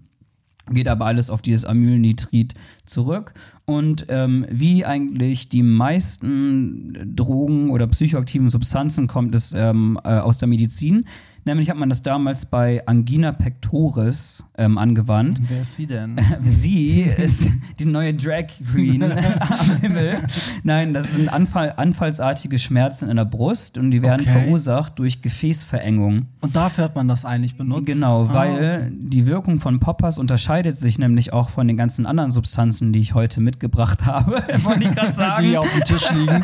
geht 0.72 0.88
aber 0.88 1.06
alles 1.06 1.30
auf 1.30 1.42
dieses 1.42 1.66
Amylnitrit 1.66 2.54
zurück. 2.86 3.34
Und 3.66 4.06
ähm, 4.10 4.46
wie 4.50 4.86
eigentlich 4.86 5.50
die 5.50 5.64
meisten 5.64 7.16
Drogen 7.16 7.70
oder 7.70 7.88
psychoaktiven 7.88 8.50
Substanzen 8.50 9.08
kommt 9.08 9.36
es 9.36 9.54
ähm, 9.54 10.00
äh, 10.04 10.20
aus 10.20 10.38
der 10.38 10.48
Medizin. 10.48 11.06
Nämlich 11.46 11.70
hat 11.70 11.78
man 11.78 11.90
das 11.90 12.04
damals 12.04 12.46
bei 12.46 12.86
Angina 12.88 13.32
pectoris 13.34 14.44
ähm, 14.58 14.78
angewandt. 14.78 15.42
Wer 15.48 15.62
ist 15.62 15.76
sie 15.76 15.88
denn? 15.88 16.16
Sie 16.44 17.02
ist 17.02 17.50
die 17.80 17.86
neue 17.86 18.14
Drag 18.14 18.46
Queen 18.72 19.02
am 19.40 19.80
Himmel. 19.82 20.18
Nein, 20.64 20.94
das 20.94 21.12
sind 21.14 21.28
Anfall, 21.32 21.74
anfallsartige 21.76 22.60
Schmerzen 22.60 23.10
in 23.10 23.16
der 23.16 23.26
Brust 23.26 23.78
und 23.78 23.92
die 23.92 24.02
werden 24.02 24.22
Okay. 24.28 24.44
verursacht 24.44 25.00
durch 25.00 25.22
Gefäßverengung. 25.22 26.28
Und 26.42 26.56
dafür 26.56 26.84
hat 26.86 26.96
man 26.96 27.08
das 27.08 27.26
eigentlich 27.26 27.58
benutzt? 27.58 27.86
Genau, 27.88 28.26
Ah, 28.26 28.34
weil 28.34 28.54
okay. 28.56 28.92
die 28.96 29.26
Wirkung 29.28 29.60
von 29.60 29.80
Poppers 29.80 30.18
unterscheidet 30.18 30.78
sich 30.78 31.00
nämlich 31.00 31.34
auch 31.34 31.50
von 31.50 31.68
den 31.68 31.78
ganzen 31.78 32.06
anderen 32.06 32.32
Substanzen, 32.32 32.94
die 32.94 33.00
ich 33.00 33.14
heute 33.16 33.42
mitgebracht 33.42 34.06
habe, 34.06 34.44
wollte 34.64 34.84
ich 34.84 34.96
gerade 34.96 35.14
sagen. 35.14 35.44
Die 35.48 35.58
auf 35.58 35.68
dem 35.74 35.84
Tisch 35.84 36.12
liegen. 36.12 36.44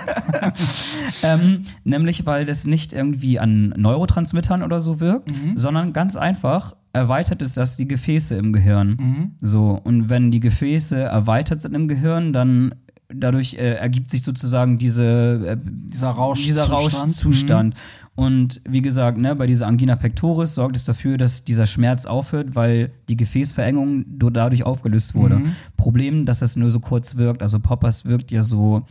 Ähm, 1.24 1.62
nämlich, 1.84 2.25
weil 2.25 2.46
das 2.46 2.66
nicht 2.66 2.94
irgendwie 2.94 3.39
an 3.39 3.74
Neurotransmittern 3.78 4.63
oder 4.63 4.82
so 4.82 5.00
wirkt, 5.00 5.30
Mhm. 5.30 5.58
sondern 5.58 5.94
ganz 5.94 6.16
einfach 6.16 6.74
erweitert 6.93 7.41
es 7.41 7.53
das 7.53 7.77
die 7.77 7.88
Gefäße 7.88 8.36
im 8.36 8.53
Gehirn. 8.53 8.98
Mhm. 9.00 9.31
So, 9.41 9.79
und 9.84 10.10
wenn 10.10 10.31
die 10.31 10.39
Gefäße 10.39 10.98
erweitert 11.00 11.62
sind 11.62 11.74
im 11.75 11.88
Gehirn, 11.88 12.34
dann 12.34 12.75
dadurch 13.13 13.55
äh, 13.55 13.74
ergibt 13.75 14.10
sich 14.12 14.22
sozusagen 14.24 14.77
diese, 14.77 15.03
äh, 15.48 15.58
Dieser 15.63 16.10
Rauschzustand. 16.10 16.48
dieser 16.48 16.74
Rauschzustand. 16.74 17.75
Und 18.19 18.59
wie 18.67 18.81
gesagt, 18.81 19.17
ne, 19.17 19.33
bei 19.33 19.45
dieser 19.47 19.65
Angina 19.65 19.95
pectoris 19.95 20.53
sorgt 20.53 20.75
es 20.75 20.83
dafür, 20.83 21.17
dass 21.17 21.45
dieser 21.45 21.65
Schmerz 21.65 22.05
aufhört, 22.05 22.53
weil 22.53 22.91
die 23.07 23.15
Gefäßverengung 23.15 24.03
dadurch 24.09 24.65
aufgelöst 24.65 25.15
wurde. 25.15 25.35
Mhm. 25.38 25.55
Problem, 25.77 26.25
dass 26.25 26.41
es 26.41 26.57
nur 26.57 26.69
so 26.69 26.81
kurz 26.81 27.15
wirkt. 27.15 27.41
Also 27.41 27.61
Poppers 27.61 28.03
wirkt 28.03 28.31
ja 28.31 28.41
so, 28.41 28.81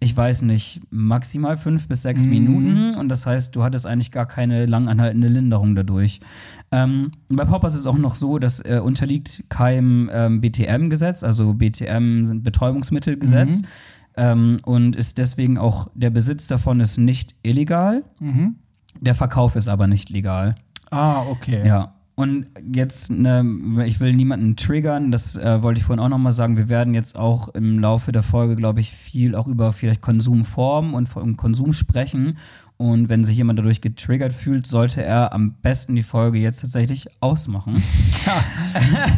ich 0.00 0.14
weiß 0.14 0.42
nicht, 0.42 0.82
maximal 0.90 1.56
fünf 1.56 1.88
bis 1.88 2.02
sechs 2.02 2.26
Mhm. 2.26 2.30
Minuten. 2.30 2.94
Und 2.96 3.08
das 3.08 3.24
heißt, 3.24 3.56
du 3.56 3.62
hattest 3.62 3.86
eigentlich 3.86 4.12
gar 4.12 4.26
keine 4.26 4.66
lang 4.66 4.86
anhaltende 4.88 5.28
Linderung 5.28 5.74
dadurch. 5.74 6.20
Ähm, 6.70 7.12
bei 7.30 7.46
Poppers 7.46 7.72
ist 7.72 7.80
es 7.80 7.86
auch 7.86 7.96
noch 7.96 8.14
so, 8.14 8.38
dass 8.38 8.60
äh, 8.60 8.82
unterliegt 8.84 9.44
keinem 9.48 10.10
ähm, 10.12 10.42
BTM-Gesetz, 10.42 11.24
also 11.24 11.54
BTM 11.54 12.42
Betäubungsmittelgesetz. 12.42 13.62
Mhm. 13.62 13.66
Ähm, 14.18 14.56
und 14.66 14.94
ist 14.94 15.16
deswegen 15.16 15.56
auch 15.56 15.88
der 15.94 16.10
Besitz 16.10 16.48
davon 16.48 16.80
ist 16.80 16.98
nicht 16.98 17.34
illegal. 17.42 18.04
Mhm. 18.20 18.56
Der 19.00 19.14
Verkauf 19.14 19.56
ist 19.56 19.68
aber 19.68 19.86
nicht 19.86 20.10
legal. 20.10 20.54
Ah, 20.90 21.22
okay. 21.30 21.66
Ja. 21.66 21.94
Und 22.16 22.46
jetzt, 22.72 23.10
ne, 23.10 23.44
ich 23.86 23.98
will 23.98 24.12
niemanden 24.12 24.54
triggern, 24.54 25.10
das 25.10 25.36
äh, 25.36 25.62
wollte 25.62 25.80
ich 25.80 25.84
vorhin 25.84 26.02
auch 26.02 26.08
nochmal 26.08 26.30
sagen. 26.30 26.56
Wir 26.56 26.68
werden 26.68 26.94
jetzt 26.94 27.18
auch 27.18 27.48
im 27.48 27.80
Laufe 27.80 28.12
der 28.12 28.22
Folge, 28.22 28.54
glaube 28.54 28.78
ich, 28.78 28.92
viel 28.92 29.34
auch 29.34 29.48
über 29.48 29.72
vielleicht 29.72 30.00
Konsumform 30.00 30.94
und 30.94 31.08
von 31.08 31.36
Konsum 31.36 31.72
sprechen. 31.72 32.38
Und 32.76 33.08
wenn 33.08 33.22
sich 33.22 33.36
jemand 33.36 33.58
dadurch 33.60 33.80
getriggert 33.80 34.32
fühlt, 34.32 34.66
sollte 34.66 35.00
er 35.00 35.32
am 35.32 35.52
besten 35.62 35.94
die 35.94 36.02
Folge 36.02 36.38
jetzt 36.38 36.60
tatsächlich 36.60 37.06
ausmachen. 37.20 37.82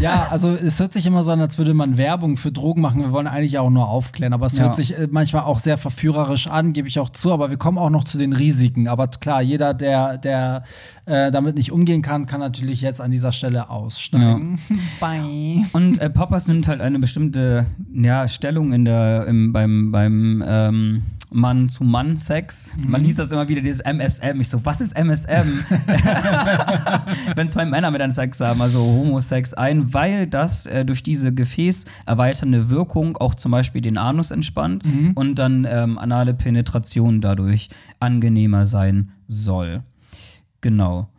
Ja, 0.01 0.29
also 0.31 0.51
es 0.51 0.79
hört 0.79 0.93
sich 0.93 1.07
immer 1.07 1.23
so 1.23 1.31
an, 1.31 1.41
als 1.41 1.57
würde 1.57 1.73
man 1.73 1.97
Werbung 1.97 2.37
für 2.37 2.53
Drogen 2.53 2.83
machen. 2.83 3.01
Wir 3.01 3.13
wollen 3.13 3.27
eigentlich 3.27 3.59
auch 3.59 3.71
nur 3.71 3.89
aufklären, 3.89 4.33
aber 4.33 4.47
es 4.47 4.57
Ja. 4.57 4.65
hört 4.65 4.77
sich 4.77 4.99
äh, 4.99 5.09
manchmal 5.11 5.45
auch 5.45 5.59
sehr 5.59 5.79
verführerisch 5.79 6.49
an, 6.49 6.73
gebe 6.73 6.87
ich 6.89 6.99
auch 6.99 7.09
zu. 7.11 7.33
Aber 7.33 7.49
wir 7.49 7.57
kommen 7.57 7.79
auch 7.79 7.89
noch 7.89 8.05
zu 8.05 8.19
den 8.19 8.33
Risiken. 8.33 8.89
Aber 8.89 9.09
klar, 9.09 9.41
jeder, 9.41 9.73
der, 9.73 10.19
der 10.19 10.65
äh, 11.07 11.31
damit 11.31 11.57
nicht 11.57 11.73
umgehen 11.73 12.03
kann, 12.03 12.27
kann 12.27 12.41
natürlich 12.41 12.81
jetzt 12.83 13.01
an 13.01 13.11
dieser 13.11 13.33
Stelle 13.33 13.71
aussteigen. 13.71 14.59
Bye. 15.01 15.65
Und 15.73 15.99
äh, 15.99 16.11
Poppers 16.11 16.47
nimmt 16.49 16.69
halt 16.69 16.81
eine 16.81 16.99
bestimmte 16.99 17.67
ja, 17.95 18.29
Stellung 18.29 18.73
in 18.73 18.85
der, 18.85 19.27
im, 19.27 19.53
beim, 19.53 19.93
beim 19.93 20.45
ähm, 20.47 21.03
Mann-zu-Mann-Sex. 21.37 22.73
Man 22.87 23.03
liest 23.03 23.19
das 23.19 23.31
immer 23.31 23.47
wieder, 23.47 23.61
dieses 23.61 23.81
MSM. 23.81 24.41
Ich 24.41 24.49
so, 24.49 24.65
was 24.65 24.81
ist 24.81 24.97
MSM? 24.97 25.65
Wenn 27.37 27.49
zwei 27.49 27.65
Männer 27.65 27.91
miteinander 27.91 28.15
Sex 28.15 28.41
haben, 28.41 28.61
also 28.63 28.81
Homosex 28.81 29.55
ein, 29.55 29.93
weil 29.93 30.27
das 30.27 30.67
äh, 30.67 30.85
durch 30.85 31.03
diese 31.03 31.33
gefäßerweiternde 31.35 32.71
Wirkung 32.71 33.17
auch 33.19 33.35
zum 33.35 33.53
Beispiel 33.53 33.83
den 33.83 33.99
Anus 33.99 34.31
entspannt 34.31 34.83
und 35.15 35.39
dann 35.39 35.67
ähm, 35.69 35.99
anale 35.99 36.33
Penetration 36.35 37.21
dadurch 37.21 37.69
angenehmer 38.01 38.65
sein 38.65 39.13
soll. 39.29 39.83
Genau. 40.63 41.11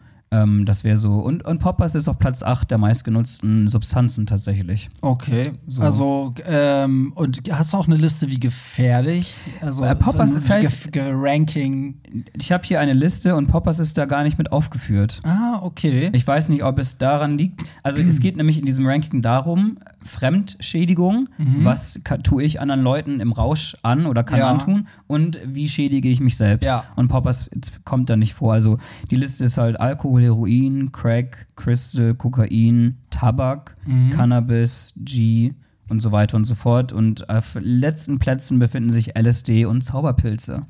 Ähm, 0.44 0.66
das 0.66 0.84
wäre 0.84 0.98
so. 0.98 1.14
Und, 1.20 1.46
und 1.46 1.60
Poppers 1.60 1.96
ist 1.96 2.08
auf 2.08 2.18
Platz 2.20 2.44
8 2.44 2.70
der 2.72 2.78
meistgenutzten 2.78 3.68
Substanzen 3.68 4.26
tatsächlich. 4.26 4.90
Okay, 5.02 5.52
So. 5.66 5.82
also 5.82 6.34
ähm, 6.48 7.12
und 7.16 7.42
hast 7.52 7.74
du 7.74 7.78
auch 7.78 7.88
eine 7.88 7.96
Liste 7.96 8.30
wie 8.30 8.40
gefährlich? 8.40 9.34
Also 9.62 9.84
Äh, 9.84 9.96
Poppers 9.96 10.34
ge- 10.46 10.68
ge- 10.92 11.10
Ranking. 11.14 11.96
Ich 12.40 12.52
habe 12.52 12.64
hier 12.66 12.80
eine 12.80 12.94
Liste 12.94 13.36
und 13.36 13.48
Poppers 13.48 13.80
ist 13.80 13.98
da 13.98 14.06
gar 14.06 14.24
nicht 14.24 14.38
mit 14.38 14.52
aufgeführt. 14.52 15.20
Ah, 15.24 15.60
okay. 15.62 16.10
Ich 16.14 16.26
weiß 16.28 16.50
nicht, 16.50 16.64
ob 16.64 16.80
es 16.80 16.98
daran 16.98 17.38
liegt. 17.38 17.64
Also 17.84 18.02
es 18.02 18.20
geht 18.20 18.38
nämlich 18.38 18.60
in 18.60 18.66
diesem 18.66 18.86
Ranking 18.88 19.22
darum, 19.22 19.78
Fremdschädigung, 20.08 21.30
was 21.64 22.00
ka- 22.04 22.18
tue 22.18 22.44
ich 22.44 22.60
anderen 22.62 22.82
Leuten 22.82 23.20
im 23.20 23.32
Rausch 23.32 23.78
an 23.84 24.06
oder 24.06 24.24
kann 24.24 24.40
Ja. 24.40 24.50
antun 24.50 24.88
und 25.08 25.40
wie 25.46 25.68
schädige 25.70 26.10
ich 26.10 26.20
mich 26.20 26.38
selbst. 26.38 26.66
Ja. 26.66 26.86
Und 26.96 27.10
Poppers 27.10 27.50
kommt 27.86 28.10
da 28.10 28.16
nicht 28.16 28.34
vor. 28.34 28.54
Also 28.54 28.78
die 29.12 29.16
Liste 29.16 29.44
ist 29.44 29.58
halt 29.58 29.80
Alkohol, 29.80 30.22
Heroin, 30.24 30.92
Crack, 30.92 31.48
Crystal, 31.56 32.14
Kokain, 32.16 32.98
Tabak, 33.10 33.76
Cannabis, 34.12 34.94
G 34.98 35.54
und 35.90 36.02
so 36.02 36.12
weiter 36.12 36.36
und 36.38 36.46
so 36.46 36.56
fort. 36.56 36.92
Und 36.94 37.30
auf 37.30 37.58
letzten 37.62 38.20
Plätzen 38.20 38.60
befinden 38.60 38.92
sich 38.92 39.16
LSD 39.18 39.66
und 39.66 39.82
Zauberpilze. 39.82 40.66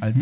Als 0.00 0.18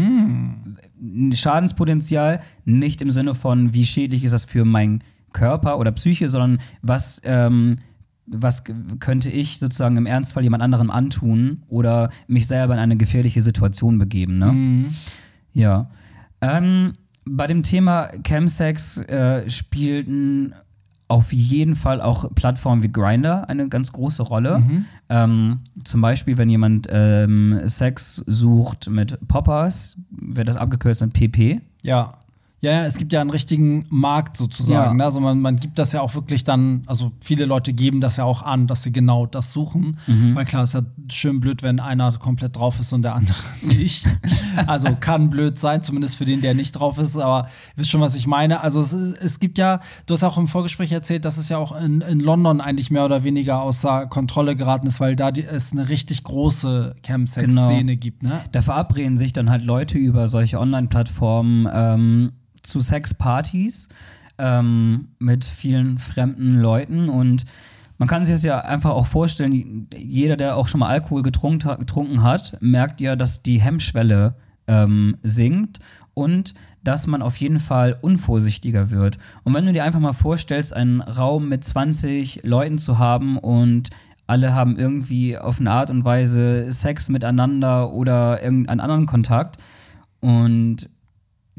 Schadenspotenzial 1.34 2.40
nicht 2.64 3.00
im 3.02 3.10
Sinne 3.10 3.34
von, 3.34 3.72
wie 3.74 3.84
schädlich 3.86 4.24
ist 4.24 4.32
das 4.32 4.44
für 4.44 4.64
meinen 4.64 5.02
Körper 5.32 5.78
oder 5.78 5.92
Psyche, 5.92 6.28
sondern 6.28 6.58
was, 6.82 7.20
ähm, 7.24 7.76
was 8.30 8.64
könnte 9.00 9.30
ich 9.30 9.58
sozusagen 9.58 9.96
im 9.96 10.06
Ernstfall 10.06 10.42
jemand 10.42 10.62
anderem 10.62 10.90
antun 10.90 11.62
oder 11.68 12.10
mich 12.26 12.46
selber 12.46 12.74
in 12.74 12.80
eine 12.80 12.96
gefährliche 12.96 13.42
Situation 13.42 13.98
begeben. 13.98 14.38
Ne? 14.38 14.52
Mhm. 14.52 14.94
Ja. 15.52 15.90
Ähm, 16.40 16.94
bei 17.24 17.46
dem 17.46 17.62
Thema 17.62 18.10
Chemsex 18.24 18.98
äh, 18.98 19.48
spielten 19.48 20.54
auf 21.08 21.32
jeden 21.32 21.74
Fall 21.74 22.02
auch 22.02 22.32
Plattformen 22.34 22.82
wie 22.82 22.92
Grindr 22.92 23.48
eine 23.48 23.68
ganz 23.68 23.92
große 23.92 24.22
Rolle. 24.22 24.62
Ähm, 25.08 25.60
zum 25.82 26.02
Beispiel, 26.02 26.36
wenn 26.36 26.50
jemand 26.50 26.86
ähm, 26.90 27.60
Sex 27.64 28.22
sucht 28.26 28.90
mit 28.90 29.18
Poppers, 29.26 29.96
wird 30.10 30.48
das 30.48 30.58
abgekürzt 30.58 31.00
mit 31.00 31.14
PP. 31.14 31.60
Ja. 31.82 32.17
Ja, 32.60 32.72
ja, 32.72 32.86
es 32.86 32.96
gibt 32.98 33.12
ja 33.12 33.20
einen 33.20 33.30
richtigen 33.30 33.84
Markt 33.88 34.36
sozusagen. 34.36 34.90
Ja. 34.90 34.94
Ne? 34.94 35.04
Also 35.04 35.20
man, 35.20 35.40
man 35.40 35.56
gibt 35.56 35.78
das 35.78 35.92
ja 35.92 36.00
auch 36.00 36.14
wirklich 36.16 36.42
dann, 36.42 36.82
also 36.86 37.12
viele 37.20 37.44
Leute 37.44 37.72
geben 37.72 38.00
das 38.00 38.16
ja 38.16 38.24
auch 38.24 38.42
an, 38.42 38.66
dass 38.66 38.82
sie 38.82 38.90
genau 38.90 39.26
das 39.26 39.52
suchen. 39.52 39.96
Mhm. 40.08 40.34
Weil 40.34 40.44
klar, 40.44 40.64
ist 40.64 40.74
ja 40.74 40.80
schön 41.08 41.38
blöd, 41.38 41.62
wenn 41.62 41.78
einer 41.78 42.10
komplett 42.18 42.56
drauf 42.56 42.80
ist 42.80 42.92
und 42.92 43.02
der 43.02 43.14
andere 43.14 43.36
nicht. 43.62 44.06
also 44.66 44.88
kann 44.98 45.30
blöd 45.30 45.58
sein, 45.60 45.82
zumindest 45.84 46.16
für 46.16 46.24
den, 46.24 46.40
der 46.40 46.54
nicht 46.54 46.72
drauf 46.72 46.98
ist. 46.98 47.16
Aber 47.16 47.46
ihr 47.46 47.76
wisst 47.76 47.90
schon, 47.90 48.00
was 48.00 48.16
ich 48.16 48.26
meine. 48.26 48.60
Also 48.60 48.80
es, 48.80 48.92
es 48.92 49.38
gibt 49.38 49.56
ja, 49.58 49.78
du 50.06 50.14
hast 50.14 50.24
auch 50.24 50.36
im 50.36 50.48
Vorgespräch 50.48 50.90
erzählt, 50.90 51.24
dass 51.24 51.36
es 51.36 51.48
ja 51.48 51.58
auch 51.58 51.80
in, 51.80 52.00
in 52.00 52.18
London 52.18 52.60
eigentlich 52.60 52.90
mehr 52.90 53.04
oder 53.04 53.22
weniger 53.22 53.62
außer 53.62 54.06
Kontrolle 54.08 54.56
geraten 54.56 54.88
ist, 54.88 54.98
weil 54.98 55.14
da 55.14 55.30
die, 55.30 55.44
es 55.44 55.70
eine 55.70 55.88
richtig 55.88 56.24
große 56.24 56.96
Chemsex-Szene 57.06 57.84
Genau. 57.96 58.00
gibt. 58.00 58.24
Ne? 58.24 58.40
Da 58.50 58.62
verabreden 58.62 59.16
sich 59.16 59.32
dann 59.32 59.48
halt 59.48 59.62
Leute 59.64 59.96
über 59.96 60.26
solche 60.26 60.58
Online-Plattformen 60.58 61.68
ähm, 61.72 62.32
zu 62.68 62.80
Sexpartys 62.80 63.88
ähm, 64.38 65.08
mit 65.18 65.44
vielen 65.44 65.98
fremden 65.98 66.60
Leuten 66.60 67.08
und 67.08 67.44
man 67.98 68.08
kann 68.08 68.24
sich 68.24 68.34
das 68.34 68.44
ja 68.44 68.60
einfach 68.60 68.90
auch 68.90 69.06
vorstellen, 69.06 69.88
jeder, 69.96 70.36
der 70.36 70.56
auch 70.56 70.68
schon 70.68 70.80
mal 70.80 70.88
Alkohol 70.88 71.22
getrunken, 71.22 72.22
hat, 72.22 72.56
merkt 72.60 73.00
ja, 73.00 73.16
dass 73.16 73.42
die 73.42 73.60
Hemmschwelle 73.60 74.36
ähm, 74.68 75.16
sinkt 75.24 75.80
und 76.14 76.54
dass 76.84 77.08
man 77.08 77.22
auf 77.22 77.36
jeden 77.36 77.58
Fall 77.58 77.98
unvorsichtiger 78.00 78.90
wird. 78.90 79.18
Und 79.42 79.52
wenn 79.54 79.66
du 79.66 79.72
dir 79.72 79.82
einfach 79.82 79.98
mal 79.98 80.12
vorstellst, 80.12 80.72
einen 80.72 81.00
Raum 81.00 81.48
mit 81.48 81.64
20 81.64 82.44
Leuten 82.44 82.78
zu 82.78 82.98
haben 82.98 83.36
und 83.36 83.90
alle 84.28 84.54
haben 84.54 84.78
irgendwie 84.78 85.36
auf 85.36 85.58
eine 85.58 85.72
Art 85.72 85.90
und 85.90 86.04
Weise 86.04 86.70
Sex 86.70 87.08
miteinander 87.08 87.92
oder 87.92 88.42
irgendeinen 88.42 88.80
anderen 88.80 89.06
Kontakt 89.06 89.56
und 90.20 90.88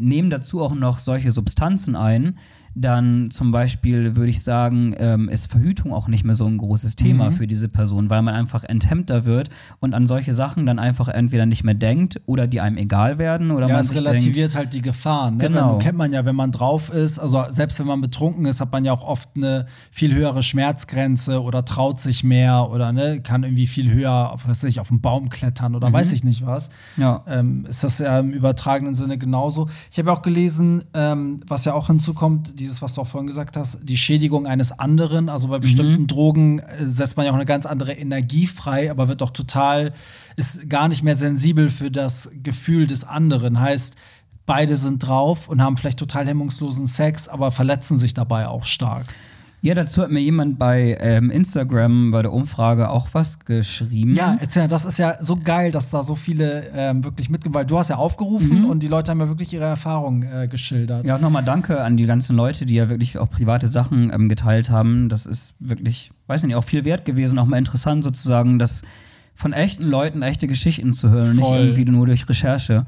nehmen 0.01 0.29
dazu 0.29 0.61
auch 0.61 0.73
noch 0.73 0.99
solche 0.99 1.31
Substanzen 1.31 1.95
ein, 1.95 2.37
dann 2.81 3.31
zum 3.31 3.51
Beispiel 3.51 4.15
würde 4.15 4.29
ich 4.29 4.43
sagen, 4.43 4.95
ähm, 4.97 5.29
ist 5.29 5.51
Verhütung 5.51 5.93
auch 5.93 6.07
nicht 6.07 6.23
mehr 6.23 6.35
so 6.35 6.45
ein 6.45 6.57
großes 6.57 6.95
Thema 6.95 7.29
Mhm. 7.29 7.33
für 7.33 7.47
diese 7.47 7.67
Person, 7.69 8.09
weil 8.09 8.21
man 8.21 8.35
einfach 8.35 8.63
enthemmter 8.63 9.25
wird 9.25 9.49
und 9.79 9.93
an 9.93 10.07
solche 10.07 10.33
Sachen 10.33 10.65
dann 10.65 10.79
einfach 10.79 11.07
entweder 11.07 11.45
nicht 11.45 11.63
mehr 11.63 11.73
denkt 11.73 12.21
oder 12.25 12.47
die 12.47 12.61
einem 12.61 12.77
egal 12.77 13.17
werden 13.17 13.51
oder 13.51 13.67
Ja, 13.67 13.73
man 13.75 13.81
es 13.81 13.93
relativiert 13.93 14.55
halt 14.55 14.73
die 14.73 14.81
Gefahren. 14.81 15.37
Ne? 15.37 15.47
Genau. 15.47 15.73
Wenn, 15.73 15.79
kennt 15.79 15.97
man 15.97 16.13
ja, 16.13 16.25
wenn 16.25 16.35
man 16.35 16.51
drauf 16.51 16.89
ist, 16.89 17.19
also 17.19 17.43
selbst 17.49 17.79
wenn 17.79 17.87
man 17.87 18.01
betrunken 18.01 18.45
ist, 18.45 18.61
hat 18.61 18.71
man 18.71 18.85
ja 18.85 18.93
auch 18.93 19.03
oft 19.05 19.29
eine 19.35 19.65
viel 19.91 20.13
höhere 20.15 20.43
Schmerzgrenze 20.43 21.41
oder 21.41 21.65
traut 21.65 21.99
sich 21.99 22.23
mehr 22.23 22.69
oder 22.71 22.91
ne, 22.93 23.21
kann 23.21 23.43
irgendwie 23.43 23.67
viel 23.67 23.91
höher, 23.91 24.31
auf, 24.31 24.47
weiß 24.47 24.63
ich, 24.65 24.79
auf 24.79 24.89
einen 24.89 25.01
Baum 25.01 25.29
klettern 25.29 25.75
oder 25.75 25.91
weiß 25.91 26.11
ich 26.11 26.23
nicht 26.23 26.45
was. 26.45 26.69
denkt, 26.97 27.01
ja. 27.01 27.23
Ähm, 27.27 27.65
ist 27.67 27.83
das 27.83 27.99
ja 27.99 28.19
im 28.19 28.31
übertragenen 28.31 28.95
Sinne 28.95 29.17
genauso. 29.17 29.67
Ich 29.91 29.99
habe 29.99 30.11
auch 30.11 30.21
gelesen, 30.21 30.83
ähm, 30.93 31.41
was 31.47 31.65
ja 31.65 31.73
auch 31.73 31.87
hinzukommt, 31.87 32.59
dieses, 32.69 32.81
was 32.81 32.93
du 32.93 33.01
auch 33.01 33.07
vorhin 33.07 33.27
gesagt 33.27 33.57
hast, 33.57 33.79
die 33.81 33.97
Schädigung 33.97 34.45
eines 34.45 34.71
anderen. 34.71 35.27
Also 35.27 35.47
bei 35.47 35.59
bestimmten 35.59 36.07
Drogen 36.07 36.59
äh, 36.59 36.85
setzt 36.85 37.17
man 37.17 37.25
ja 37.25 37.31
auch 37.31 37.35
eine 37.35 37.45
ganz 37.45 37.65
andere 37.65 37.93
Energie 37.93 38.47
frei, 38.47 38.91
aber 38.91 39.07
wird 39.07 39.21
doch 39.21 39.31
total, 39.31 39.93
ist 40.35 40.69
gar 40.69 40.87
nicht 40.87 41.03
mehr 41.03 41.15
sensibel 41.15 41.69
für 41.69 41.89
das 41.89 42.29
Gefühl 42.43 42.85
des 42.87 43.03
anderen. 43.03 43.59
Heißt, 43.59 43.95
beide 44.45 44.75
sind 44.75 44.99
drauf 44.99 45.49
und 45.49 45.61
haben 45.61 45.77
vielleicht 45.77 45.99
total 45.99 46.27
hemmungslosen 46.27 46.87
Sex, 46.87 47.27
aber 47.27 47.51
verletzen 47.51 47.97
sich 47.97 48.13
dabei 48.13 48.47
auch 48.47 48.65
stark. 48.65 49.07
Ja, 49.61 49.73
dazu 49.73 50.01
hat 50.01 50.09
mir 50.09 50.21
jemand 50.21 50.57
bei 50.57 50.97
ähm, 51.01 51.31
Instagram 51.31 52.11
bei 52.11 52.21
der 52.21 52.31
Umfrage 52.31 52.89
auch 52.89 53.09
was 53.11 53.39
geschrieben. 53.39 54.13
Ja, 54.13 54.37
erzähl, 54.39 54.69
das 54.69 54.85
ist 54.85 54.97
ja 54.99 55.21
so 55.21 55.35
geil, 55.35 55.71
dass 55.71 55.89
da 55.89 56.01
so 56.01 56.15
viele 56.15 56.67
ähm, 56.73 57.03
wirklich 57.03 57.29
mitgemacht 57.29 57.59
weil 57.59 57.65
Du 57.65 57.77
hast 57.77 57.89
ja 57.89 57.97
aufgerufen 57.97 58.65
und 58.65 58.83
die 58.83 58.87
Leute 58.87 59.11
haben 59.11 59.19
ja 59.19 59.27
wirklich 59.27 59.53
ihre 59.53 59.65
Erfahrungen 59.65 60.23
äh, 60.23 60.47
geschildert. 60.47 61.05
Ja, 61.05 61.17
auch 61.17 61.21
nochmal 61.21 61.43
danke 61.43 61.81
an 61.81 61.97
die 61.97 62.05
ganzen 62.05 62.35
Leute, 62.37 62.65
die 62.65 62.75
ja 62.75 62.89
wirklich 62.89 63.17
auch 63.17 63.29
private 63.29 63.67
Sachen 63.67 64.13
ähm, 64.13 64.29
geteilt 64.29 64.69
haben. 64.69 65.09
Das 65.09 65.25
ist 65.25 65.53
wirklich, 65.59 66.11
weiß 66.27 66.43
nicht, 66.43 66.55
auch 66.55 66.63
viel 66.63 66.85
wert 66.85 67.03
gewesen, 67.03 67.37
auch 67.37 67.45
mal 67.45 67.57
interessant 67.57 68.03
sozusagen, 68.03 68.59
das 68.59 68.83
von 69.35 69.53
echten 69.53 69.83
Leuten 69.83 70.21
echte 70.21 70.47
Geschichten 70.47 70.93
zu 70.93 71.09
hören 71.09 71.29
und 71.29 71.35
nicht 71.37 71.47
Voll. 71.47 71.59
irgendwie 71.59 71.85
nur 71.85 72.05
durch 72.05 72.27
Recherche. 72.27 72.85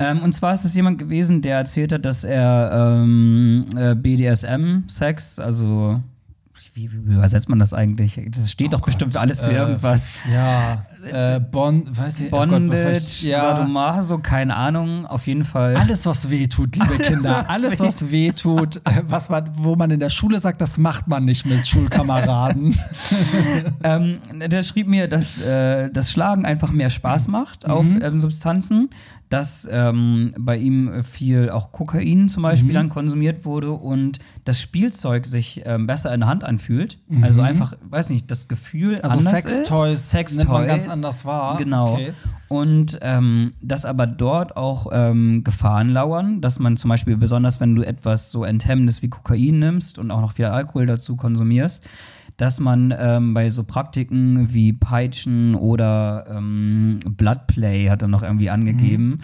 Ähm, 0.00 0.22
und 0.22 0.32
zwar 0.32 0.54
ist 0.54 0.64
es 0.64 0.74
jemand 0.74 0.98
gewesen, 0.98 1.42
der 1.42 1.58
erzählt 1.58 1.92
hat, 1.92 2.04
dass 2.04 2.24
er 2.24 2.70
ähm, 3.02 3.66
äh, 3.76 3.94
BDSM-Sex, 3.94 5.38
also 5.38 6.00
wie, 6.74 6.88
wie 6.92 7.14
übersetzt 7.14 7.48
man 7.48 7.58
das 7.58 7.74
eigentlich? 7.74 8.20
Das 8.30 8.48
steht 8.50 8.72
doch 8.72 8.80
bestimmt 8.80 9.12
für 9.12 9.20
alles 9.20 9.40
für 9.40 9.50
Äh, 9.50 9.56
irgendwas. 9.56 10.14
Ja, 10.32 10.86
äh, 11.10 11.40
Bon, 11.40 11.84
weiß 11.90 12.20
ich, 12.20 12.26
oh 12.32 12.38
Gott, 12.38 12.48
Bondage, 12.48 12.96
ich- 12.98 13.22
ja, 13.24 13.56
Sadomaso, 13.56 14.18
keine 14.18 14.54
Ahnung, 14.54 15.04
auf 15.04 15.26
jeden 15.26 15.44
Fall. 15.44 15.76
alles, 15.76 16.06
was 16.06 16.30
weh 16.30 16.46
tut, 16.46 16.76
liebe 16.76 16.96
Kinder, 16.98 17.38
was 17.44 17.48
alles, 17.48 17.80
was 17.80 18.10
weh 18.12 18.30
tut, 18.30 18.76
äh, 18.86 19.02
was 19.08 19.28
man, 19.28 19.50
wo 19.54 19.74
man 19.74 19.90
in 19.90 19.98
der 20.00 20.10
Schule 20.10 20.38
sagt, 20.40 20.60
das 20.60 20.78
macht 20.78 21.08
man 21.08 21.24
nicht 21.24 21.44
mit 21.44 21.66
Schulkameraden. 21.66 22.78
ähm, 23.82 24.18
der 24.48 24.62
schrieb 24.62 24.86
mir, 24.86 25.08
dass 25.08 25.40
äh, 25.42 25.90
das 25.90 26.12
Schlagen 26.12 26.46
einfach 26.46 26.70
mehr 26.70 26.90
Spaß 26.90 27.26
macht 27.28 27.66
auf 27.68 27.84
Mhm. 27.84 28.00
ähm, 28.02 28.18
Substanzen, 28.18 28.90
dass 29.30 29.66
ähm, 29.70 30.34
bei 30.38 30.58
ihm 30.58 31.02
viel 31.02 31.48
auch 31.48 31.72
Kokain 31.72 32.28
zum 32.28 32.42
Beispiel 32.42 32.70
Mhm. 32.70 32.74
dann 32.74 32.88
konsumiert 32.90 33.44
wurde 33.46 33.70
und 33.70 34.18
das 34.44 34.60
Spielzeug 34.60 35.24
sich 35.24 35.62
ähm, 35.64 35.86
besser 35.86 36.12
in 36.12 36.20
der 36.20 36.28
Hand 36.28 36.44
anfühlt. 36.44 36.98
Also 37.22 37.40
einfach, 37.40 37.72
weiß 37.88 38.10
nicht, 38.10 38.30
das 38.30 38.46
Gefühl 38.48 38.92
Mhm. 38.92 38.98
Also 39.02 39.18
anders 39.18 39.42
Sextoys 39.42 40.00
ist. 40.00 40.10
Sextoys 40.10 40.38
nimmt 40.38 40.50
man 40.50 40.66
ganz 40.66 40.88
anders 40.88 41.24
wahr. 41.24 41.56
Genau. 41.56 41.94
Okay. 41.94 42.12
Und 42.48 42.98
ähm, 43.02 43.52
dass 43.62 43.84
aber 43.84 44.08
dort 44.08 44.56
auch 44.56 44.88
ähm, 44.92 45.44
Gefahren 45.44 45.90
lauern, 45.90 46.40
dass 46.40 46.58
man 46.58 46.76
zum 46.76 46.88
Beispiel, 46.88 47.16
besonders 47.16 47.60
wenn 47.60 47.76
du 47.76 47.82
etwas 47.82 48.32
so 48.32 48.42
Enthemmendes 48.42 49.00
wie 49.02 49.08
Kokain 49.08 49.60
nimmst 49.60 49.98
und 50.00 50.10
auch 50.10 50.20
noch 50.20 50.32
viel 50.32 50.46
Alkohol 50.46 50.86
dazu 50.86 51.16
konsumierst, 51.16 51.84
dass 52.40 52.58
man 52.58 52.94
ähm, 52.98 53.34
bei 53.34 53.50
so 53.50 53.64
Praktiken 53.64 54.54
wie 54.54 54.72
Peitschen 54.72 55.54
oder 55.54 56.24
ähm, 56.30 56.98
Bloodplay 57.04 57.88
hat 57.90 58.00
er 58.00 58.08
noch 58.08 58.22
irgendwie 58.22 58.48
angegeben. 58.48 59.18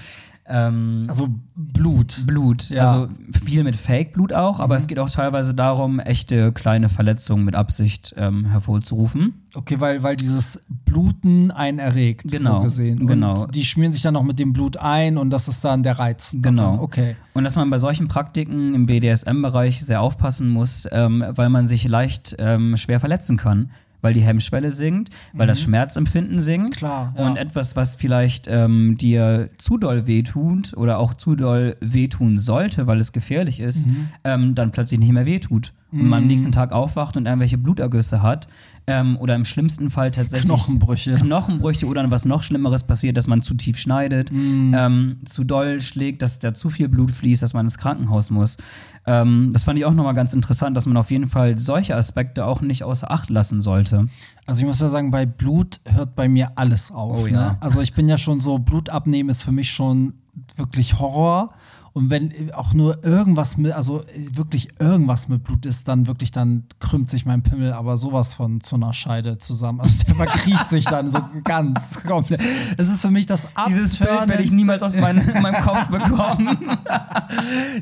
Ähm, 0.48 1.04
Also 1.08 1.28
Blut. 1.54 2.22
Blut, 2.26 2.68
Ja. 2.70 2.84
also 2.84 3.08
viel 3.44 3.64
mit 3.64 3.74
Fake-Blut 3.76 4.32
auch, 4.32 4.60
aber 4.60 4.76
es 4.76 4.86
geht 4.86 4.98
auch 4.98 5.10
teilweise 5.10 5.54
darum, 5.54 5.98
echte 6.00 6.52
kleine 6.52 6.88
Verletzungen 6.88 7.44
mit 7.44 7.54
Absicht 7.54 8.14
ähm, 8.16 8.44
hervorzurufen. 8.46 9.42
Okay, 9.54 9.80
weil, 9.80 10.02
weil 10.02 10.16
dieses 10.16 10.60
Bluten 10.68 11.50
einen 11.50 11.78
erregt, 11.78 12.30
Genau, 12.30 12.58
so 12.58 12.64
gesehen. 12.64 13.00
Und 13.00 13.06
genau. 13.06 13.46
die 13.46 13.64
schmieren 13.64 13.92
sich 13.92 14.02
dann 14.02 14.14
noch 14.14 14.22
mit 14.22 14.38
dem 14.38 14.52
Blut 14.52 14.76
ein 14.76 15.16
und 15.16 15.30
das 15.30 15.48
ist 15.48 15.64
dann 15.64 15.82
der 15.82 15.98
Reiz. 15.98 16.36
Genau. 16.40 16.78
Okay. 16.80 17.16
Und 17.32 17.44
dass 17.44 17.56
man 17.56 17.70
bei 17.70 17.78
solchen 17.78 18.06
Praktiken 18.06 18.74
im 18.74 18.86
BDSM-Bereich 18.86 19.82
sehr 19.84 20.02
aufpassen 20.02 20.48
muss, 20.50 20.86
ähm, 20.92 21.24
weil 21.30 21.48
man 21.48 21.66
sich 21.66 21.88
leicht 21.88 22.36
ähm, 22.38 22.76
schwer 22.76 23.00
verletzen 23.00 23.36
kann. 23.36 23.70
Weil 24.02 24.14
die 24.14 24.20
Hemmschwelle 24.20 24.70
sinkt, 24.70 25.10
weil 25.32 25.46
das 25.46 25.60
Schmerzempfinden 25.60 26.38
sinkt. 26.38 26.66
Mhm. 26.68 26.70
Klar, 26.78 27.14
ja. 27.16 27.26
Und 27.26 27.36
etwas, 27.36 27.76
was 27.76 27.94
vielleicht 27.94 28.46
ähm, 28.48 28.96
dir 28.98 29.48
zu 29.58 29.78
doll 29.78 30.06
wehtut 30.06 30.74
oder 30.76 30.98
auch 30.98 31.14
zu 31.14 31.34
doll 31.36 31.76
wehtun 31.80 32.38
sollte, 32.38 32.86
weil 32.86 33.00
es 33.00 33.12
gefährlich 33.12 33.60
ist, 33.60 33.86
Mhm. 33.86 34.08
ähm, 34.24 34.54
dann 34.54 34.70
plötzlich 34.70 35.00
nicht 35.00 35.12
mehr 35.12 35.26
wehtut. 35.26 35.72
Und 35.92 36.08
man 36.08 36.22
am 36.24 36.26
nächsten 36.26 36.52
Tag 36.52 36.72
aufwacht 36.72 37.16
und 37.16 37.24
irgendwelche 37.26 37.56
Blutergüsse 37.56 38.20
hat. 38.20 38.48
Ähm, 38.88 39.16
oder 39.16 39.34
im 39.34 39.44
schlimmsten 39.44 39.90
Fall 39.90 40.12
tatsächlich 40.12 40.46
Knochenbrüche. 40.48 41.14
Knochenbrüche 41.16 41.86
oder 41.86 42.08
was 42.12 42.24
noch 42.24 42.44
Schlimmeres 42.44 42.84
passiert, 42.84 43.16
dass 43.16 43.26
man 43.26 43.42
zu 43.42 43.54
tief 43.54 43.78
schneidet, 43.78 44.30
Mhm. 44.30 44.74
ähm, 44.78 45.16
zu 45.24 45.42
doll 45.42 45.80
schlägt, 45.80 46.22
dass 46.22 46.38
da 46.38 46.54
zu 46.54 46.70
viel 46.70 46.88
Blut 46.88 47.10
fließt, 47.10 47.42
dass 47.42 47.52
man 47.52 47.66
ins 47.66 47.78
Krankenhaus 47.78 48.30
muss. 48.30 48.58
Ähm, 49.04 49.50
das 49.52 49.64
fand 49.64 49.76
ich 49.78 49.84
auch 49.84 49.92
nochmal 49.94 50.14
ganz 50.14 50.32
interessant, 50.32 50.76
dass 50.76 50.86
man 50.86 50.96
auf 50.96 51.10
jeden 51.10 51.28
Fall 51.28 51.58
solche 51.58 51.96
Aspekte 51.96 52.44
auch 52.46 52.60
nicht 52.60 52.84
außer 52.84 53.10
Acht 53.10 53.28
lassen 53.28 53.60
sollte. 53.60 54.06
Also 54.46 54.60
ich 54.60 54.66
muss 54.68 54.78
ja 54.80 54.88
sagen, 54.88 55.10
bei 55.10 55.26
Blut 55.26 55.80
hört 55.84 56.14
bei 56.14 56.28
mir 56.28 56.52
alles 56.54 56.92
auf. 56.92 57.24
Oh 57.24 57.26
ja. 57.26 57.32
ne? 57.32 57.56
Also 57.60 57.80
ich 57.80 57.92
bin 57.92 58.08
ja 58.08 58.18
schon 58.18 58.40
so, 58.40 58.58
Blut 58.58 58.88
abnehmen 58.90 59.30
ist 59.30 59.42
für 59.42 59.52
mich 59.52 59.72
schon 59.72 60.14
wirklich 60.56 60.98
Horror. 61.00 61.54
Und 61.96 62.10
wenn 62.10 62.52
auch 62.52 62.74
nur 62.74 63.02
irgendwas 63.06 63.56
mit, 63.56 63.72
also 63.72 64.04
wirklich 64.34 64.68
irgendwas 64.78 65.28
mit 65.28 65.42
Blut 65.44 65.64
ist, 65.64 65.88
dann 65.88 66.06
wirklich, 66.06 66.30
dann 66.30 66.64
krümmt 66.78 67.08
sich 67.08 67.24
mein 67.24 67.42
Pimmel 67.42 67.72
aber 67.72 67.96
sowas 67.96 68.34
von 68.34 68.60
zu 68.60 68.76
einer 68.76 68.92
Scheide 68.92 69.38
zusammen. 69.38 69.80
Also 69.80 70.04
der 70.04 70.14
verkriecht 70.14 70.68
sich 70.68 70.84
dann 70.84 71.10
so 71.10 71.20
ganz 71.44 71.98
komplett. 72.06 72.42
Es 72.76 72.90
ist 72.90 73.00
für 73.00 73.10
mich 73.10 73.24
das 73.24 73.44
Dieses 73.66 73.96
Bild 73.96 74.28
werde 74.28 74.42
ich 74.42 74.52
niemals 74.52 74.82
aus 74.82 74.94
mein, 74.94 75.24
meinem 75.40 75.62
Kopf 75.62 75.86
bekommen. 75.86 76.58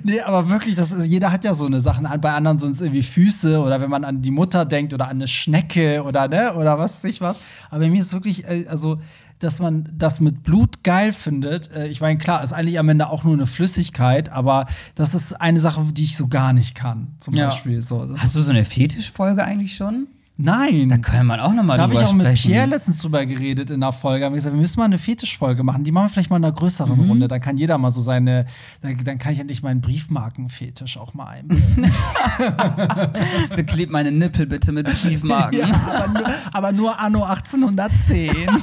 Nee, 0.02 0.20
aber 0.20 0.48
wirklich, 0.48 0.74
das 0.74 0.92
ist, 0.92 1.06
jeder 1.06 1.30
hat 1.30 1.44
ja 1.44 1.54
so 1.54 1.66
eine 1.66 1.80
Sachen. 1.80 2.08
Bei 2.20 2.32
anderen 2.32 2.58
sind 2.58 2.72
es 2.72 2.80
irgendwie 2.80 3.02
Füße 3.02 3.60
oder 3.60 3.80
wenn 3.80 3.90
man 3.90 4.04
an 4.04 4.22
die 4.22 4.30
Mutter 4.30 4.64
denkt 4.64 4.94
oder 4.94 5.06
an 5.06 5.16
eine 5.16 5.26
Schnecke 5.26 6.02
oder 6.02 6.28
ne, 6.28 6.54
oder 6.54 6.78
was 6.78 6.96
weiß 6.96 7.10
ich 7.10 7.20
was. 7.20 7.40
Aber 7.70 7.80
bei 7.80 7.90
mir 7.90 8.00
ist 8.00 8.12
wirklich, 8.12 8.44
äh, 8.46 8.66
also, 8.68 8.98
dass 9.38 9.58
man 9.58 9.90
das 9.96 10.20
mit 10.20 10.42
Blut 10.42 10.82
geil 10.84 11.12
findet. 11.12 11.70
Äh, 11.72 11.88
Ich 11.88 12.00
meine, 12.00 12.18
klar, 12.18 12.42
ist 12.42 12.52
eigentlich 12.52 12.78
am 12.78 12.88
Ende 12.88 13.08
auch 13.08 13.24
nur 13.24 13.34
eine 13.34 13.46
Flüssigkeit, 13.46 14.28
aber 14.30 14.66
das 14.94 15.14
ist 15.14 15.40
eine 15.40 15.60
Sache, 15.60 15.82
die 15.92 16.04
ich 16.04 16.16
so 16.16 16.28
gar 16.28 16.52
nicht 16.52 16.74
kann. 16.74 17.14
Zum 17.20 17.34
Ja. 17.34 17.48
Beispiel. 17.48 17.80
So. 17.80 18.08
Hast 18.18 18.34
du 18.36 18.42
so 18.42 18.50
eine 18.50 18.64
Fetischfolge 18.64 19.44
eigentlich 19.44 19.74
schon? 19.76 20.06
Nein. 20.36 20.88
Da 20.88 20.98
können 20.98 21.28
wir 21.28 21.44
auch 21.44 21.52
nochmal 21.52 21.76
Da 21.76 21.84
habe 21.84 21.92
drüber 21.94 22.04
ich 22.04 22.10
auch 22.10 22.14
mit 22.14 22.26
sprechen. 22.26 22.50
Pierre 22.50 22.66
letztens 22.66 22.98
drüber 22.98 23.24
geredet 23.24 23.70
in 23.70 23.80
der 23.80 23.92
Folge. 23.92 24.24
Haben 24.24 24.32
wir 24.32 24.36
gesagt, 24.38 24.54
wir 24.56 24.60
müssen 24.60 24.80
mal 24.80 24.86
eine 24.86 24.98
Fetischfolge 24.98 25.62
machen. 25.62 25.84
Die 25.84 25.92
machen 25.92 26.06
wir 26.06 26.08
vielleicht 26.08 26.30
mal 26.30 26.38
in 26.38 26.44
einer 26.44 26.52
größeren 26.52 26.98
Mhm. 27.00 27.08
Runde. 27.08 27.28
Dann 27.28 27.40
kann 27.40 27.56
jeder 27.56 27.78
mal 27.78 27.92
so 27.92 28.00
seine, 28.00 28.46
dann, 28.82 28.96
dann 29.04 29.18
kann 29.18 29.32
ich 29.32 29.38
endlich 29.38 29.62
meinen 29.62 29.80
Briefmarkenfetisch 29.80 30.98
auch 30.98 31.14
mal 31.14 31.26
einbinden. 31.28 31.86
Beklebt 33.56 33.92
meine 33.92 34.10
Nippel 34.10 34.46
bitte 34.46 34.72
mit 34.72 34.86
Briefmarken. 34.86 35.58
ja, 35.68 35.68
aber 35.72 36.08
nur, 36.18 36.30
aber 36.52 36.72
nur 36.72 37.00
anno 37.00 37.22
1810. 37.24 38.34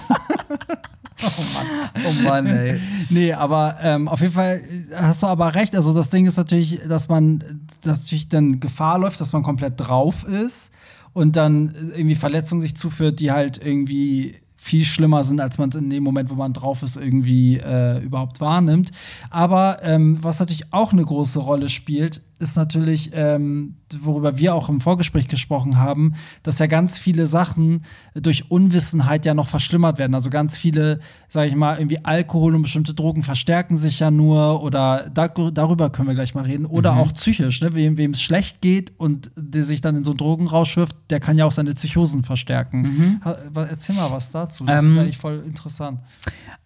Oh 1.23 2.23
Mann, 2.23 2.47
ey. 2.47 2.79
nee, 3.12 3.31
aber 3.31 3.77
ähm, 3.84 4.07
auf 4.07 4.21
jeden 4.21 4.34
Fall 4.34 4.60
hast 4.95 5.21
du 5.21 5.27
aber 5.27 5.53
recht. 5.53 5.75
Also 5.75 5.93
das 5.93 6.10
Ding 6.10 6.25
ist 6.25 6.36
natürlich, 6.38 6.81
dass 6.88 7.10
man 7.10 7.43
dass 7.81 7.99
natürlich 7.99 8.27
dann 8.27 8.60
Gefahr 8.60 8.97
läuft, 8.97 9.21
dass 9.21 9.31
man 9.31 9.43
komplett 9.43 9.79
drauf 9.79 10.23
ist 10.23 10.70
und 11.13 11.36
dann 11.36 11.74
irgendwie 11.95 12.15
Verletzungen 12.15 12.62
sich 12.62 12.76
zuführt, 12.76 13.19
die 13.19 13.32
halt 13.32 13.63
irgendwie 13.63 14.36
viel 14.56 14.86
schlimmer 14.86 15.24
sind, 15.24 15.41
als 15.41 15.58
man 15.58 15.69
es 15.69 15.76
in 15.76 15.89
dem 15.89 16.04
Moment, 16.04 16.30
wo 16.30 16.36
man 16.36 16.54
drauf 16.54 16.84
ist, 16.84 16.95
irgendwie 16.95 17.58
äh, 17.58 17.97
überhaupt 18.00 18.39
wahrnimmt. 18.39 18.91
Aber 19.32 19.80
ähm, 19.82 20.19
was 20.21 20.39
natürlich 20.39 20.71
auch 20.71 20.93
eine 20.93 21.04
große 21.04 21.39
Rolle 21.39 21.67
spielt, 21.67 22.21
ist 22.41 22.58
natürlich, 22.58 23.12
ähm, 23.13 23.75
worüber 23.99 24.38
wir 24.38 24.56
auch 24.56 24.69
im 24.69 24.82
Vorgespräch 24.82 25.27
gesprochen 25.27 25.77
haben, 25.77 26.13
dass 26.43 26.60
ja 26.60 26.67
ganz 26.67 26.97
viele 26.97 27.27
Sachen 27.27 27.84
durch 28.13 28.49
Unwissenheit 28.49 29.25
ja 29.25 29.34
noch 29.34 29.47
verschlimmert 29.47 29.99
werden. 29.99 30.15
Also 30.15 30.30
ganz 30.30 30.58
viele, 30.58 30.99
sage 31.30 31.47
ich 31.47 31.56
mal, 31.56 31.77
irgendwie 31.77 32.04
Alkohol 32.04 32.56
und 32.56 32.63
bestimmte 32.63 32.93
Drogen 32.93 33.23
verstärken 33.23 33.77
sich 33.77 33.99
ja 33.99 34.12
nur 34.12 34.63
oder 34.63 35.10
da, 35.13 35.27
darüber 35.27 35.89
können 35.89 36.08
wir 36.08 36.15
gleich 36.15 36.36
mal 36.36 36.43
reden. 36.43 36.65
Oder 36.65 36.93
mhm. 36.93 36.97
auch 36.99 37.13
psychisch, 37.13 37.62
ne? 37.62 37.75
wem 37.75 38.12
es 38.12 38.21
schlecht 38.21 38.62
geht 38.62 38.93
und 38.97 39.32
der 39.36 39.63
sich 39.63 39.82
dann 39.82 39.95
in 39.95 40.04
so 40.04 40.12
einen 40.12 40.17
Drogenrausch 40.17 40.75
wirft, 40.77 40.97
der 41.10 41.19
kann 41.19 41.38
ja 41.38 41.45
auch 41.45 41.51
seine 41.51 41.71
Psychosen 41.71 42.23
verstärken. 42.23 42.82
Mhm. 42.82 43.21
Erzähl 43.56 43.95
mal 43.95 44.12
was 44.12 44.32
dazu. 44.32 44.65
Das 44.65 44.84
ähm, 44.84 44.91
ist 44.91 44.97
eigentlich 44.97 45.17
voll 45.17 45.43
interessant. 45.45 45.99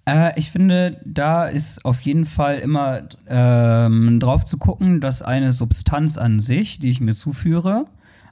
Äh, 0.06 0.38
ich 0.38 0.52
finde, 0.52 1.02
da 1.04 1.46
ist 1.46 1.84
auf 1.84 2.02
jeden 2.02 2.26
Fall 2.26 2.60
immer 2.60 3.04
ähm, 3.28 4.20
drauf 4.20 4.46
zu 4.46 4.58
gucken, 4.58 5.02
dass 5.02 5.22
eine 5.22 5.52
Substanz 5.52 6.18
an 6.18 6.39
sich, 6.39 6.80
die 6.80 6.89
ich 6.89 7.02
mir 7.02 7.13
zuführe, 7.13 7.88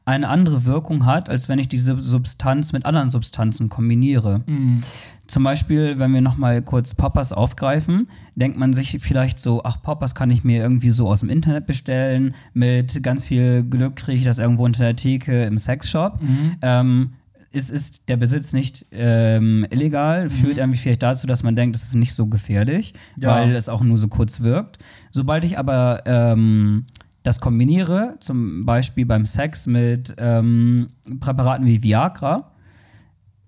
eine 0.06 0.28
andere 0.28 0.66
Wirkung 0.66 1.06
hat, 1.06 1.30
als 1.30 1.48
wenn 1.48 1.60
ich 1.60 1.70
diese 1.70 2.00
Substanz 2.00 2.74
mit 2.74 2.86
anderen 2.86 3.10
Substanzen 3.10 3.70
kombiniere. 3.70 4.42
Mhm. 4.48 4.82
Zum 5.28 5.44
Beispiel, 5.44 5.98
wenn 5.98 6.14
wir 6.14 6.20
noch 6.20 6.38
mal 6.38 6.62
kurz 6.62 6.94
Poppers 6.94 7.32
aufgreifen, 7.32 8.10
denkt 8.36 8.58
man 8.58 8.74
sich 8.74 8.98
vielleicht 9.00 9.40
so, 9.40 9.64
ach, 9.64 9.82
Poppers 9.82 10.14
kann 10.14 10.30
ich 10.30 10.44
mir 10.44 10.62
irgendwie 10.62 10.90
so 10.90 11.08
aus 11.08 11.22
dem 11.22 11.30
Internet 11.30 11.66
bestellen, 11.66 12.36
mit 12.54 13.02
ganz 13.02 13.24
viel 13.24 13.64
Glück 13.64 13.96
kriege 13.96 14.18
ich 14.18 14.26
das 14.26 14.40
irgendwo 14.40 14.66
unter 14.66 14.84
der 14.84 14.98
Theke 14.98 15.46
im 15.46 15.58
Sexshop. 15.58 16.22
Mhm. 16.22 16.56
Ähm, 16.62 17.14
ist, 17.54 17.70
ist 17.70 18.02
der 18.08 18.18
Besitz 18.18 18.52
nicht 18.52 18.88
ähm, 18.92 19.66
illegal, 19.70 20.26
mhm. 20.26 20.30
führt 20.30 20.58
irgendwie 20.58 20.80
vielleicht 20.80 21.04
dazu, 21.04 21.28
dass 21.28 21.44
man 21.44 21.56
denkt, 21.56 21.76
es 21.76 21.84
ist 21.84 21.96
nicht 21.96 22.14
so 22.14 22.26
gefährlich, 22.26 22.94
ja. 23.20 23.30
weil 23.30 23.56
es 23.56 23.70
auch 23.70 23.82
nur 23.84 23.98
so 23.98 24.08
kurz 24.08 24.42
wirkt. 24.42 24.80
Sobald 25.12 25.44
ich 25.44 25.60
aber 25.60 26.02
ähm, 26.06 26.88
das 27.22 27.40
kombiniere, 27.40 28.16
zum 28.20 28.66
Beispiel 28.66 29.06
beim 29.06 29.26
Sex 29.26 29.68
mit 29.68 30.16
ähm, 30.18 30.88
Präparaten 31.20 31.66
wie 31.68 31.84
Viagra, 31.84 32.52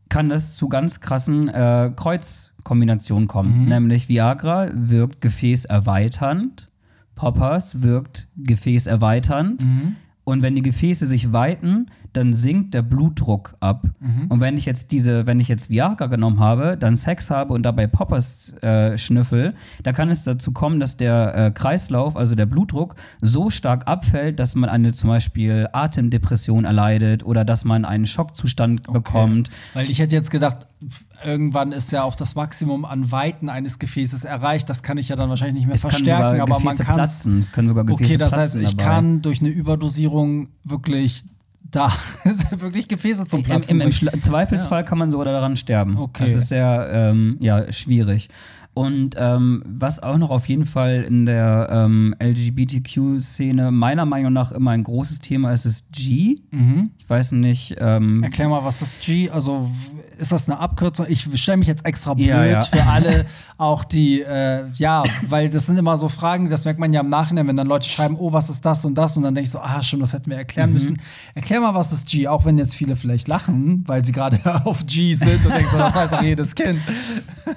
kann 0.08 0.30
das 0.30 0.56
zu 0.56 0.70
ganz 0.70 1.02
krassen 1.02 1.50
äh, 1.50 1.92
Kreuzkombinationen 1.96 3.28
kommen. 3.28 3.64
Mhm. 3.64 3.70
Nämlich 3.70 4.08
Viagra 4.08 4.70
wirkt 4.72 5.20
gefäßerweiternd, 5.20 6.70
Poppers 7.16 7.82
wirkt 7.82 8.28
gefäßerweiternd. 8.38 9.66
Mhm. 9.66 9.96
Und 10.26 10.42
wenn 10.42 10.56
die 10.56 10.64
Gefäße 10.64 11.06
sich 11.06 11.32
weiten, 11.32 11.86
dann 12.12 12.34
sinkt 12.34 12.74
der 12.74 12.82
Blutdruck 12.82 13.56
ab. 13.60 13.86
Mhm. 14.00 14.26
Und 14.28 14.40
wenn 14.42 14.58
ich 14.58 14.66
jetzt 14.66 14.92
diese, 14.92 15.28
wenn 15.28 15.40
ich 15.40 15.48
jetzt 15.48 15.70
Viagra 15.70 16.08
genommen 16.08 16.40
habe, 16.40 16.78
dann 16.78 16.96
Sex 16.96 17.30
habe 17.30 17.54
und 17.54 17.64
dabei 17.64 17.86
Poppers 17.86 18.52
äh, 18.64 18.98
schnüffel, 18.98 19.54
da 19.84 19.94
kann 19.94 20.10
es 20.10 20.24
dazu 20.24 20.52
kommen, 20.52 20.80
dass 20.80 20.98
der 20.98 21.36
äh, 21.36 21.52
Kreislauf, 21.52 22.18
also 22.18 22.34
der 22.34 22.48
Blutdruck, 22.48 22.96
so 23.22 23.52
stark 23.52 23.88
abfällt, 23.88 24.40
dass 24.40 24.56
man 24.56 24.70
eine 24.70 24.94
zum 24.94 25.10
Beispiel 25.10 25.70
Atemdepression 25.72 26.66
erleidet 26.66 27.24
oder 27.24 27.46
dass 27.46 27.64
man 27.64 27.86
einen 27.86 28.08
Schockzustand 28.08 28.90
okay. 28.90 28.98
bekommt. 28.98 29.52
Weil 29.76 29.90
ich 29.90 30.00
hätte 30.00 30.16
jetzt 30.16 30.32
gedacht, 30.32 30.66
irgendwann 31.24 31.72
ist 31.72 31.92
ja 31.92 32.04
auch 32.04 32.16
das 32.16 32.36
Maximum 32.36 32.86
an 32.86 33.12
Weiten 33.12 33.50
eines 33.50 33.80
Gefäßes 33.80 34.24
erreicht. 34.24 34.70
Das 34.70 34.84
kann 34.84 34.98
ich 34.98 35.10
ja 35.10 35.16
dann 35.16 35.30
wahrscheinlich 35.30 35.56
nicht 35.56 35.66
mehr 35.68 35.76
es 35.76 35.82
verstärken, 35.82 36.42
aber 36.42 36.60
man 36.60 36.78
kann 36.78 36.96
platzen. 36.96 37.40
Es 37.40 37.52
können 37.52 37.68
sogar 37.68 37.86
Gefäße 37.86 38.06
Okay, 38.06 38.18
das 38.18 38.36
heißt, 38.36 38.56
ich 38.58 38.76
dabei. 38.76 38.84
kann 38.84 39.22
durch 39.22 39.42
eine 39.42 39.50
Überdosierung 39.50 40.50
wirklich 40.64 41.26
da 41.64 41.92
wirklich 42.58 42.88
Gefäße 42.88 43.26
zum 43.28 43.44
Platzen. 43.44 43.82
Im, 43.82 43.82
im, 43.82 43.88
im 44.14 44.22
Zweifelsfall 44.22 44.82
ja. 44.82 44.84
kann 44.84 44.98
man 44.98 45.10
sogar 45.10 45.26
daran 45.26 45.58
sterben. 45.58 45.98
Okay. 45.98 46.24
Das 46.24 46.34
ist 46.34 46.48
sehr 46.48 46.90
ähm, 46.92 47.38
ja, 47.40 47.72
schwierig. 47.72 48.30
Und 48.76 49.16
ähm, 49.18 49.64
was 49.66 50.04
auch 50.04 50.18
noch 50.18 50.32
auf 50.32 50.50
jeden 50.50 50.66
Fall 50.66 51.06
in 51.08 51.26
der 51.26 51.70
ähm, 51.72 52.14
LGBTQ-Szene 52.22 53.72
meiner 53.72 54.06
Meinung 54.06 54.34
nach 54.34 54.52
immer 54.52 54.72
ein 54.72 54.84
großes 54.84 55.20
Thema 55.20 55.54
ist, 55.54 55.66
ist 55.66 55.94
G. 55.94 56.42
Mhm. 56.52 56.92
Ich 56.98 57.10
weiß 57.10 57.32
nicht. 57.32 57.78
Ähm, 57.80 58.22
Erklär 58.22 58.50
mal, 58.50 58.66
was 58.66 58.80
das 58.80 59.00
G, 59.00 59.30
also 59.30 59.72
ist 60.18 60.32
das 60.32 60.50
eine 60.50 60.60
Abkürzung? 60.60 61.06
Ich 61.10 61.28
stelle 61.42 61.58
mich 61.58 61.68
jetzt 61.68 61.86
extra 61.86 62.14
blöd 62.14 62.28
ja, 62.28 62.46
ja. 62.46 62.62
für 62.62 62.84
alle, 62.84 63.26
auch 63.58 63.84
die, 63.84 64.22
äh, 64.22 64.66
ja, 64.74 65.04
weil 65.28 65.50
das 65.50 65.66
sind 65.66 65.78
immer 65.78 65.98
so 65.98 66.10
Fragen, 66.10 66.50
das 66.50 66.66
merkt 66.66 66.80
man 66.80 66.94
ja 66.94 67.02
im 67.02 67.10
Nachhinein, 67.10 67.48
wenn 67.48 67.58
dann 67.58 67.68
Leute 67.68 67.88
schreiben, 67.88 68.16
oh, 68.18 68.32
was 68.34 68.50
ist 68.50 68.66
das 68.66 68.86
und 68.86 68.96
das? 68.96 69.18
Und 69.18 69.24
dann 69.24 69.36
denke 69.36 69.46
ich 69.46 69.52
so, 69.52 69.60
ah, 69.60 69.84
schon, 69.84 70.00
das 70.00 70.14
hätten 70.14 70.30
wir 70.30 70.38
erklären 70.38 70.70
mhm. 70.70 70.74
müssen. 70.74 71.02
Erklär 71.34 71.62
mal, 71.62 71.74
was 71.74 71.90
das 71.90 72.06
G, 72.06 72.28
auch 72.28 72.46
wenn 72.46 72.58
jetzt 72.58 72.76
viele 72.76 72.96
vielleicht 72.96 73.28
lachen, 73.28 73.84
weil 73.88 74.04
sie 74.06 74.12
gerade 74.12 74.40
auf 74.66 74.86
G 74.86 75.14
sind 75.14 75.46
und 75.46 75.54
denken 75.54 75.70
so, 75.72 75.78
das 75.78 75.96
weiß 75.96 76.14
auch 76.14 76.24
jedes 76.24 76.56
Kind. 76.56 76.80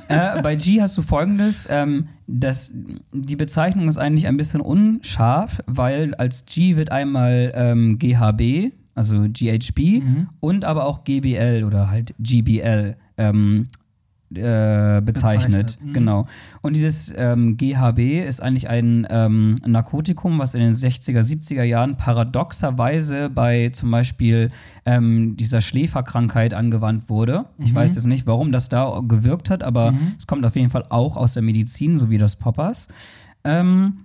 Äh, 0.08 0.40
bei 0.42 0.54
G 0.54 0.80
hast 0.80 0.96
du 0.96 1.02
folgendes: 1.02 1.66
ähm, 1.70 2.08
das, 2.26 2.70
Die 3.12 3.36
Bezeichnung 3.36 3.88
ist 3.88 3.98
eigentlich 3.98 4.26
ein 4.26 4.36
bisschen 4.36 4.60
unscharf, 4.60 5.62
weil 5.66 6.14
als 6.14 6.44
G 6.46 6.76
wird 6.76 6.92
einmal 6.92 7.52
ähm, 7.54 7.98
GHB, 7.98 8.72
also 8.98 9.26
GHB, 9.32 10.02
mhm. 10.02 10.26
und 10.40 10.64
aber 10.64 10.86
auch 10.86 11.04
GBL 11.04 11.64
oder 11.64 11.88
halt 11.88 12.14
GBL 12.18 12.96
ähm, 13.16 13.68
äh, 14.34 15.00
bezeichnet. 15.00 15.04
bezeichnet. 15.04 15.78
Mhm. 15.82 15.92
Genau. 15.94 16.26
Und 16.60 16.76
dieses 16.76 17.14
ähm, 17.16 17.56
GHB 17.56 18.26
ist 18.26 18.42
eigentlich 18.42 18.68
ein 18.68 19.06
ähm, 19.08 19.58
Narkotikum, 19.64 20.38
was 20.38 20.54
in 20.54 20.60
den 20.60 20.72
60er, 20.72 21.20
70er 21.20 21.62
Jahren 21.62 21.96
paradoxerweise 21.96 23.30
bei 23.30 23.70
zum 23.70 23.90
Beispiel 23.90 24.50
ähm, 24.84 25.36
dieser 25.36 25.62
Schläferkrankheit 25.62 26.52
angewandt 26.52 27.08
wurde. 27.08 27.46
Mhm. 27.56 27.64
Ich 27.64 27.74
weiß 27.74 27.94
jetzt 27.94 28.06
nicht, 28.06 28.26
warum 28.26 28.52
das 28.52 28.68
da 28.68 29.00
gewirkt 29.06 29.48
hat, 29.48 29.62
aber 29.62 29.92
mhm. 29.92 30.16
es 30.18 30.26
kommt 30.26 30.44
auf 30.44 30.56
jeden 30.56 30.70
Fall 30.70 30.84
auch 30.90 31.16
aus 31.16 31.34
der 31.34 31.42
Medizin, 31.42 31.96
so 31.96 32.10
wie 32.10 32.18
das 32.18 32.36
Poppers. 32.36 32.88
Ähm, 33.44 34.00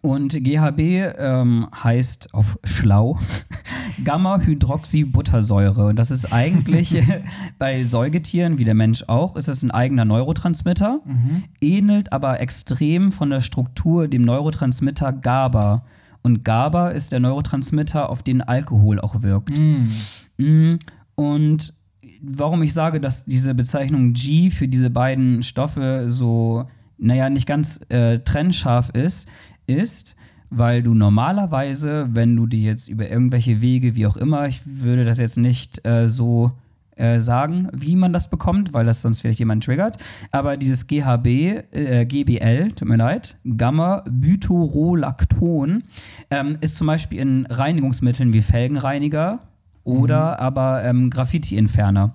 und 0.00 0.42
GHB 0.42 0.80
ähm, 1.18 1.68
heißt 1.72 2.34
auf 2.34 2.58
schlau 2.64 3.18
Gamma-Hydroxybuttersäure. 4.04 5.86
Und 5.86 5.96
das 5.96 6.10
ist 6.10 6.32
eigentlich 6.32 7.00
bei 7.58 7.84
Säugetieren, 7.84 8.58
wie 8.58 8.64
der 8.64 8.74
Mensch 8.74 9.04
auch, 9.06 9.36
ist 9.36 9.48
es 9.48 9.62
ein 9.62 9.70
eigener 9.70 10.04
Neurotransmitter, 10.04 11.00
mhm. 11.04 11.44
ähnelt 11.60 12.12
aber 12.12 12.40
extrem 12.40 13.12
von 13.12 13.30
der 13.30 13.40
Struktur 13.40 14.08
dem 14.08 14.22
Neurotransmitter 14.22 15.12
GABA. 15.12 15.84
Und 16.22 16.44
GABA 16.44 16.90
ist 16.90 17.12
der 17.12 17.20
Neurotransmitter, 17.20 18.08
auf 18.08 18.22
den 18.22 18.42
Alkohol 18.42 19.00
auch 19.00 19.22
wirkt. 19.22 19.56
Mhm. 20.38 20.78
Und 21.14 21.74
warum 22.22 22.62
ich 22.62 22.72
sage, 22.72 23.00
dass 23.00 23.24
diese 23.24 23.54
Bezeichnung 23.54 24.12
G 24.12 24.50
für 24.50 24.68
diese 24.68 24.90
beiden 24.90 25.42
Stoffe 25.42 26.04
so, 26.06 26.66
naja, 26.98 27.28
nicht 27.28 27.46
ganz 27.46 27.80
äh, 27.88 28.20
trennscharf 28.20 28.90
ist, 28.90 29.28
ist, 29.66 30.16
weil 30.50 30.82
du 30.82 30.94
normalerweise, 30.94 32.08
wenn 32.12 32.36
du 32.36 32.46
die 32.46 32.62
jetzt 32.62 32.88
über 32.88 33.08
irgendwelche 33.08 33.60
Wege, 33.60 33.94
wie 33.94 34.06
auch 34.06 34.16
immer, 34.16 34.46
ich 34.46 34.62
würde 34.66 35.04
das 35.04 35.18
jetzt 35.18 35.38
nicht 35.38 35.86
äh, 35.86 36.08
so 36.08 36.52
äh, 36.96 37.20
sagen, 37.20 37.68
wie 37.72 37.96
man 37.96 38.12
das 38.12 38.28
bekommt, 38.28 38.74
weil 38.74 38.84
das 38.84 39.00
sonst 39.00 39.22
vielleicht 39.22 39.38
jemand 39.38 39.64
triggert. 39.64 39.96
Aber 40.30 40.58
dieses 40.58 40.86
GHB, 40.86 41.26
äh, 41.26 42.04
GBL, 42.04 42.72
tut 42.72 42.86
mir 42.86 42.96
leid, 42.96 43.38
Gamma-Butyrolacton, 43.56 45.84
ähm, 46.30 46.58
ist 46.60 46.76
zum 46.76 46.86
Beispiel 46.86 47.18
in 47.18 47.46
Reinigungsmitteln 47.46 48.34
wie 48.34 48.42
Felgenreiniger 48.42 49.38
oder 49.84 50.32
mhm. 50.32 50.44
aber 50.44 50.84
ähm, 50.84 51.08
Graffiti-Entferner. 51.08 52.12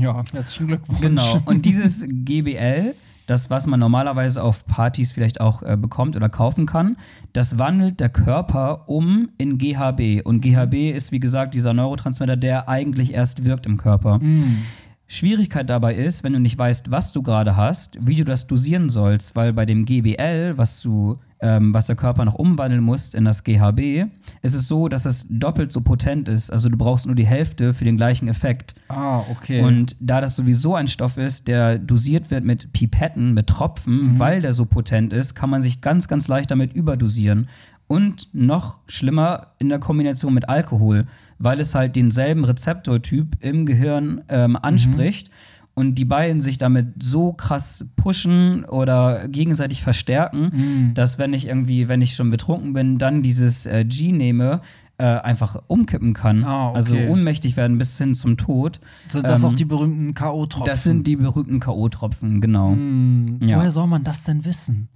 Ja, 0.00 0.24
herzlichen 0.32 0.66
Glückwunsch. 0.66 1.00
Genau. 1.00 1.38
Und 1.44 1.64
dieses 1.64 2.04
GBL 2.08 2.96
das, 3.26 3.50
was 3.50 3.66
man 3.66 3.80
normalerweise 3.80 4.42
auf 4.42 4.66
Partys 4.66 5.12
vielleicht 5.12 5.40
auch 5.40 5.62
äh, 5.62 5.76
bekommt 5.76 6.16
oder 6.16 6.28
kaufen 6.28 6.66
kann, 6.66 6.96
das 7.32 7.58
wandelt 7.58 8.00
der 8.00 8.08
Körper 8.08 8.88
um 8.88 9.28
in 9.36 9.58
GHB. 9.58 10.24
Und 10.24 10.40
GHB 10.40 10.92
ist, 10.94 11.12
wie 11.12 11.20
gesagt, 11.20 11.54
dieser 11.54 11.74
Neurotransmitter, 11.74 12.36
der 12.36 12.68
eigentlich 12.68 13.12
erst 13.12 13.44
wirkt 13.44 13.66
im 13.66 13.76
Körper. 13.76 14.18
Mm. 14.18 14.62
Schwierigkeit 15.08 15.70
dabei 15.70 15.94
ist, 15.94 16.24
wenn 16.24 16.32
du 16.32 16.40
nicht 16.40 16.58
weißt, 16.58 16.90
was 16.90 17.12
du 17.12 17.22
gerade 17.22 17.56
hast, 17.56 17.96
wie 18.00 18.16
du 18.16 18.24
das 18.24 18.46
dosieren 18.46 18.90
sollst, 18.90 19.36
weil 19.36 19.52
bei 19.52 19.64
dem 19.64 19.84
GBL, 19.84 20.54
was 20.56 20.80
du, 20.80 21.20
ähm, 21.38 21.72
was 21.72 21.86
der 21.86 21.94
Körper 21.94 22.24
noch 22.24 22.34
umwandeln 22.34 22.82
muss 22.82 23.14
in 23.14 23.24
das 23.24 23.44
GHB, 23.44 24.10
ist 24.42 24.54
es 24.54 24.66
so, 24.66 24.88
dass 24.88 25.04
es 25.04 25.26
doppelt 25.30 25.70
so 25.70 25.80
potent 25.80 26.28
ist. 26.28 26.50
Also 26.50 26.68
du 26.68 26.76
brauchst 26.76 27.06
nur 27.06 27.14
die 27.14 27.26
Hälfte 27.26 27.72
für 27.72 27.84
den 27.84 27.96
gleichen 27.96 28.26
Effekt. 28.26 28.74
Ah, 28.88 29.20
okay. 29.30 29.62
Und 29.62 29.94
da 30.00 30.20
das 30.20 30.34
sowieso 30.34 30.74
ein 30.74 30.88
Stoff 30.88 31.18
ist, 31.18 31.46
der 31.46 31.78
dosiert 31.78 32.32
wird 32.32 32.42
mit 32.42 32.72
Pipetten, 32.72 33.32
mit 33.32 33.46
Tropfen, 33.46 34.14
mhm. 34.14 34.18
weil 34.18 34.42
der 34.42 34.52
so 34.52 34.64
potent 34.64 35.12
ist, 35.12 35.34
kann 35.34 35.50
man 35.50 35.60
sich 35.60 35.80
ganz, 35.80 36.08
ganz 36.08 36.26
leicht 36.26 36.50
damit 36.50 36.74
überdosieren. 36.74 37.48
Und 37.86 38.28
noch 38.32 38.78
schlimmer 38.88 39.52
in 39.60 39.68
der 39.68 39.78
Kombination 39.78 40.34
mit 40.34 40.48
Alkohol 40.48 41.06
weil 41.38 41.60
es 41.60 41.74
halt 41.74 41.96
denselben 41.96 42.44
Rezeptortyp 42.44 43.36
im 43.40 43.66
Gehirn 43.66 44.22
ähm, 44.28 44.56
anspricht. 44.56 45.28
Mhm. 45.28 45.34
Und 45.78 45.96
die 45.96 46.06
beiden 46.06 46.40
sich 46.40 46.56
damit 46.56 47.02
so 47.02 47.34
krass 47.34 47.84
pushen 47.96 48.64
oder 48.64 49.28
gegenseitig 49.28 49.82
verstärken, 49.82 50.50
mhm. 50.52 50.94
dass 50.94 51.18
wenn 51.18 51.34
ich 51.34 51.46
irgendwie, 51.46 51.86
wenn 51.88 52.00
ich 52.00 52.14
schon 52.14 52.30
betrunken 52.30 52.72
bin, 52.72 52.96
dann 52.96 53.20
dieses 53.20 53.66
äh, 53.66 53.84
G 53.84 54.12
nehme, 54.12 54.62
äh, 54.96 55.04
einfach 55.04 55.62
umkippen 55.66 56.14
kann. 56.14 56.42
Ah, 56.44 56.68
okay. 56.68 56.76
Also 56.76 56.96
ohnmächtig 56.96 57.58
werden 57.58 57.76
bis 57.76 57.98
hin 57.98 58.14
zum 58.14 58.38
Tod. 58.38 58.80
Sind 59.08 59.24
das 59.24 59.42
Ähm, 59.42 59.50
auch 59.50 59.52
die 59.52 59.66
berühmten 59.66 60.14
K.O.-Tropfen? 60.14 60.64
Das 60.64 60.84
sind 60.84 61.06
die 61.06 61.16
berühmten 61.16 61.60
K.O.-Tropfen, 61.60 62.40
genau. 62.40 62.70
Hm, 62.70 63.40
Ja. 63.42 63.58
Woher 63.58 63.70
soll 63.70 63.86
man 63.86 64.02
das 64.02 64.24
denn 64.24 64.46
wissen? 64.46 64.88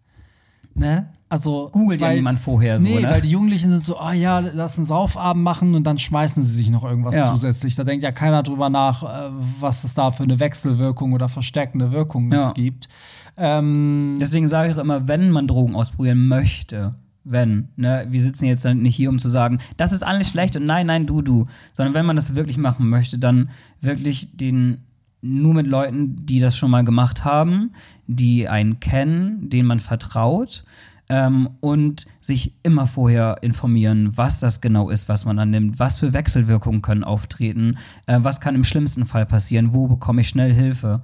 Ne? 0.75 1.09
Also 1.29 1.69
Googelt 1.73 2.01
ja 2.01 2.09
weil- 2.09 2.17
niemand 2.17 2.41
vorher 2.41 2.79
so, 2.79 2.85
Nee, 2.89 3.01
ne? 3.01 3.09
weil 3.09 3.21
die 3.23 3.31
Jugendlichen 3.31 3.71
sind 3.71 3.85
so, 3.85 3.99
ah 3.99 4.13
ja, 4.13 4.39
lass 4.41 4.77
einen 4.77 4.85
Saufabend 4.87 5.45
machen 5.45 5.75
und 5.75 5.85
dann 5.85 5.99
schmeißen 5.99 6.43
sie 6.43 6.53
sich 6.55 6.71
noch 6.71 6.85
irgendwas 6.85 7.15
Ja. 7.15 7.31
zusätzlich. 7.31 7.75
Da 7.77 7.85
denkt 7.85 8.03
ja 8.03 8.13
keiner 8.13 8.43
drüber 8.43 8.69
nach, 8.71 9.03
äh, 9.03 9.31
was 9.61 9.85
es 9.85 9.95
da 9.95 10.11
für 10.11 10.23
eine 10.25 10.41
Wechselwirkung 10.41 11.13
oder 11.13 11.29
verstärkende 11.29 11.93
Wirkung 11.93 12.33
Ja. 12.33 12.49
es 12.49 12.55
gibt. 12.55 12.89
Ähm, 13.37 14.17
Deswegen 14.21 14.49
sage 14.49 14.71
ich 14.71 14.77
auch 14.77 14.83
immer, 14.83 15.07
wenn 15.09 15.31
man 15.31 15.47
Drogen 15.47 15.75
ausprobieren 15.77 16.27
möchte, 16.29 16.95
wenn, 17.25 17.69
ne, 17.77 18.07
wir 18.11 18.23
sitzen 18.23 18.47
jetzt 18.47 18.65
nicht 18.65 18.97
hier, 18.97 19.09
um 19.11 19.19
zu 19.19 19.29
sagen, 19.29 19.59
das 19.77 19.93
ist 19.93 20.03
alles 20.03 20.29
schlecht 20.31 20.57
und 20.57 20.65
nein, 20.65 20.87
nein, 20.87 21.07
du, 21.07 21.23
du, 21.23 21.47
sondern 21.73 21.95
wenn 21.95 22.07
man 22.07 22.17
das 22.17 22.35
wirklich 22.35 22.59
machen 22.59 22.89
möchte, 22.89 23.19
dann 23.19 23.51
wirklich 23.81 24.37
den 24.37 24.79
nur 25.23 25.55
mit 25.55 25.67
Leuten, 25.67 26.25
die 26.25 26.39
das 26.39 26.57
schon 26.57 26.71
mal 26.71 26.85
gemacht 26.85 27.25
haben, 27.25 27.73
die 28.07 28.49
einen 28.49 28.81
kennen, 28.81 29.49
denen 29.51 29.69
man 29.69 29.81
vertraut 29.81 30.65
ähm, 31.11 31.51
und 31.61 32.07
sich 32.21 32.55
immer 32.63 32.87
vorher 32.87 33.39
informieren, 33.43 34.17
was 34.17 34.41
das 34.41 34.61
genau 34.61 34.91
ist, 34.91 35.09
was 35.09 35.25
man 35.25 35.37
dann 35.37 35.51
nimmt, 35.51 35.79
was 35.79 35.99
für 35.99 36.15
Wechselwirkungen 36.15 36.83
können 36.83 37.05
auftreten, 37.05 37.79
äh, 38.07 38.21
was 38.23 38.41
kann 38.41 38.55
im 38.55 38.65
schlimmsten 38.65 39.05
Fall 39.07 39.27
passieren, 39.27 39.75
wo 39.75 39.89
bekomme 39.89 40.21
ich 40.23 40.29
schnell 40.29 40.55
Hilfe. 40.55 41.03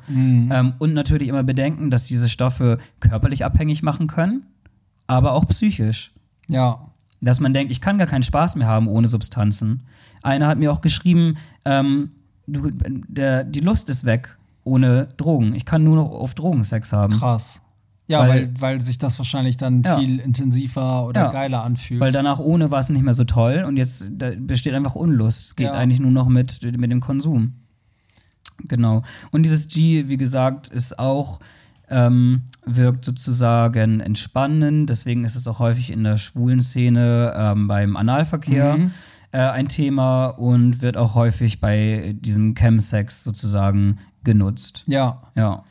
Ähm, 0.53 0.75
und 0.79 0.95
natürlich 0.95 1.29
immer 1.29 1.43
bedenken, 1.43 1.91
dass 1.91 2.07
diese 2.07 2.29
Stoffe 2.29 2.79
körperlich 3.01 3.45
abhängig 3.45 3.83
machen 3.83 4.07
können, 4.07 4.47
aber 5.09 5.33
auch 5.33 5.47
psychisch. 5.49 6.13
ja. 6.49 6.81
Dass 7.23 7.41
man 7.41 7.55
denkt, 7.55 7.73
ich 7.73 7.81
kann 7.81 7.97
gar 7.97 8.07
keinen 8.07 8.23
Spaß 8.23 8.57
mehr 8.57 8.67
haben 8.67 8.89
ohne 8.89 9.09
Substanzen. 9.09 9.87
Einer 10.23 10.49
hat 10.49 10.59
mir 10.59 10.71
auch 10.71 10.83
geschrieben, 10.83 11.39
ähm, 11.65 12.11
du, 12.47 12.71
der, 13.09 13.45
die 13.45 13.61
Lust 13.61 13.89
ist 13.89 14.05
weg 14.05 14.37
ohne 14.65 15.09
Drogen. 15.17 15.55
Ich 15.55 15.65
kann 15.65 15.85
nur 15.85 15.97
noch 15.97 16.11
auf 16.11 16.35
Drogen 16.35 16.65
Sex 16.65 16.93
haben. 16.93 17.13
Krass. 17.19 17.61
Ja, 18.09 18.21
weil, 18.21 18.29
Weil- 18.29 18.61
weil, 18.61 18.81
sich 18.81 18.99
das 18.99 19.19
wahrscheinlich 19.19 19.57
dann 19.57 19.83
Ja. 19.83 19.99
viel 19.99 20.21
intensiver 20.21 21.07
oder 21.07 21.23
Ja. 21.25 21.33
geiler 21.33 21.63
anfühlt. 21.65 22.01
Weil 22.01 22.13
danach 22.13 22.39
ohne 22.39 22.71
war 22.71 22.79
es 22.81 22.89
nicht 22.89 23.03
mehr 23.03 23.15
so 23.15 23.25
toll 23.25 23.65
und 23.67 23.77
jetzt 23.79 24.13
besteht 24.39 24.75
einfach 24.75 24.95
Unlust. 24.95 25.43
Es 25.47 25.57
geht 25.57 25.67
Ja. 25.67 25.73
eigentlich 25.73 25.99
nur 26.01 26.13
noch 26.13 26.29
mit, 26.29 26.61
mit 26.79 26.91
dem 26.93 27.01
Konsum. 27.01 27.55
Genau. 28.69 29.03
Und 29.33 29.43
dieses 29.43 29.69
G, 29.69 30.09
wie 30.09 30.17
gesagt, 30.17 30.69
ist 30.69 30.99
auch, 30.99 31.41
ähm, 31.89 32.43
wirkt 32.65 33.05
sozusagen 33.05 34.01
entspannend. 34.01 34.89
Deswegen 34.91 35.25
ist 35.25 35.35
es 35.37 35.47
auch 35.47 35.59
häufig 35.59 35.91
in 35.93 36.03
der 36.05 36.17
schwulen 36.17 36.61
Szene 36.61 37.33
ähm, 37.37 37.69
beim 37.69 37.97
Analverkehr 37.97 38.77
Mhm. 38.77 38.91
Äh, 39.37 39.51
ein 39.51 39.69
Thema 39.69 40.29
und 40.29 40.81
wird 40.81 40.97
auch 40.97 41.15
häufig 41.15 41.61
bei 41.61 42.17
diesem 42.19 42.55
Chemsex 42.55 43.23
sozusagen 43.23 43.99
genutzt. 44.25 44.85
ja. 44.87 45.23
Ja. 45.35 45.65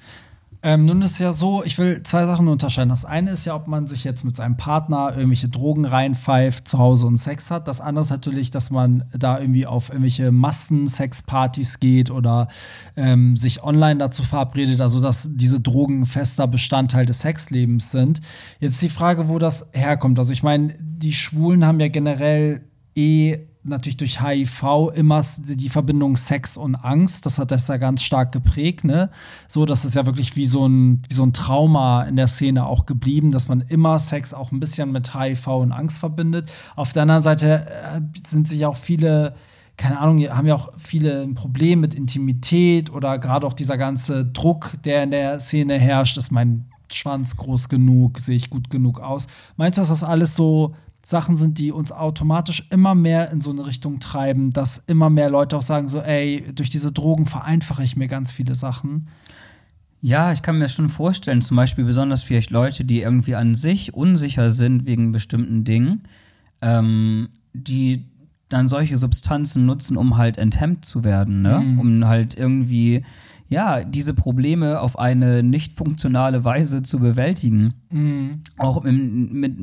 Ähm, 0.61 0.85
nun 0.85 1.03
ist 1.03 1.19
ja 1.19 1.31
so, 1.31 1.63
ich 1.63 1.77
will 1.77 2.01
zwei 2.01 2.25
Sachen 2.25 2.47
unterscheiden. 2.47 2.89
Das 2.89 3.05
eine 3.05 3.29
ist 3.29 3.45
ja, 3.45 3.55
ob 3.55 3.67
man 3.67 3.87
sich 3.87 4.03
jetzt 4.03 4.25
mit 4.25 4.35
seinem 4.35 4.57
Partner 4.57 5.13
irgendwelche 5.15 5.47
Drogen 5.47 5.85
reinpfeift, 5.85 6.67
zu 6.67 6.79
Hause 6.79 7.05
und 7.05 7.17
Sex 7.17 7.51
hat. 7.51 7.67
Das 7.67 7.79
andere 7.81 8.03
ist 8.03 8.09
natürlich, 8.09 8.49
dass 8.49 8.71
man 8.71 9.03
da 9.15 9.39
irgendwie 9.39 9.67
auf 9.67 9.89
irgendwelche 9.89 10.31
Massensexpartys 10.31 11.79
geht 11.79 12.09
oder 12.09 12.47
ähm, 12.95 13.37
sich 13.37 13.63
online 13.63 13.99
dazu 13.99 14.23
verabredet, 14.23 14.81
also 14.81 14.99
dass 15.01 15.29
diese 15.31 15.59
Drogen 15.59 16.07
fester 16.07 16.47
Bestandteil 16.47 17.05
des 17.05 17.19
Sexlebens 17.19 17.91
sind. 17.91 18.21
Jetzt 18.59 18.81
die 18.81 18.89
Frage, 18.89 19.29
wo 19.29 19.37
das 19.37 19.67
herkommt. 19.71 20.17
Also 20.17 20.33
ich 20.33 20.41
meine, 20.41 20.73
die 20.79 21.13
Schwulen 21.13 21.63
haben 21.63 21.79
ja 21.79 21.89
generell 21.89 22.61
eh 22.95 23.37
natürlich 23.65 23.97
durch 23.97 24.21
HIV 24.21 24.91
immer 24.93 25.23
die 25.37 25.69
Verbindung 25.69 26.15
Sex 26.15 26.57
und 26.57 26.75
Angst. 26.75 27.25
Das 27.25 27.37
hat 27.37 27.51
das 27.51 27.67
ja 27.67 27.77
ganz 27.77 28.03
stark 28.03 28.31
geprägt, 28.31 28.83
ne? 28.83 29.09
So, 29.47 29.65
das 29.65 29.85
ist 29.85 29.95
ja 29.95 30.05
wirklich 30.05 30.35
wie 30.35 30.45
so 30.45 30.67
ein, 30.67 31.01
wie 31.09 31.13
so 31.13 31.23
ein 31.23 31.33
Trauma 31.33 32.03
in 32.03 32.15
der 32.15 32.27
Szene 32.27 32.65
auch 32.65 32.85
geblieben, 32.85 33.31
dass 33.31 33.47
man 33.47 33.61
immer 33.61 33.99
Sex 33.99 34.33
auch 34.33 34.51
ein 34.51 34.59
bisschen 34.59 34.91
mit 34.91 35.13
HIV 35.13 35.47
und 35.47 35.71
Angst 35.71 35.97
verbindet. 35.97 36.51
Auf 36.75 36.93
der 36.93 37.03
anderen 37.03 37.23
Seite 37.23 37.67
äh, 37.67 38.01
sind 38.27 38.47
sich 38.47 38.65
auch 38.65 38.77
viele 38.77 39.35
keine 39.77 39.99
Ahnung, 39.99 40.23
haben 40.29 40.47
ja 40.47 40.55
auch 40.55 40.71
viele 40.81 41.21
ein 41.21 41.35
Problem 41.35 41.81
mit 41.81 41.93
Intimität 41.93 42.93
oder 42.93 43.19
gerade 43.19 43.45
auch 43.45 43.53
dieser 43.53 43.77
ganze 43.77 44.25
Druck, 44.25 44.71
der 44.85 45.03
in 45.03 45.11
der 45.11 45.39
Szene 45.41 45.77
herrscht. 45.77 46.17
Ist 46.17 46.31
mein 46.31 46.65
Schwanz 46.91 47.35
groß 47.35 47.67
genug? 47.67 48.19
Sehe 48.19 48.35
ich 48.35 48.49
gut 48.49 48.69
genug 48.69 48.99
aus? 48.99 49.27
Meinst 49.57 49.77
du, 49.77 49.81
dass 49.81 49.89
das 49.89 50.03
alles 50.03 50.35
so 50.35 50.75
Sachen 51.07 51.35
sind, 51.35 51.59
die 51.59 51.71
uns 51.71 51.91
automatisch 51.91 52.67
immer 52.71 52.95
mehr 52.95 53.29
in 53.29 53.39
so 53.39 53.51
eine 53.51 53.67
Richtung 53.67 53.99
treiben, 53.99 54.49
dass 54.49 54.81
immer 54.87 55.11
mehr 55.11 55.29
Leute 55.29 55.55
auch 55.55 55.61
sagen, 55.61 55.87
so, 55.87 55.99
ey, 56.01 56.43
durch 56.55 56.71
diese 56.71 56.91
Drogen 56.91 57.27
vereinfache 57.27 57.83
ich 57.83 57.95
mir 57.95 58.07
ganz 58.07 58.31
viele 58.31 58.55
Sachen. 58.55 59.07
Ja, 60.01 60.31
ich 60.31 60.41
kann 60.41 60.57
mir 60.57 60.67
schon 60.67 60.89
vorstellen, 60.89 61.43
zum 61.43 61.57
Beispiel 61.57 61.85
besonders 61.85 62.23
vielleicht 62.23 62.49
Leute, 62.49 62.85
die 62.85 63.01
irgendwie 63.01 63.35
an 63.35 63.53
sich 63.53 63.93
unsicher 63.93 64.49
sind 64.49 64.87
wegen 64.87 65.11
bestimmten 65.11 65.63
Dingen, 65.63 66.01
ähm, 66.63 67.29
die 67.53 68.05
dann 68.49 68.67
solche 68.67 68.97
Substanzen 68.97 69.67
nutzen, 69.67 69.97
um 69.97 70.17
halt 70.17 70.39
enthemmt 70.39 70.85
zu 70.85 71.03
werden, 71.03 71.43
ne? 71.43 71.59
Mhm. 71.59 71.79
Um 71.79 72.05
halt 72.07 72.35
irgendwie, 72.35 73.03
ja, 73.47 73.83
diese 73.83 74.13
Probleme 74.13 74.79
auf 74.81 74.97
eine 74.97 75.43
nicht 75.43 75.73
funktionale 75.73 76.43
Weise 76.43 76.81
zu 76.81 76.99
bewältigen. 76.99 77.73
Auch 78.57 78.83
im, 78.83 79.31
mit, 79.33 79.55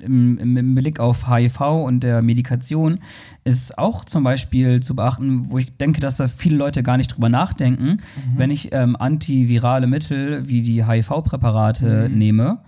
im, 0.00 0.38
im, 0.38 0.74
Blick 0.74 1.00
auf 1.00 1.28
HIV 1.28 1.60
und 1.60 2.00
der 2.00 2.22
Medikation 2.22 3.00
ist 3.42 3.76
auch 3.76 4.04
zum 4.04 4.22
Beispiel 4.22 4.80
zu 4.80 4.94
beachten, 4.94 5.50
wo 5.50 5.58
ich 5.58 5.76
denke, 5.76 6.00
dass 6.00 6.16
da 6.16 6.28
viele 6.28 6.56
Leute 6.56 6.82
gar 6.84 6.96
nicht 6.96 7.08
drüber 7.08 7.28
nachdenken, 7.28 7.98
wenn 8.36 8.50
ich 8.50 8.72
ähm, 8.72 8.94
antivirale 8.96 9.88
Mittel 9.88 10.48
wie 10.48 10.62
die 10.62 10.86
HIV-Präparate 10.86 12.08
nehme, 12.10 12.60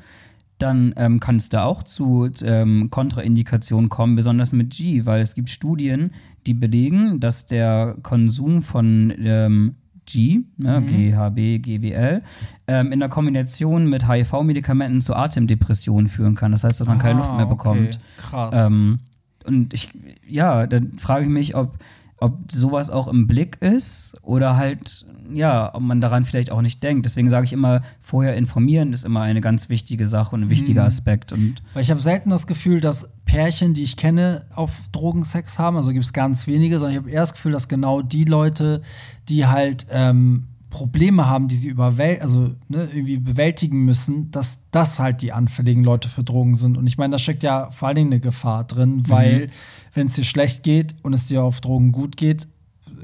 dann 0.59 0.95
ähm, 0.97 1.21
kann 1.21 1.37
es 1.37 1.49
da 1.49 1.65
auch 1.65 1.83
zu 1.83 2.29
ähm, 2.43 2.89
Kontraindikationen 2.91 3.89
kommen, 3.89 4.17
besonders 4.17 4.53
mit 4.53 4.71
G, 4.71 5.05
weil 5.05 5.21
es 5.21 5.35
gibt 5.35 5.51
Studien, 5.51 6.11
die 6.47 6.55
belegen, 6.55 7.21
dass 7.21 7.47
der 7.47 7.97
Konsum 8.03 8.63
von 8.63 9.13
ähm, 9.19 9.75
G, 10.07 10.41
ne, 10.57 10.83
GHB, 10.83 11.63
GBL, 11.63 12.23
ähm, 12.69 12.93
in 12.93 13.01
der 13.01 13.09
Kombination 13.09 13.89
mit 13.89 14.09
HIV-Medikamenten 14.09 15.01
zu 15.01 15.15
Atemdepressionen 15.15 16.09
führen 16.09 16.35
kann. 16.35 16.53
Das 16.53 16.65
heißt, 16.65 16.81
dass 16.81 16.87
man 16.87 16.99
keine 16.99 17.19
Luft 17.19 17.31
Ah, 17.31 17.37
mehr 17.37 17.47
okay. 17.47 17.55
bekommt. 17.55 18.01
Krass. 18.17 18.55
Ähm, 18.71 19.01
und 19.45 19.75
ich, 19.75 19.91
ja, 20.29 20.67
dann 20.67 20.95
frage 20.99 21.25
ich 21.25 21.31
mich, 21.31 21.55
ob, 21.55 21.77
ob 22.19 22.51
sowas 22.51 22.89
auch 22.89 23.09
im 23.09 23.27
Blick 23.27 23.59
ist 23.61 24.17
oder 24.23 24.57
halt, 24.57 25.05
ja, 25.33 25.75
ob 25.75 25.83
man 25.83 26.01
daran 26.01 26.25
vielleicht 26.25 26.51
auch 26.51 26.63
nicht 26.63 26.83
denkt. 26.83 27.05
Deswegen 27.05 27.29
sage 27.29 27.45
ich 27.45 27.53
immer, 27.53 27.83
vorher 28.01 28.37
informieren 28.37 28.93
ist 28.93 29.05
immer 29.05 29.21
eine 29.21 29.41
ganz 29.43 29.69
wichtige 29.69 30.07
Sache 30.07 30.35
und 30.35 30.43
ein 30.45 30.51
wichtiger 30.51 30.83
Mhm. 30.83 30.87
Aspekt. 30.87 31.33
Und 31.33 31.57
Weil 31.75 31.83
ich 31.83 31.91
habe 31.91 32.01
selten 32.01 32.31
das 32.31 32.47
Gefühl, 32.47 32.81
dass 32.81 33.09
Pärchen, 33.27 33.75
die 33.75 33.83
ich 33.83 33.97
kenne, 33.97 34.47
auf 34.55 34.73
Drogensex 34.93 35.59
haben. 35.59 35.77
Also 35.77 35.93
gibt 35.93 36.05
es 36.05 36.13
ganz 36.13 36.47
wenige, 36.47 36.79
sondern 36.79 36.93
ich 36.93 36.99
habe 36.99 37.11
eher 37.11 37.21
das 37.21 37.35
Gefühl, 37.35 37.53
dass 37.53 37.69
genau 37.69 38.01
die 38.01 38.25
Leute, 38.25 38.81
die 39.29 39.47
halt 39.47 39.87
ähm, 39.91 40.45
Probleme 40.77 41.27
haben, 41.27 41.49
die 41.49 41.55
sie 41.55 41.69
überwäl 41.69 42.19
also, 42.21 42.51
ne, 42.69 42.87
irgendwie 42.93 43.17
bewältigen 43.17 43.87
müssen, 43.87 44.31
dass 44.31 44.59
das 44.73 44.99
halt 44.99 45.23
die 45.23 45.33
anfälligen 45.33 45.83
Leute 45.83 46.11
für 46.11 46.23
Drogen 46.23 46.55
sind. 46.55 46.77
Und 46.77 46.87
ich 46.87 46.99
meine, 46.99 47.13
da 47.13 47.19
steckt 47.19 47.43
ja 47.43 47.71
vor 47.71 47.89
allen 47.89 47.95
Dingen 47.95 48.13
eine 48.13 48.21
Gefahr 48.21 48.65
drin, 48.65 49.09
weil 49.09 49.49
wenn 49.95 50.07
es 50.07 50.13
dir 50.13 50.27
schlecht 50.27 50.65
geht 50.65 50.95
und 51.03 51.15
es 51.15 51.25
dir 51.25 51.43
auf 51.43 51.63
Drogen 51.63 51.93
gut 51.93 52.19
geht, 52.19 52.47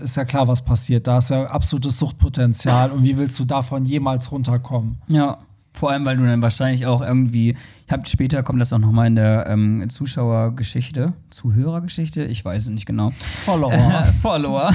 ist 0.02 0.16
ja 0.16 0.26
klar, 0.26 0.48
was 0.48 0.62
passiert. 0.62 1.06
Da 1.06 1.16
ist 1.16 1.30
ja 1.30 1.44
absolutes 1.44 1.98
Suchtpotenzial. 1.98 2.90
Und 2.90 3.04
wie 3.04 3.16
willst 3.16 3.38
du 3.38 3.46
davon 3.46 3.86
jemals 3.86 4.30
runterkommen? 4.30 4.98
ja, 5.08 5.38
vor 5.74 5.90
allem, 5.90 6.04
weil 6.04 6.16
du 6.16 6.24
dann 6.24 6.42
wahrscheinlich 6.42 6.86
auch 6.86 7.00
irgendwie, 7.00 7.56
ich 7.86 7.92
habe 7.92 8.06
später 8.06 8.42
kommt 8.42 8.60
das 8.60 8.72
auch 8.72 8.78
noch 8.78 8.92
mal 8.92 9.06
in 9.06 9.16
der 9.16 9.46
ähm, 9.48 9.88
Zuschauergeschichte, 9.88 11.12
Zuhörergeschichte, 11.30 12.24
ich 12.24 12.44
weiß 12.44 12.64
es 12.64 12.68
nicht 12.68 12.86
genau. 12.86 13.10
Follower. 13.44 14.04
Follower. 14.22 14.70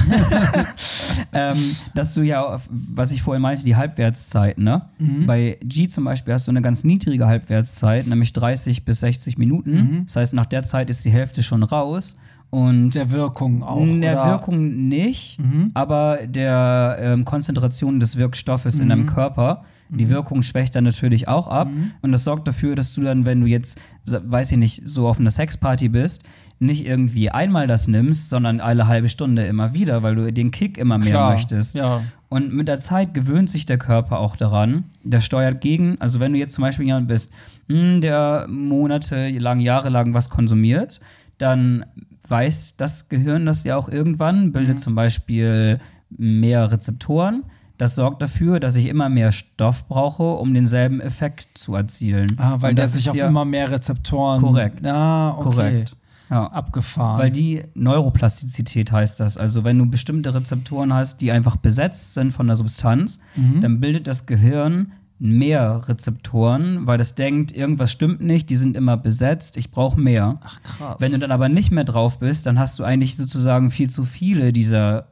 ähm, 1.33 1.57
dass 1.93 2.13
du 2.13 2.21
ja, 2.21 2.59
was 2.69 3.11
ich 3.11 3.21
vorhin 3.21 3.41
meinte, 3.41 3.63
die 3.63 3.75
Halbwertszeit, 3.75 4.57
ne? 4.57 4.83
Mhm. 4.99 5.25
Bei 5.25 5.57
G 5.63 5.87
zum 5.87 6.03
Beispiel 6.03 6.33
hast 6.33 6.47
du 6.47 6.51
eine 6.51 6.61
ganz 6.61 6.83
niedrige 6.83 7.27
Halbwertszeit, 7.27 8.07
nämlich 8.07 8.33
30 8.33 8.85
bis 8.85 8.99
60 8.99 9.37
Minuten. 9.37 10.03
Das 10.05 10.15
heißt, 10.15 10.33
nach 10.33 10.45
der 10.45 10.63
Zeit 10.63 10.89
ist 10.89 11.05
die 11.05 11.11
Hälfte 11.11 11.43
schon 11.43 11.63
raus. 11.63 12.17
Und 12.49 12.85
Mhm. 12.85 12.91
Der 12.91 13.11
Wirkung 13.11 13.61
auch. 13.63 13.85
der 13.85 14.13
oder? 14.13 14.25
Mhm. 14.25 14.29
Wirkung 14.31 14.87
nicht, 14.87 15.37
aber 15.73 16.19
der 16.25 16.97
ähm, 17.01 17.25
Konzentration 17.25 17.99
des 17.99 18.15
Wirkstoffes 18.15 18.79
in 18.79 18.89
deinem 18.89 19.05
Körper. 19.05 19.63
Mhm. 19.89 19.97
Die 19.97 20.09
Wirkung 20.09 20.43
schwächt 20.43 20.75
dann 20.75 20.83
natürlich 20.83 21.27
auch 21.27 21.47
ab. 21.47 21.69
Und 22.01 22.11
das 22.11 22.23
sorgt 22.23 22.47
dafür, 22.47 22.75
dass 22.75 22.93
du 22.93 23.01
dann, 23.01 23.25
wenn 23.25 23.41
du 23.41 23.47
jetzt, 23.47 23.79
weiß 24.05 24.51
ich 24.51 24.57
nicht, 24.57 24.87
so 24.87 25.07
auf 25.07 25.19
einer 25.19 25.31
Sexparty 25.31 25.89
bist, 25.89 26.23
nicht 26.59 26.85
irgendwie 26.85 27.29
einmal 27.29 27.67
das 27.67 27.87
nimmst, 27.87 28.29
sondern 28.29 28.59
alle 28.59 28.87
halbe 28.87 29.09
Stunde 29.09 29.45
immer 29.45 29.73
wieder, 29.73 30.01
weil 30.01 30.15
du 30.15 30.33
den 30.33 30.51
Kick 30.51 30.77
immer 30.77 30.97
mehr 30.97 31.11
Klar, 31.11 31.31
möchtest. 31.31 31.75
ja. 31.75 32.01
Und 32.29 32.51
mit 32.53 32.67
der 32.67 32.79
Zeit 32.79 33.13
gewöhnt 33.13 33.49
sich 33.49 33.65
der 33.65 33.77
Körper 33.77 34.19
auch 34.19 34.35
daran. 34.35 34.85
Der 35.03 35.21
steuert 35.21 35.61
gegen, 35.61 36.01
also 36.01 36.19
wenn 36.19 36.33
du 36.33 36.39
jetzt 36.39 36.53
zum 36.55 36.63
Beispiel 36.63 36.87
jemand 36.87 37.07
bist, 37.07 37.31
hm, 37.69 38.01
der 38.01 38.47
monatelang, 38.49 39.59
jahrelang 39.59 40.13
was 40.13 40.29
konsumiert, 40.29 40.99
dann 41.37 41.85
weiß 42.27 42.75
das 42.77 43.07
Gehirn 43.07 43.45
das 43.45 43.63
ja 43.63 43.77
auch 43.77 43.87
irgendwann, 43.87 44.51
bildet 44.51 44.79
zum 44.79 44.95
Beispiel 44.95 45.79
mehr 46.09 46.71
Rezeptoren. 46.71 47.43
Das 47.77 47.95
sorgt 47.95 48.21
dafür, 48.21 48.59
dass 48.59 48.75
ich 48.75 48.87
immer 48.87 49.07
mehr 49.09 49.31
Stoff 49.31 49.87
brauche, 49.87 50.23
um 50.23 50.53
denselben 50.53 50.99
Effekt 50.99 51.57
zu 51.57 51.75
erzielen. 51.75 52.35
Ah, 52.37 52.57
weil 52.59 52.73
der 52.73 52.85
das 52.85 52.93
sich 52.93 53.09
auf 53.09 53.15
ja 53.15 53.27
immer 53.27 53.45
mehr 53.45 53.69
Rezeptoren. 53.69 54.41
Korrekt. 54.41 54.85
Ja, 54.85 55.35
okay. 55.37 55.43
korrekt. 55.43 55.95
Ja. 56.29 56.47
Abgefahren. 56.47 57.19
Weil 57.19 57.31
die 57.31 57.63
Neuroplastizität 57.75 58.91
heißt 58.91 59.19
das. 59.19 59.37
Also 59.37 59.63
wenn 59.63 59.77
du 59.77 59.85
bestimmte 59.85 60.33
Rezeptoren 60.33 60.93
hast, 60.93 61.21
die 61.21 61.31
einfach 61.31 61.55
besetzt 61.55 62.13
sind 62.15 62.31
von 62.31 62.47
der 62.47 62.55
Substanz, 62.55 63.19
Mhm. 63.35 63.61
dann 63.61 63.79
bildet 63.79 64.07
das 64.07 64.25
Gehirn 64.25 64.91
mehr 65.19 65.87
Rezeptoren, 65.87 66.85
weil 66.85 66.97
das 66.97 67.15
denkt, 67.15 67.51
irgendwas 67.51 67.91
stimmt 67.91 68.21
nicht, 68.21 68.49
die 68.49 68.55
sind 68.55 68.75
immer 68.77 68.97
besetzt, 68.97 69.57
ich 69.57 69.71
brauche 69.71 69.99
mehr. 69.99 70.37
Ach, 70.43 70.61
krass. 70.61 70.97
Wenn 70.99 71.11
du 71.11 71.17
dann 71.19 71.31
aber 71.31 71.49
nicht 71.49 71.71
mehr 71.71 71.83
drauf 71.85 72.19
bist, 72.19 72.45
dann 72.45 72.59
hast 72.59 72.77
du 72.77 72.83
eigentlich 72.83 73.15
sozusagen 73.15 73.71
viel 73.71 73.89
zu 73.89 74.03
viele 74.03 74.51
dieser 74.53 75.07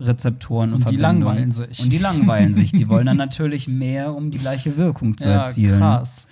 Rezeptoren 0.00 0.72
und, 0.72 0.84
Und 0.86 0.90
die 0.90 0.96
langweilen 0.96 1.52
sich. 1.52 1.80
Und 1.80 1.90
die 1.92 1.98
langweilen 1.98 2.54
sich. 2.54 2.72
Die 2.72 2.88
wollen 2.88 3.06
dann 3.06 3.16
natürlich 3.28 3.68
mehr, 3.68 4.14
um 4.14 4.30
die 4.30 4.38
gleiche 4.38 4.76
Wirkung 4.76 5.16
zu 5.16 5.28
ja, 5.28 5.42
erzielen. 5.42 5.78
krass. 5.78 6.26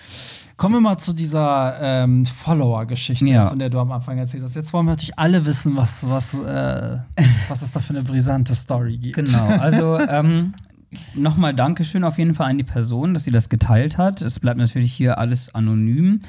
Kommen 0.57 0.75
wir 0.75 0.81
mal 0.81 0.99
zu 0.99 1.12
dieser 1.12 1.77
ähm, 1.81 2.25
Follower-Geschichte, 2.27 3.27
Ja. 3.27 3.49
von 3.49 3.59
der 3.61 3.71
du 3.71 3.79
am 3.79 3.93
Anfang 3.93 4.19
erzählt 4.19 4.43
hast. 4.43 4.57
Jetzt 4.57 4.73
wollen 4.73 4.87
wir 4.87 4.91
natürlich 4.93 5.16
alle 5.19 5.47
wissen, 5.47 5.77
was, 5.77 6.09
was, 6.09 6.35
äh, 6.35 6.99
was 7.49 7.62
es 7.62 7.71
da 7.71 7.79
für 7.79 7.91
eine 7.95 8.03
brisante 8.03 8.55
Story 8.57 8.97
gibt. 8.99 9.14
Genau, 9.14 9.47
also 9.61 10.01
ähm, 10.09 10.55
nochmal 11.14 11.55
Dankeschön 11.55 12.03
auf 12.03 12.19
jeden 12.19 12.35
Fall 12.35 12.51
an 12.51 12.59
die 12.59 12.64
Person, 12.64 13.14
dass 13.14 13.23
sie 13.23 13.31
das 13.31 13.49
geteilt 13.51 13.99
hat. 13.99 14.21
Es 14.21 14.41
bleibt 14.41 14.59
natürlich 14.59 14.93
hier 14.93 15.19
alles 15.19 15.55
anonym. 15.55 16.23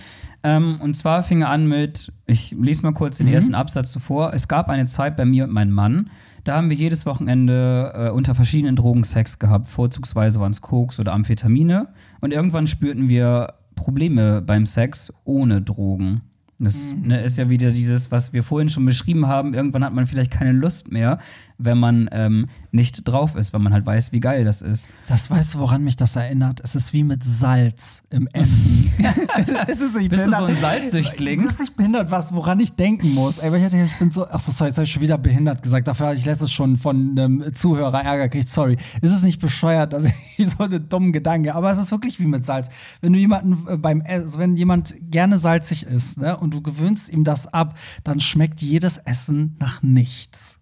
Ähm, 0.44 0.80
und 0.82 0.94
zwar 0.94 1.24
fing 1.24 1.42
er 1.42 1.50
an 1.50 1.68
mit, 1.68 2.12
ich 2.28 2.52
lese 2.60 2.84
mal 2.84 2.94
kurz 2.94 3.18
den 3.18 3.28
Mhm. 3.28 3.34
ersten 3.34 3.56
Absatz 3.56 3.90
zuvor. 3.92 4.34
Es 4.36 4.48
gab 4.48 4.70
eine 4.70 4.86
Zeit 4.86 5.18
bei 5.18 5.26
mir 5.26 5.46
und 5.46 5.52
meinem 5.54 5.72
Mann, 5.72 6.12
da 6.44 6.56
haben 6.56 6.70
wir 6.70 6.78
jedes 6.78 7.06
Wochenende 7.06 7.92
äh, 7.96 8.10
unter 8.10 8.36
verschiedenen 8.36 8.76
Drogen 8.76 9.04
Sex 9.04 9.40
gehabt. 9.40 9.68
Vorzugsweise 9.68 10.40
waren 10.40 10.52
es 10.52 10.62
Koks 10.62 11.00
oder 11.00 11.14
Amphetamine. 11.14 11.90
Und 12.22 12.34
irgendwann 12.34 12.68
spürten 12.68 13.10
wir 13.10 13.54
Probleme 13.76 14.42
beim 14.42 14.66
Sex 14.66 15.14
ohne 15.24 15.62
Drogen. 15.62 16.22
Das 16.62 16.94
Mhm. 16.94 17.08
ne, 17.08 17.22
ist 17.24 17.38
ja 17.38 17.50
wieder 17.50 17.72
dieses, 17.72 18.12
was 18.12 18.34
wir 18.34 18.44
vorhin 18.44 18.68
schon 18.68 18.86
beschrieben 18.86 19.28
haben. 19.28 19.54
Irgendwann 19.54 19.84
hat 19.84 19.94
man 19.94 20.06
vielleicht 20.06 20.32
keine 20.32 20.52
Lust 20.52 20.92
mehr, 20.92 21.20
wenn 21.60 21.78
man 21.78 22.10
ähm, 22.12 22.48
nicht 22.72 23.08
drauf 23.08 23.36
ist, 23.36 23.54
weil 23.54 23.60
man 23.60 23.74
halt 23.74 23.86
weiß, 23.86 24.12
wie 24.14 24.22
geil 24.22 24.46
das 24.46 24.62
ist. 24.62 24.88
Das 25.08 25.30
weißt 25.30 25.54
du, 25.54 25.60
woran 25.60 25.84
mich 25.84 25.98
das 25.98 26.16
erinnert? 26.16 26.62
Es 26.64 26.74
ist 26.74 26.94
wie 26.94 27.04
mit 27.04 27.24
Salz 27.24 28.02
im 28.10 28.28
Essen. 28.34 28.92
es 29.68 29.80
ist 29.80 30.10
Bist 30.10 30.26
du 30.26 30.32
so 30.32 30.46
ein. 30.46 30.56
Salzsüchtling? 30.56 31.44
Das 31.44 31.54
ist 31.54 31.60
nicht 31.60 31.76
behindert, 31.76 32.10
was, 32.12 32.34
woran 32.34 32.60
ich 32.60 32.74
denken 32.74 33.14
muss. 33.14 33.40
Ey, 33.40 33.56
ich, 33.56 33.74
ich 33.74 34.00
bin 34.00 34.12
so, 34.12 34.26
achso, 34.28 34.52
sorry, 34.52 34.70
jetzt 34.70 34.78
habe 34.78 34.86
ich 34.86 34.92
schon 34.92 35.02
wieder 35.02 35.18
behindert 35.18 35.62
gesagt. 35.62 35.88
Dafür 35.88 36.08
habe 36.08 36.16
ich 36.16 36.26
letztes 36.26 36.52
schon 36.52 36.78
von 36.78 37.12
einem 37.12 37.54
Zuhörer 37.54 38.02
Ärger 38.02 38.30
gekriegt. 38.30 38.50
Sorry. 38.50 38.78
Ist 39.02 39.14
es 39.14 39.24
nicht 39.24 39.42
bescheuert, 39.42 39.92
dass 39.92 40.06
ich 40.38 40.48
so 40.58 40.64
einen 40.64 40.88
dummen 40.88 41.12
Gedanke, 41.12 41.54
aber 41.56 41.72
es 41.72 41.78
ist 41.78 41.92
wirklich 41.92 42.20
wie 42.20 42.26
mit 42.26 42.46
Salz. 42.46 42.70
Wenn 43.02 43.12
du 43.12 43.20
jemanden 43.20 43.68
äh, 43.68 43.78
beim 43.78 44.02
Essen, 44.02 44.30
also 44.30 44.40
wenn 44.40 44.56
jemand 44.56 44.94
gerne 45.02 45.40
salzig 45.40 45.86
isst, 45.88 46.18
ne, 46.18 46.38
und 46.38 46.54
du 46.54 46.62
gewöhnst 46.62 47.10
ihm 47.10 47.24
das 47.24 47.48
ab, 47.48 47.78
dann 48.04 48.20
schmeckt 48.20 48.62
jedes 48.62 48.98
Essen 48.98 49.56
nach 49.60 49.82
nichts. 49.82 50.59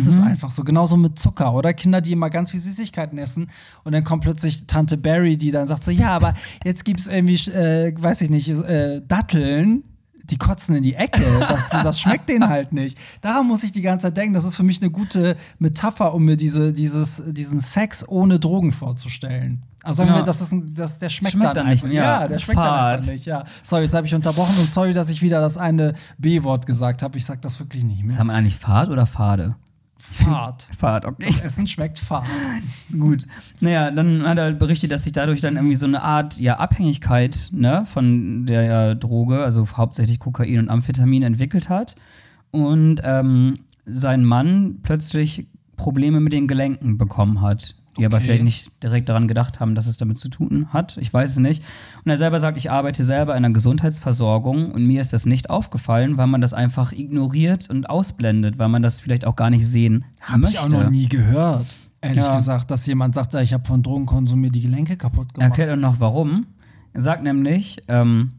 Ist 0.00 0.18
Mhm. 0.18 0.24
einfach 0.24 0.50
so. 0.50 0.64
Genauso 0.64 0.96
mit 0.96 1.18
Zucker 1.18 1.54
oder 1.54 1.72
Kinder, 1.72 2.00
die 2.00 2.12
immer 2.12 2.30
ganz 2.30 2.50
viel 2.50 2.60
Süßigkeiten 2.60 3.18
essen 3.18 3.48
und 3.84 3.92
dann 3.92 4.04
kommt 4.04 4.22
plötzlich 4.24 4.66
Tante 4.66 4.96
Barry, 4.96 5.36
die 5.36 5.50
dann 5.50 5.66
sagt 5.68 5.84
so, 5.84 5.90
ja, 5.90 6.10
aber 6.10 6.34
jetzt 6.64 6.84
gibt 6.84 7.00
es 7.00 7.06
irgendwie, 7.06 7.34
äh, 7.50 7.94
weiß 7.96 8.20
ich 8.22 8.30
nicht, 8.30 8.48
äh, 8.48 9.00
Datteln. 9.06 9.84
Die 10.30 10.38
kotzen 10.38 10.74
in 10.74 10.82
die 10.82 10.94
Ecke. 10.94 11.20
Das, 11.38 11.68
das 11.68 12.00
schmeckt 12.00 12.30
denen 12.30 12.48
halt 12.48 12.72
nicht. 12.72 12.96
Daran 13.20 13.46
muss 13.46 13.62
ich 13.62 13.72
die 13.72 13.82
ganze 13.82 14.06
Zeit 14.06 14.16
denken. 14.16 14.32
Das 14.32 14.44
ist 14.46 14.56
für 14.56 14.62
mich 14.62 14.80
eine 14.80 14.90
gute 14.90 15.36
Metapher, 15.58 16.14
um 16.14 16.24
mir 16.24 16.38
diese, 16.38 16.72
dieses, 16.72 17.22
diesen 17.26 17.60
Sex 17.60 18.08
ohne 18.08 18.38
Drogen 18.40 18.72
vorzustellen. 18.72 19.62
Also 19.82 19.98
sagen 19.98 20.08
Ja. 20.08 20.16
wir, 20.16 20.22
das 20.22 20.40
ist 20.40 20.50
ein, 20.50 20.74
das, 20.74 20.98
der 20.98 21.10
schmeckt, 21.10 21.32
Schmeckt 21.32 21.48
dann, 21.48 21.54
dann 21.56 21.66
nicht 21.68 21.84
einfach. 21.84 21.92
mehr. 21.94 22.02
Ja, 22.02 22.26
der 22.26 22.38
schmeckt 22.38 22.58
dann 22.58 22.64
Fad. 22.66 22.94
einfach 23.00 23.10
nicht. 23.12 23.26
Ja. 23.26 23.44
Sorry, 23.64 23.82
jetzt 23.82 23.92
habe 23.92 24.06
ich 24.06 24.14
unterbrochen 24.14 24.56
und 24.58 24.70
sorry, 24.70 24.94
dass 24.94 25.10
ich 25.10 25.20
wieder 25.20 25.40
das 25.42 25.58
eine 25.58 25.92
B-Wort 26.16 26.64
gesagt 26.64 27.02
habe. 27.02 27.18
Ich 27.18 27.26
sage 27.26 27.40
das 27.42 27.60
wirklich 27.60 27.84
nicht 27.84 28.02
mehr. 28.02 28.16
haben 28.18 28.28
wir 28.28 28.32
eigentlich 28.32 28.56
Fahrt 28.56 28.88
oder 28.88 29.04
Fade? 29.04 29.56
Fahrt. 30.10 30.68
Fahrt, 30.78 31.04
okay. 31.04 31.26
Das 31.26 31.40
Essen 31.40 31.66
schmeckt 31.66 31.98
fad. 31.98 32.24
Gut. 32.98 33.26
Naja, 33.60 33.90
dann 33.90 34.26
hat 34.26 34.38
er 34.38 34.52
berichtet, 34.52 34.92
dass 34.92 35.02
sich 35.04 35.12
dadurch 35.12 35.40
dann 35.40 35.56
irgendwie 35.56 35.74
so 35.74 35.86
eine 35.86 36.02
Art 36.02 36.38
ja, 36.38 36.58
Abhängigkeit 36.58 37.48
ne, 37.52 37.84
von 37.86 38.46
der 38.46 38.62
ja, 38.62 38.94
Droge, 38.94 39.42
also 39.42 39.66
hauptsächlich 39.76 40.18
Kokain 40.18 40.58
und 40.58 40.68
Amphetamin, 40.68 41.22
entwickelt 41.22 41.68
hat. 41.68 41.96
Und 42.50 43.00
ähm, 43.02 43.60
sein 43.86 44.24
Mann 44.24 44.78
plötzlich 44.82 45.48
Probleme 45.76 46.20
mit 46.20 46.32
den 46.32 46.46
Gelenken 46.46 46.98
bekommen 46.98 47.40
hat. 47.40 47.74
Die 47.96 48.04
aber 48.06 48.16
Okay. 48.16 48.26
vielleicht 48.26 48.42
nicht 48.44 48.82
direkt 48.82 49.08
daran 49.08 49.28
gedacht 49.28 49.60
haben, 49.60 49.74
dass 49.76 49.86
es 49.86 49.96
damit 49.96 50.18
zu 50.18 50.28
tun 50.28 50.68
hat. 50.72 50.96
Ich 50.96 51.12
weiß 51.14 51.30
es 51.32 51.36
nicht. 51.36 51.62
Und 52.04 52.10
er 52.10 52.18
selber 52.18 52.40
sagt, 52.40 52.56
ich 52.56 52.70
arbeite 52.70 53.04
selber 53.04 53.36
in 53.36 53.44
einer 53.44 53.54
Gesundheitsversorgung 53.54 54.72
und 54.72 54.84
mir 54.86 55.00
ist 55.00 55.12
das 55.12 55.26
nicht 55.26 55.50
aufgefallen, 55.50 56.16
weil 56.16 56.26
man 56.26 56.40
das 56.40 56.52
einfach 56.54 56.92
ignoriert 56.92 57.70
und 57.70 57.88
ausblendet, 57.88 58.58
weil 58.58 58.68
man 58.68 58.82
das 58.82 59.00
vielleicht 59.00 59.24
auch 59.24 59.36
gar 59.36 59.50
nicht 59.50 59.66
sehen 59.66 60.04
Habe 60.20 60.40
möchte. 60.40 60.56
ich 60.56 60.62
auch 60.62 60.68
noch 60.68 60.90
nie 60.90 61.08
gehört. 61.08 61.74
Ehrlich 62.00 62.24
Ja. 62.24 62.36
gesagt, 62.36 62.70
dass 62.70 62.84
jemand 62.86 63.14
sagt, 63.14 63.32
ja, 63.34 63.40
ich 63.40 63.52
habe 63.54 63.64
von 63.66 63.82
Drogenkonsum 63.82 64.40
mir 64.40 64.50
die 64.50 64.60
Gelenke 64.62 64.96
kaputt 64.96 65.28
Er 65.30 65.32
gemacht. 65.34 65.50
erklärt 65.58 65.70
auch 65.78 65.80
noch 65.80 66.00
warum. 66.00 66.46
Er 66.92 67.00
sagt 67.00 67.22
nämlich, 67.22 67.80
ähm, 67.88 68.32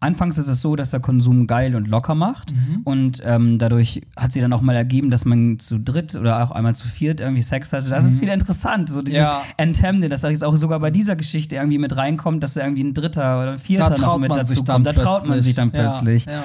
anfangs 0.00 0.38
ist 0.38 0.48
es 0.48 0.60
so, 0.60 0.76
dass 0.76 0.90
der 0.90 1.00
Konsum 1.00 1.46
geil 1.46 1.76
und 1.76 1.86
locker 1.88 2.14
macht. 2.14 2.52
Mhm. 2.52 2.80
Und 2.84 3.22
ähm, 3.24 3.58
dadurch 3.58 4.00
hat 4.16 4.32
sie 4.32 4.40
dann 4.40 4.52
auch 4.52 4.62
mal 4.62 4.74
ergeben, 4.74 5.10
dass 5.10 5.24
man 5.24 5.58
zu 5.58 5.78
dritt 5.78 6.14
oder 6.14 6.42
auch 6.42 6.50
einmal 6.50 6.74
zu 6.74 6.88
viert 6.88 7.20
irgendwie 7.20 7.42
Sex 7.42 7.72
hatte. 7.72 7.88
Das 7.90 8.04
ist 8.04 8.20
wieder 8.20 8.34
interessant. 8.34 8.88
So 8.88 9.02
dieses 9.02 9.20
Mhm. 9.20 9.24
Ja. 9.26 9.42
Enthemmende, 9.58 10.08
dass 10.08 10.22
jetzt 10.22 10.42
auch 10.44 10.56
sogar 10.56 10.80
bei 10.80 10.90
dieser 10.90 11.16
Geschichte 11.16 11.56
irgendwie 11.56 11.78
mit 11.78 11.96
reinkommt, 11.96 12.42
dass 12.42 12.54
da 12.54 12.62
irgendwie 12.62 12.84
ein 12.84 12.94
Dritter 12.94 13.40
oder 13.42 13.52
ein 13.52 13.58
Vierter 13.58 14.00
noch 14.00 14.18
mit 14.18 14.30
dazu 14.30 14.64
kommt. 14.64 14.86
Da 14.86 14.92
traut 14.92 15.26
man 15.28 15.40
sich 15.40 15.54
dann 15.54 15.70
Ja, 15.74 15.82
plötzlich. 15.90 16.24
ja. 16.26 16.42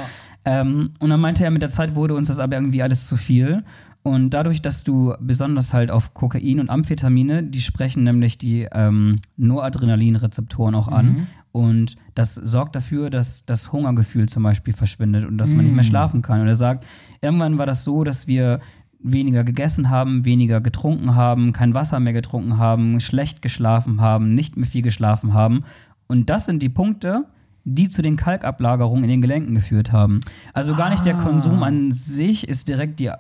Ähm, 0.47 0.91
und 0.99 1.09
dann 1.09 1.19
meinte 1.19 1.43
er, 1.43 1.49
mit 1.49 1.61
der 1.63 1.71
Zeit 1.71 1.95
wurde 1.95 2.13
uns 2.13 2.27
das 2.27 2.37
aber 2.39 2.55
irgendwie 2.55 2.83
alles 2.83 3.07
zu 3.07 3.17
viel. 3.17 3.63
Und 4.03 4.29
dadurch, 4.29 4.61
dass 4.61 4.83
du 4.83 5.15
besonders 5.19 5.73
halt 5.73 5.89
auf 5.89 6.13
Kokain 6.13 6.59
und 6.59 6.69
Amphetamine, 6.69 7.41
die 7.41 7.61
sprechen 7.61 8.03
nämlich 8.03 8.37
die 8.37 8.67
ähm, 8.71 9.15
Noradrenalinrezeptoren 9.37 10.75
auch 10.75 10.87
an. 10.87 11.27
Und 11.55 11.95
das 12.15 12.35
sorgt 12.35 12.75
dafür, 12.75 13.09
dass 13.09 13.45
das 13.45 13.71
Hungergefühl 13.71 14.27
zum 14.27 14.43
Beispiel 14.43 14.73
verschwindet 14.73 15.23
und 15.23 15.37
dass 15.37 15.53
man 15.53 15.63
nicht 15.63 15.73
mehr 15.73 15.85
schlafen 15.85 16.21
kann. 16.21 16.41
Und 16.41 16.47
er 16.47 16.55
sagt, 16.55 16.85
irgendwann 17.21 17.57
war 17.57 17.65
das 17.65 17.85
so, 17.85 18.03
dass 18.03 18.27
wir 18.27 18.59
weniger 18.99 19.45
gegessen 19.45 19.89
haben, 19.89 20.25
weniger 20.25 20.59
getrunken 20.59 21.15
haben, 21.15 21.53
kein 21.53 21.73
Wasser 21.73 22.01
mehr 22.01 22.11
getrunken 22.11 22.57
haben, 22.57 22.99
schlecht 22.99 23.41
geschlafen 23.41 24.01
haben, 24.01 24.35
nicht 24.35 24.57
mehr 24.57 24.67
viel 24.67 24.81
geschlafen 24.81 25.33
haben. 25.33 25.63
Und 26.07 26.29
das 26.29 26.45
sind 26.45 26.61
die 26.61 26.67
Punkte, 26.67 27.23
die 27.63 27.87
zu 27.87 28.01
den 28.01 28.17
Kalkablagerungen 28.17 29.05
in 29.05 29.09
den 29.09 29.21
Gelenken 29.21 29.55
geführt 29.55 29.93
haben. 29.93 30.19
Also 30.53 30.75
gar 30.75 30.89
nicht 30.89 31.05
der 31.05 31.15
Ah. 31.15 31.21
Konsum 31.21 31.63
an 31.63 31.89
sich 31.89 32.49
ist 32.49 32.67
direkt 32.67 32.99
die 32.99 33.11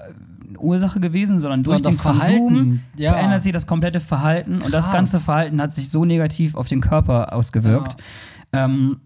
Ursache 0.57 0.99
gewesen, 0.99 1.39
sondern 1.39 1.63
durch 1.63 1.77
Sondern 1.77 1.91
den 1.93 1.97
das 1.97 2.03
Konsum 2.03 2.19
Verhalten, 2.21 2.83
ja. 2.97 3.11
verändert 3.13 3.41
sich 3.41 3.51
das 3.51 3.67
komplette 3.67 3.99
Verhalten 3.99 4.55
und 4.61 4.73
das 4.73 4.85
Krass. 4.85 4.93
ganze 4.93 5.19
Verhalten 5.19 5.61
hat 5.61 5.71
sich 5.71 5.89
so 5.89 6.05
negativ 6.05 6.55
auf 6.55 6.67
den 6.67 6.81
Körper 6.81 7.33
ausgewirkt. 7.33 7.95
Ähm, 8.53 8.97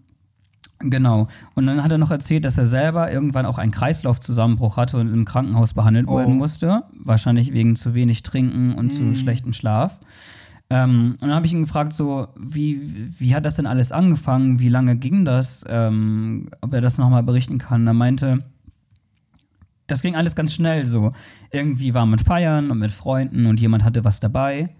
Genau. 0.82 1.28
Und 1.54 1.66
dann 1.66 1.82
hat 1.84 1.92
er 1.92 1.98
noch 1.98 2.10
erzählt, 2.10 2.46
dass 2.46 2.56
er 2.56 2.64
selber 2.64 3.12
irgendwann 3.12 3.44
auch 3.44 3.58
einen 3.58 3.70
Kreislaufzusammenbruch 3.70 4.78
hatte 4.78 4.96
und 4.96 5.12
im 5.12 5.26
Krankenhaus 5.26 5.74
behandelt 5.74 6.08
Oh. 6.08 6.16
werden 6.16 6.38
musste. 6.38 6.84
Wahrscheinlich 7.04 7.52
wegen 7.52 7.76
zu 7.76 7.92
wenig 7.92 8.22
Trinken 8.22 8.72
und 8.74 8.90
zu 8.90 9.14
schlechtem 9.14 9.52
Schlaf. 9.52 9.98
Ähm, 10.70 11.16
und 11.20 11.28
dann 11.28 11.34
habe 11.34 11.44
ich 11.44 11.52
ihn 11.52 11.60
gefragt, 11.62 11.92
so, 11.92 12.28
wie, 12.38 12.80
wie 13.18 13.34
hat 13.34 13.44
das 13.44 13.56
denn 13.56 13.66
alles 13.66 13.92
angefangen? 13.92 14.58
Wie 14.58 14.68
lange 14.70 14.96
ging 14.96 15.26
das? 15.26 15.64
Ähm, 15.68 16.48
ob 16.62 16.72
er 16.72 16.80
das 16.80 16.96
nochmal 16.96 17.24
berichten 17.24 17.58
kann. 17.58 17.86
Er 17.86 17.92
meinte, 17.92 18.38
das 19.90 20.02
ging 20.02 20.16
alles 20.16 20.36
ganz 20.36 20.54
schnell 20.54 20.86
so. 20.86 21.12
Irgendwie 21.50 21.94
war 21.94 22.06
man 22.06 22.18
feiern 22.18 22.70
und 22.70 22.78
mit 22.78 22.92
Freunden 22.92 23.46
und 23.46 23.60
jemand 23.60 23.84
hatte 23.84 24.04
was 24.04 24.20
dabei. 24.20 24.70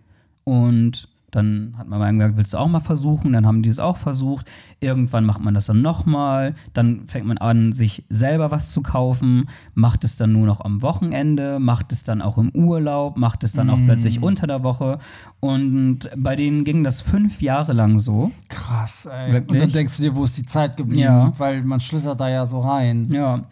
Und 0.45 1.09
dann 1.31 1.75
hat 1.79 1.89
man 1.89 1.99
mal 1.99 2.13
gesagt, 2.13 2.37
willst 2.37 2.53
du 2.53 2.57
auch 2.59 2.69
mal 2.69 2.81
versuchen? 2.81 3.33
Dann 3.33 3.47
haben 3.47 3.63
die 3.63 3.69
es 3.69 3.79
auch 3.79 3.97
versucht. 3.97 4.51
Irgendwann 4.81 5.25
macht 5.25 5.41
man 5.41 5.55
das 5.55 5.67
dann 5.67 5.83
nochmal. 5.83 6.55
Dann 6.73 7.07
fängt 7.07 7.27
man 7.27 7.39
an, 7.39 7.73
sich 7.73 8.05
selber 8.09 8.51
was 8.51 8.73
zu 8.73 8.83
kaufen, 8.83 9.49
macht 9.75 10.05
es 10.05 10.17
dann 10.17 10.33
nur 10.33 10.47
noch 10.47 10.61
am 10.61 10.83
Wochenende, 10.83 11.59
macht 11.61 11.93
es 11.93 12.05
dann 12.05 12.21
auch 12.21 12.39
im 12.39 12.51
Urlaub, 12.51 13.17
macht 13.17 13.45
es 13.45 13.53
dann 13.53 13.71
auch 13.71 13.79
plötzlich 13.85 14.23
unter 14.23 14.47
der 14.47 14.63
Woche. 14.63 14.99
Und 15.39 16.11
bei 16.17 16.37
denen 16.37 16.65
ging 16.65 16.85
das 16.85 17.01
fünf 17.01 17.41
Jahre 17.41 17.73
lang 17.73 17.99
so. 17.99 18.33
Krass, 18.49 19.07
ey. 19.07 19.33
Wirklich? 19.33 19.51
Und 19.51 19.67
dann 19.67 19.73
denkst 19.73 19.97
du 19.99 20.03
dir, 20.03 20.17
wo 20.17 20.25
ist 20.25 20.37
die 20.37 20.47
Zeit 20.47 20.77
geblieben? 20.77 21.03
Ja. 21.03 21.33
Weil 21.39 21.63
man 21.63 21.81
schlüssert 21.81 22.21
da 22.21 22.29
ja 22.29 22.47
so 22.47 22.61
rein. 22.61 23.09
Ja. 23.13 23.43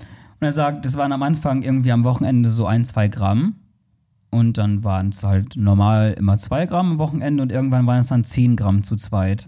Und 0.40 0.46
er 0.46 0.52
sagt, 0.52 0.84
das 0.84 0.96
waren 0.96 1.12
am 1.12 1.22
Anfang 1.22 1.62
irgendwie 1.62 1.92
am 1.92 2.04
Wochenende 2.04 2.48
so 2.48 2.66
ein, 2.66 2.84
zwei 2.84 3.08
Gramm. 3.08 3.56
Und 4.30 4.58
dann 4.58 4.84
waren 4.84 5.08
es 5.08 5.24
halt 5.24 5.56
normal 5.56 6.14
immer 6.18 6.38
zwei 6.38 6.66
Gramm 6.66 6.92
am 6.92 6.98
Wochenende 6.98 7.42
und 7.42 7.50
irgendwann 7.50 7.86
waren 7.86 8.00
es 8.00 8.08
dann 8.08 8.24
zehn 8.24 8.56
Gramm 8.56 8.82
zu 8.82 8.94
zweit. 8.96 9.46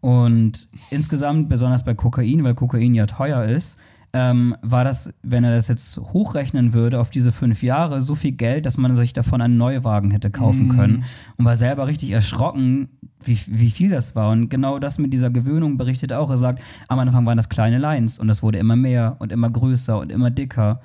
Und 0.00 0.68
insgesamt, 0.90 1.48
besonders 1.48 1.84
bei 1.84 1.94
Kokain, 1.94 2.42
weil 2.42 2.54
Kokain 2.54 2.94
ja 2.94 3.06
teuer 3.06 3.44
ist, 3.44 3.78
ähm, 4.14 4.54
war 4.62 4.84
das, 4.84 5.10
wenn 5.22 5.42
er 5.44 5.54
das 5.56 5.68
jetzt 5.68 5.96
hochrechnen 5.96 6.74
würde 6.74 7.00
auf 7.00 7.08
diese 7.10 7.32
fünf 7.32 7.62
Jahre, 7.62 8.02
so 8.02 8.14
viel 8.14 8.32
Geld, 8.32 8.66
dass 8.66 8.76
man 8.76 8.94
sich 8.94 9.12
davon 9.14 9.40
einen 9.40 9.56
Neuwagen 9.56 10.10
hätte 10.10 10.30
kaufen 10.30 10.66
Mhm. 10.66 10.76
können. 10.76 11.04
Und 11.38 11.44
war 11.46 11.56
selber 11.56 11.86
richtig 11.86 12.10
erschrocken, 12.10 12.88
wie, 13.24 13.38
wie 13.46 13.70
viel 13.70 13.88
das 13.90 14.14
war. 14.14 14.30
Und 14.30 14.48
genau 14.50 14.78
das 14.78 14.98
mit 14.98 15.12
dieser 15.12 15.30
Gewöhnung 15.30 15.78
berichtet 15.78 16.10
er 16.10 16.20
auch. 16.20 16.28
Er 16.30 16.36
sagt, 16.36 16.60
am 16.88 16.98
Anfang 16.98 17.24
waren 17.24 17.36
das 17.38 17.48
kleine 17.48 17.78
Lines 17.78 18.18
und 18.18 18.28
das 18.28 18.42
wurde 18.42 18.58
immer 18.58 18.76
mehr 18.76 19.16
und 19.18 19.32
immer 19.32 19.48
größer 19.48 19.98
und 19.98 20.12
immer 20.12 20.30
dicker. 20.30 20.82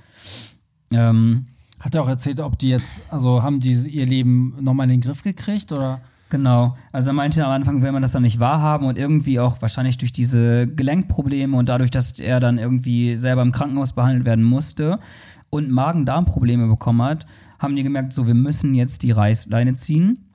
Ähm, 0.91 1.47
Hat 1.79 1.95
er 1.95 2.01
auch 2.03 2.07
erzählt, 2.09 2.39
ob 2.39 2.57
die 2.57 2.69
jetzt, 2.69 3.01
also 3.09 3.43
haben 3.43 3.59
die 3.59 3.73
ihr 3.89 4.05
Leben 4.05 4.55
nochmal 4.61 4.85
in 4.85 4.91
den 4.91 5.01
Griff 5.01 5.21
gekriegt 5.21 5.71
oder? 5.71 5.99
Genau. 6.29 6.75
Also 6.91 7.11
er 7.11 7.13
meinte 7.13 7.45
am 7.45 7.51
Anfang, 7.51 7.81
will 7.81 7.91
man 7.91 8.01
das 8.01 8.11
dann 8.11 8.23
nicht 8.23 8.39
wahrhaben 8.39 8.85
und 8.85 8.97
irgendwie 8.97 9.39
auch 9.39 9.61
wahrscheinlich 9.61 9.97
durch 9.97 10.11
diese 10.11 10.67
Gelenkprobleme 10.67 11.55
und 11.55 11.69
dadurch, 11.69 11.91
dass 11.91 12.19
er 12.19 12.39
dann 12.39 12.57
irgendwie 12.57 13.15
selber 13.15 13.41
im 13.41 13.53
Krankenhaus 13.53 13.93
behandelt 13.93 14.25
werden 14.25 14.43
musste 14.43 14.99
und 15.49 15.69
Magen-Darm-Probleme 15.69 16.67
bekommen 16.67 17.01
hat, 17.01 17.25
haben 17.59 17.75
die 17.75 17.83
gemerkt, 17.83 18.11
so, 18.11 18.27
wir 18.27 18.33
müssen 18.33 18.75
jetzt 18.75 19.03
die 19.03 19.11
Reißleine 19.11 19.73
ziehen. 19.73 20.25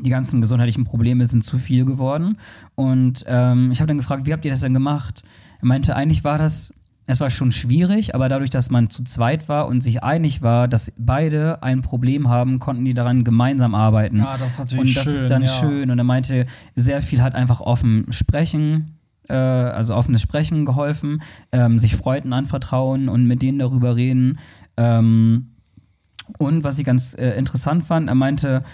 Die 0.00 0.10
ganzen 0.10 0.40
gesundheitlichen 0.40 0.84
Probleme 0.84 1.26
sind 1.26 1.44
zu 1.44 1.58
viel 1.58 1.84
geworden. 1.84 2.38
Und 2.74 3.24
ähm, 3.26 3.70
ich 3.70 3.80
habe 3.80 3.88
dann 3.88 3.98
gefragt, 3.98 4.26
wie 4.26 4.32
habt 4.32 4.46
ihr 4.46 4.50
das 4.50 4.62
denn 4.62 4.72
gemacht? 4.72 5.22
Er 5.60 5.66
meinte, 5.66 5.94
eigentlich 5.94 6.24
war 6.24 6.38
das, 6.38 6.72
es 7.10 7.20
war 7.20 7.30
schon 7.30 7.52
schwierig, 7.52 8.14
aber 8.14 8.28
dadurch, 8.28 8.50
dass 8.50 8.70
man 8.70 8.90
zu 8.90 9.04
zweit 9.04 9.48
war 9.48 9.66
und 9.66 9.82
sich 9.82 10.02
einig 10.02 10.42
war, 10.42 10.68
dass 10.68 10.92
beide 10.96 11.62
ein 11.62 11.82
Problem 11.82 12.28
haben, 12.28 12.58
konnten 12.58 12.84
die 12.84 12.94
daran 12.94 13.24
gemeinsam 13.24 13.74
arbeiten. 13.74 14.18
Ja, 14.18 14.36
das 14.38 14.52
ist 14.52 14.58
natürlich 14.58 14.80
Und 14.80 14.96
das 14.96 15.04
schön, 15.04 15.14
ist 15.14 15.30
dann 15.30 15.42
ja. 15.42 15.48
schön. 15.48 15.90
Und 15.90 15.98
er 15.98 16.04
meinte, 16.04 16.46
sehr 16.74 17.02
viel 17.02 17.22
hat 17.22 17.34
einfach 17.34 17.60
offen 17.60 18.06
sprechen, 18.10 18.98
äh, 19.28 19.34
also 19.34 19.94
offenes 19.94 20.22
Sprechen 20.22 20.64
geholfen, 20.64 21.22
ähm, 21.52 21.78
sich 21.78 21.96
Freunden 21.96 22.32
anvertrauen 22.32 23.08
und 23.08 23.26
mit 23.26 23.42
denen 23.42 23.58
darüber 23.58 23.96
reden. 23.96 24.38
Ähm, 24.76 25.50
und 26.38 26.64
was 26.64 26.78
ich 26.78 26.84
ganz 26.84 27.14
äh, 27.14 27.30
interessant 27.30 27.84
fand, 27.84 28.08
er 28.08 28.14
meinte, 28.14 28.64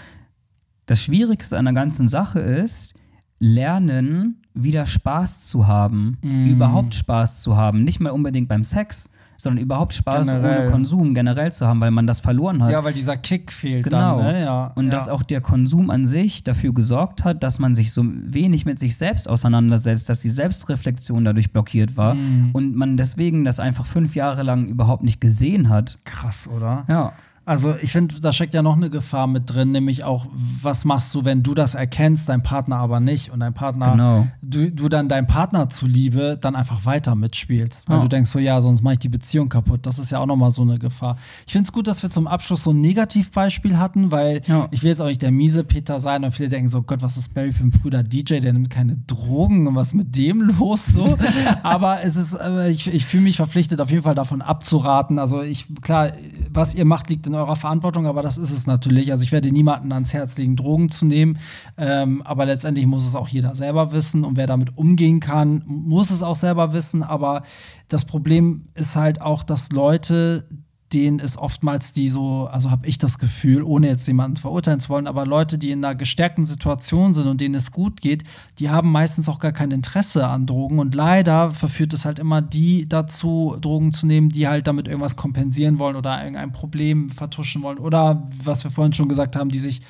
das 0.85 1.01
Schwierigste 1.01 1.57
an 1.57 1.65
der 1.65 1.73
ganzen 1.73 2.07
Sache 2.07 2.39
ist, 2.39 2.93
lernen, 3.39 4.41
wieder 4.53 4.85
Spaß 4.85 5.41
zu 5.47 5.67
haben, 5.67 6.17
Mm. 6.21 6.47
überhaupt 6.47 6.93
Spaß 6.93 7.41
zu 7.41 7.55
haben. 7.55 7.83
Nicht 7.83 7.99
mal 7.99 8.09
unbedingt 8.11 8.47
beim 8.49 8.63
Sex, 8.63 9.09
sondern 9.39 9.63
überhaupt 9.63 9.93
Spaß 9.93 10.29
Generell. 10.29 10.61
ohne 10.61 10.71
Konsum 10.71 11.13
generell 11.13 11.53
zu 11.53 11.67
haben, 11.67 11.79
weil 11.79 11.91
man 11.91 12.07
das 12.07 12.21
verloren 12.21 12.63
hat. 12.63 12.71
Ja, 12.71 12.83
weil 12.83 12.93
dieser 12.93 13.17
Kick 13.17 13.51
fehlt 13.51 13.83
Genau. 13.83 14.17
dann, 14.17 14.25
ne? 14.33 14.41
Ja. 14.43 14.71
Und 14.73 14.85
ja. 14.85 14.89
dass 14.91 15.07
auch 15.09 15.21
der 15.21 15.41
Konsum 15.41 15.91
an 15.91 16.07
sich 16.07 16.43
dafür 16.43 16.73
gesorgt 16.73 17.23
hat, 17.23 17.43
dass 17.43 17.59
man 17.59 17.75
sich 17.75 17.91
so 17.93 18.03
wenig 18.07 18.65
mit 18.65 18.79
sich 18.79 18.97
selbst 18.97 19.29
auseinandersetzt, 19.29 20.09
dass 20.09 20.21
die 20.21 20.29
Selbstreflexion 20.29 21.23
dadurch 21.23 21.51
blockiert 21.51 21.95
war 21.97 22.15
Mhm. 22.15 22.49
und 22.53 22.75
man 22.75 22.97
deswegen 22.97 23.45
das 23.45 23.59
einfach 23.59 23.85
fünf 23.85 24.15
Jahre 24.15 24.41
lang 24.41 24.65
überhaupt 24.67 25.03
nicht 25.03 25.21
gesehen 25.21 25.69
hat. 25.69 25.97
krass, 26.03 26.47
oder? 26.47 26.85
Ja. 26.87 27.13
Also 27.47 27.75
ich 27.81 27.93
finde, 27.93 28.19
da 28.19 28.33
steckt 28.33 28.53
ja 28.53 28.61
noch 28.61 28.75
eine 28.75 28.89
Gefahr 28.89 29.25
mit 29.25 29.43
drin, 29.53 29.71
nämlich 29.71 30.03
auch, 30.03 30.25
was 30.61 30.83
machst 30.83 31.15
du, 31.15 31.23
wenn 31.23 31.43
du 31.43 31.53
das 31.53 31.75
erkennst, 31.75 32.27
dein 32.27 32.43
Partner 32.43 32.75
aber 32.75 32.99
nicht 32.99 33.31
und 33.31 33.39
dein 33.39 33.53
Partner, 33.53 33.91
Genau. 33.91 34.27
du, 34.41 34.69
du 34.69 34.89
dann 34.89 35.07
deinem 35.07 35.27
Partner 35.27 35.69
zuliebe 35.69 36.37
dann 36.41 36.57
einfach 36.57 36.85
weiter 36.85 37.15
mitspielst, 37.15 37.87
weil 37.87 37.97
Ja. 37.97 38.01
du 38.03 38.09
denkst 38.09 38.29
so, 38.31 38.39
ja, 38.39 38.59
sonst 38.59 38.81
mache 38.83 38.93
ich 38.95 38.99
die 38.99 39.07
Beziehung 39.07 39.47
kaputt. 39.47 39.85
Das 39.85 39.97
ist 39.97 40.11
ja 40.11 40.19
auch 40.19 40.25
nochmal 40.25 40.51
so 40.51 40.61
eine 40.63 40.77
Gefahr. 40.77 41.15
Ich 41.45 41.53
finde 41.53 41.67
es 41.67 41.71
gut, 41.71 41.87
dass 41.87 42.03
wir 42.03 42.09
zum 42.09 42.27
Abschluss 42.27 42.63
so 42.63 42.71
ein 42.71 42.81
Negativbeispiel 42.81 43.77
hatten, 43.77 44.11
weil 44.11 44.41
Ja. 44.45 44.67
ich 44.71 44.83
will 44.83 44.89
jetzt 44.89 45.01
auch 45.01 45.07
nicht 45.07 45.21
der 45.21 45.31
miese 45.31 45.63
Peter 45.63 46.01
sein 46.01 46.25
und 46.25 46.31
viele 46.31 46.49
denken 46.49 46.67
so, 46.67 46.81
Gott, 46.81 47.01
was 47.01 47.15
ist 47.15 47.33
Barry 47.33 47.53
für 47.53 47.63
ein 47.63 47.71
früher 47.71 48.03
DJ, 48.03 48.39
der 48.41 48.51
nimmt 48.51 48.69
keine 48.69 48.97
Drogen 49.07 49.67
und 49.67 49.75
was 49.75 49.87
ist 49.89 49.93
mit 49.93 50.17
dem 50.17 50.41
los 50.41 50.83
so. 50.85 51.07
aber 51.63 52.03
es 52.03 52.17
ist, 52.17 52.33
äh, 52.33 52.69
ich, 52.71 52.93
ich 52.93 53.05
fühle 53.05 53.23
mich 53.23 53.37
verpflichtet, 53.37 53.79
auf 53.79 53.89
jeden 53.89 54.03
Fall 54.03 54.15
davon 54.15 54.41
abzuraten. 54.41 55.17
Also 55.17 55.41
ich, 55.43 55.65
klar, 55.81 56.09
was 56.51 56.75
ihr 56.75 56.83
macht, 56.83 57.09
liegt 57.09 57.25
in 57.25 57.36
eurer 57.37 57.55
Verantwortung, 57.55 58.05
aber 58.05 58.21
das 58.21 58.37
ist 58.37 58.51
es 58.51 58.67
natürlich. 58.67 59.11
Also 59.11 59.23
ich 59.23 59.31
werde 59.31 59.51
niemanden 59.51 59.91
ans 59.91 60.13
Herz 60.13 60.37
legen, 60.37 60.55
Drogen 60.55 60.89
zu 60.89 61.05
nehmen. 61.05 61.39
Ähm, 61.77 62.21
aber 62.23 62.45
letztendlich 62.45 62.85
muss 62.85 63.07
es 63.07 63.15
auch 63.15 63.27
jeder 63.27 63.55
selber 63.55 63.91
wissen 63.91 64.23
und 64.23 64.37
wer 64.37 64.47
damit 64.47 64.77
umgehen 64.77 65.19
kann, 65.19 65.63
muss 65.65 66.11
es 66.11 66.23
auch 66.23 66.35
selber 66.35 66.73
wissen. 66.73 67.03
Aber 67.03 67.43
das 67.87 68.05
Problem 68.05 68.67
ist 68.73 68.95
halt 68.95 69.21
auch, 69.21 69.43
dass 69.43 69.71
Leute, 69.71 70.47
denen 70.93 71.19
ist 71.19 71.37
oftmals 71.37 71.91
die 71.91 72.07
so, 72.07 72.47
also 72.51 72.71
habe 72.71 72.87
ich 72.87 72.97
das 72.97 73.17
Gefühl, 73.17 73.61
ohne 73.63 73.87
jetzt 73.87 74.07
jemanden 74.07 74.37
verurteilen 74.37 74.79
zu 74.79 74.89
wollen, 74.89 75.07
aber 75.07 75.25
Leute, 75.25 75.57
die 75.57 75.71
in 75.71 75.83
einer 75.83 75.95
gestärkten 75.95 76.45
Situation 76.45 77.13
sind 77.13 77.27
und 77.27 77.41
denen 77.41 77.55
es 77.55 77.71
gut 77.71 77.99
geht, 77.99 78.23
die 78.59 78.69
haben 78.69 78.91
meistens 78.91 79.27
auch 79.27 79.39
gar 79.39 79.51
kein 79.51 79.71
Interesse 79.71 80.27
an 80.27 80.45
Drogen. 80.45 80.79
Und 80.79 80.95
leider 80.95 81.51
verführt 81.51 81.93
es 81.93 82.05
halt 82.05 82.19
immer 82.19 82.41
die 82.41 82.87
dazu, 82.87 83.57
Drogen 83.59 83.91
zu 83.91 84.07
nehmen, 84.07 84.29
die 84.29 84.47
halt 84.47 84.67
damit 84.67 84.87
irgendwas 84.87 85.15
kompensieren 85.15 85.79
wollen 85.79 85.97
oder 85.97 86.19
irgendein 86.19 86.53
Problem 86.53 87.09
vertuschen 87.09 87.61
wollen. 87.63 87.79
Oder 87.79 88.27
was 88.43 88.63
wir 88.63 88.71
vorhin 88.71 88.93
schon 88.93 89.09
gesagt 89.09 89.35
haben, 89.35 89.49
die 89.49 89.59
sich 89.59 89.81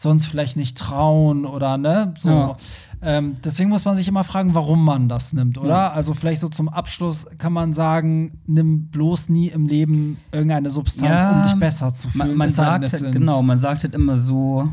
sonst 0.00 0.26
vielleicht 0.26 0.56
nicht 0.56 0.78
trauen 0.78 1.44
oder 1.44 1.76
ne, 1.76 2.14
so. 2.18 2.30
Ja. 2.30 2.56
Ähm, 3.02 3.36
deswegen 3.44 3.68
muss 3.68 3.84
man 3.84 3.96
sich 3.96 4.08
immer 4.08 4.24
fragen, 4.24 4.54
warum 4.54 4.82
man 4.82 5.10
das 5.10 5.34
nimmt, 5.34 5.58
oder? 5.58 5.68
Ja. 5.68 5.92
Also 5.92 6.14
vielleicht 6.14 6.40
so 6.40 6.48
zum 6.48 6.70
Abschluss 6.70 7.26
kann 7.36 7.52
man 7.52 7.74
sagen, 7.74 8.38
nimm 8.46 8.86
bloß 8.86 9.28
nie 9.28 9.48
im 9.48 9.66
Leben 9.66 10.16
irgendeine 10.32 10.70
Substanz, 10.70 11.20
Ja, 11.20 11.36
um 11.36 11.42
dich 11.42 11.54
besser 11.54 11.92
zu 11.92 12.08
fühlen. 12.08 12.28
Man, 12.28 12.36
man 12.36 12.48
sagt 12.48 12.84
es 12.84 12.94
halt, 12.94 13.12
genau, 13.12 13.42
man 13.42 13.58
sagt 13.58 13.82
halt 13.82 13.94
immer 13.94 14.16
so, 14.16 14.70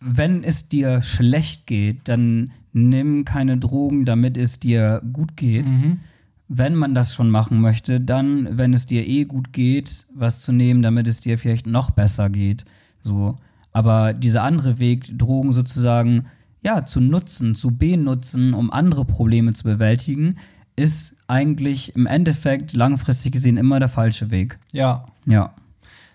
wenn 0.00 0.44
es 0.44 0.68
dir 0.68 1.00
schlecht 1.00 1.66
geht, 1.66 2.06
dann 2.08 2.50
nimm 2.74 3.24
keine 3.24 3.56
Drogen, 3.56 4.04
damit 4.04 4.36
es 4.36 4.60
dir 4.60 5.00
gut 5.10 5.38
geht. 5.38 5.70
Mhm. 5.70 6.00
Wenn 6.48 6.74
man 6.74 6.94
das 6.94 7.14
schon 7.14 7.30
machen 7.30 7.62
möchte, 7.62 7.98
dann, 7.98 8.58
wenn 8.58 8.74
es 8.74 8.84
dir 8.84 9.06
eh 9.06 9.24
gut 9.24 9.54
geht, 9.54 10.04
was 10.14 10.40
zu 10.40 10.52
nehmen, 10.52 10.82
damit 10.82 11.08
es 11.08 11.20
dir 11.20 11.38
vielleicht 11.38 11.66
noch 11.66 11.90
besser 11.90 12.28
geht. 12.28 12.66
So. 13.00 13.38
Aber 13.76 14.14
dieser 14.14 14.42
andere 14.42 14.78
Weg, 14.78 15.18
Drogen 15.18 15.52
sozusagen, 15.52 16.28
ja, 16.62 16.86
zu 16.86 16.98
nutzen, 16.98 17.54
zu 17.54 17.76
benutzen, 17.76 18.54
um 18.54 18.72
andere 18.72 19.04
Probleme 19.04 19.52
zu 19.52 19.64
bewältigen, 19.64 20.36
ist 20.76 21.14
eigentlich 21.26 21.94
im 21.94 22.06
Endeffekt 22.06 22.72
langfristig 22.72 23.32
gesehen 23.32 23.58
immer 23.58 23.78
der 23.78 23.90
falsche 23.90 24.30
Weg. 24.30 24.58
Ja. 24.72 25.04
Ja. 25.26 25.52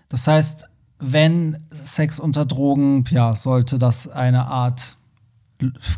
Das 0.08 0.26
heißt, 0.26 0.66
wenn 0.98 1.56
Sex 1.70 2.18
unter 2.18 2.46
Drogen, 2.46 3.04
ja, 3.10 3.32
sollte 3.36 3.78
das 3.78 4.08
eine 4.08 4.46
Art, 4.46 4.96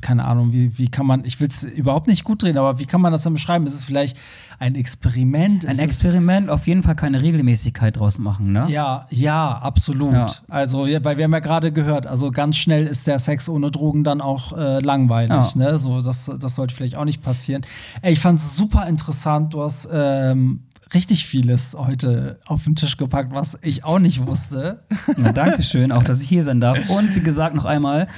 keine 0.01 0.25
Ahnung, 0.25 0.53
wie, 0.53 0.79
wie 0.79 0.89
kann 0.89 1.07
man, 1.07 1.25
ich 1.25 1.41
will 1.41 1.49
es 1.49 1.63
überhaupt 1.63 2.07
nicht 2.07 2.25
gut 2.25 2.43
drehen, 2.43 2.59
aber 2.59 2.79
wie 2.79 2.87
kann 2.87 3.01
man 3.01 3.13
das 3.13 3.23
dann 3.23 3.33
beschreiben? 3.33 3.67
Ist 3.67 3.75
es 3.75 3.85
vielleicht 3.85 4.17
ein 4.59 4.75
Experiment? 4.75 5.67
Ein 5.67 5.79
Experiment, 5.79 6.51
auf 6.51 6.67
jeden 6.67 6.83
Fall 6.83 6.95
keine 6.95 7.23
Regelmäßigkeit 7.23 7.99
draus 7.99 8.19
machen, 8.19 8.53
ne? 8.53 8.67
Ja, 8.69 9.07
ja, 9.11 9.59
absolut. 9.59 10.13
Ja. 10.13 10.27
Also, 10.49 10.87
weil 11.03 11.17
wir 11.17 11.25
haben 11.25 11.33
ja 11.33 11.41
gerade 11.41 11.73
gehört, 11.73 12.07
also 12.07 12.31
ganz 12.31 12.57
schnell 12.57 12.87
ist 12.87 13.07
der 13.07 13.19
Sex 13.19 13.49
ohne 13.49 13.71
Drogen 13.71 14.05
dann 14.05 14.21
auch 14.21 14.57
äh, 14.57 14.81
langweilig. 14.81 15.55
Ja. 15.55 15.73
Ne? 15.73 15.79
So, 15.79 16.03
das, 16.03 16.31
das 16.39 16.55
sollte 16.55 16.75
vielleicht 16.75 16.97
auch 16.97 17.05
nicht 17.05 17.23
passieren. 17.23 17.63
Ey, 18.03 18.13
ich 18.13 18.21
fand 18.21 18.41
es 18.41 18.57
super 18.57 18.87
interessant. 18.87 19.55
Du 19.55 19.63
hast 19.63 19.89
ähm, 19.93 20.61
richtig 20.93 21.27
vieles 21.27 21.75
heute 21.79 22.39
auf 22.47 22.65
den 22.65 22.75
Tisch 22.77 22.97
gepackt, 22.97 23.35
was 23.35 23.57
ich 23.63 23.85
auch 23.85 23.99
nicht 23.99 24.27
wusste. 24.27 24.81
Na, 25.17 25.33
Dankeschön, 25.33 25.93
auch 25.93 26.03
dass 26.03 26.21
ich 26.23 26.29
hier 26.29 26.43
sein 26.43 26.61
darf. 26.61 26.91
Und 26.91 27.15
wie 27.15 27.21
gesagt, 27.21 27.55
noch 27.55 27.65
einmal, 27.65 28.09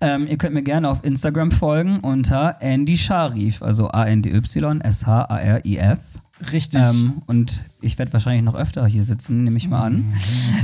ähm, 0.00 0.26
ihr 0.26 0.36
könnt 0.36 0.54
mir 0.54 0.62
gerne 0.62 0.88
auf 0.88 1.04
Instagram 1.04 1.52
folgen 1.52 2.00
unter 2.00 2.56
Andy 2.60 2.98
Sharif, 2.98 3.62
also 3.62 3.90
A-N-D-Y-S-H-A-R-I-F. 3.90 4.40
Richtig. 6.52 6.80
Ähm, 6.80 7.20
und 7.26 7.60
ich 7.82 7.98
werde 7.98 8.12
wahrscheinlich 8.12 8.42
noch 8.42 8.54
öfter 8.54 8.86
hier 8.86 9.04
sitzen, 9.04 9.44
nehme 9.44 9.56
ich 9.58 9.68
mal 9.68 9.82
an. 9.82 10.14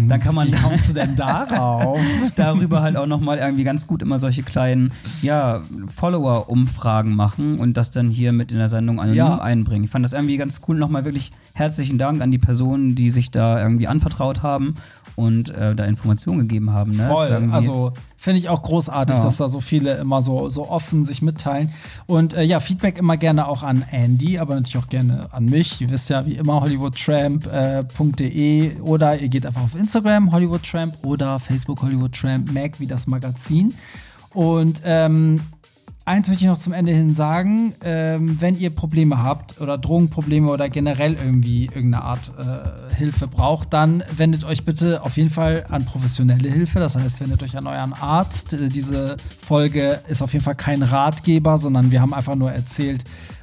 Dann 0.08 0.20
kann 0.20 0.34
man 0.34 0.48
Wie 0.48 0.52
kommst 0.52 0.88
du 0.88 0.94
denn 0.94 1.16
darauf? 1.16 2.00
darüber 2.36 2.80
halt 2.82 2.96
auch 2.96 3.06
noch 3.06 3.20
mal 3.20 3.38
irgendwie 3.38 3.64
ganz 3.64 3.86
gut 3.86 4.00
immer 4.02 4.16
solche 4.18 4.42
kleinen 4.42 4.92
ja, 5.22 5.62
Follower-Umfragen 5.94 7.14
machen 7.14 7.58
und 7.58 7.76
das 7.76 7.90
dann 7.90 8.08
hier 8.08 8.32
mit 8.32 8.52
in 8.52 8.58
der 8.58 8.68
Sendung 8.68 8.98
anonym 9.00 9.16
Ja. 9.16 9.38
einbringen. 9.38 9.84
Ich 9.84 9.90
fand 9.90 10.04
das 10.04 10.12
irgendwie 10.12 10.36
ganz 10.36 10.60
cool. 10.66 10.76
Nochmal 10.76 11.04
wirklich 11.04 11.32
herzlichen 11.54 11.98
Dank 11.98 12.20
an 12.22 12.30
die 12.30 12.38
Personen, 12.38 12.94
die 12.94 13.10
sich 13.10 13.30
da 13.30 13.60
irgendwie 13.60 13.86
anvertraut 13.88 14.42
haben 14.42 14.74
und 15.16 15.48
äh, 15.48 15.74
da 15.74 15.84
Informationen 15.86 16.40
gegeben 16.40 16.70
haben. 16.70 16.96
Ne? 16.96 17.08
Voll. 17.08 17.48
Also 17.50 17.92
finde 18.16 18.38
ich 18.38 18.48
auch 18.48 18.62
großartig, 18.62 19.16
Ja. 19.16 19.24
dass 19.24 19.38
da 19.38 19.48
so 19.48 19.60
viele 19.60 19.94
immer 19.96 20.22
so, 20.22 20.48
so 20.50 20.68
offen 20.68 21.04
sich 21.04 21.22
mitteilen. 21.22 21.72
Und 22.06 22.34
äh, 22.34 22.42
ja, 22.42 22.60
Feedback 22.60 22.98
immer 22.98 23.16
gerne 23.16 23.48
auch 23.48 23.62
an 23.62 23.82
Andy, 23.90 24.38
aber 24.38 24.54
natürlich 24.54 24.78
auch 24.78 24.88
gerne 24.88 25.28
an 25.32 25.46
mich. 25.46 25.80
Ihr 25.80 25.90
wisst 25.90 26.10
ja, 26.10 26.26
wie 26.26 26.34
immer, 26.34 26.60
hollywoodtramp.de 26.60 28.80
oder 28.80 29.18
ihr 29.18 29.28
geht 29.28 29.46
einfach 29.46 29.62
auf 29.62 29.74
Instagram, 29.74 30.32
Hollywoodtramp 30.32 31.04
oder 31.04 31.38
Facebook 31.38 31.82
Hollywoodtramp, 31.82 32.52
Mac 32.52 32.80
wie 32.80 32.86
das 32.86 33.06
Magazin. 33.06 33.74
Und 34.32 34.82
ähm, 34.84 35.40
Eins 36.08 36.28
möchte 36.28 36.44
ich 36.44 36.48
noch 36.48 36.56
zum 36.56 36.72
Ende 36.72 36.92
hin 36.92 37.12
sagen, 37.12 37.74
ähm, 37.82 38.40
wenn 38.40 38.56
ihr 38.56 38.70
Probleme 38.70 39.24
habt 39.24 39.60
oder 39.60 39.76
Drogenprobleme 39.76 40.48
oder 40.48 40.68
generell 40.68 41.14
irgendwie 41.14 41.64
irgendeine 41.64 42.04
Art 42.04 42.32
äh, 42.38 42.94
Hilfe 42.94 43.26
braucht, 43.26 43.72
dann 43.72 44.04
wendet 44.16 44.44
euch 44.44 44.64
bitte 44.64 45.02
auf 45.02 45.16
jeden 45.16 45.30
Fall 45.30 45.66
an 45.68 45.84
professionelle 45.84 46.48
Hilfe. 46.48 46.78
Das 46.78 46.94
heißt, 46.94 47.18
wendet 47.20 47.42
euch 47.42 47.56
an 47.56 47.66
euren 47.66 47.92
Arzt. 47.92 48.56
Diese 48.72 49.16
Folge 49.44 49.98
ist 50.06 50.22
auf 50.22 50.32
jeden 50.32 50.44
Fall 50.44 50.54
kein 50.54 50.84
Ratgeber, 50.84 51.58
sondern 51.58 51.90
wir 51.90 52.00
haben 52.00 52.14
einfach 52.14 52.36
nur 52.36 52.52
erzählt, 52.52 53.02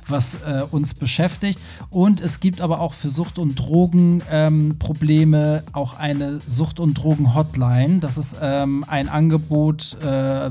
was 0.09 0.35
äh, 0.45 0.63
uns 0.69 0.93
beschäftigt. 0.93 1.59
Und 1.89 2.21
es 2.21 2.39
gibt 2.39 2.61
aber 2.61 2.81
auch 2.81 2.93
für 2.93 3.09
Sucht- 3.09 3.39
und 3.39 3.55
Drogenprobleme 3.55 5.57
ähm, 5.57 5.63
auch 5.73 5.99
eine 5.99 6.39
Sucht- 6.39 6.79
und 6.79 6.93
Drogen-Hotline. 6.95 7.99
Das 7.99 8.17
ist 8.17 8.35
ähm, 8.41 8.85
ein 8.87 9.09
Angebot, 9.09 9.97
äh, 10.01 10.49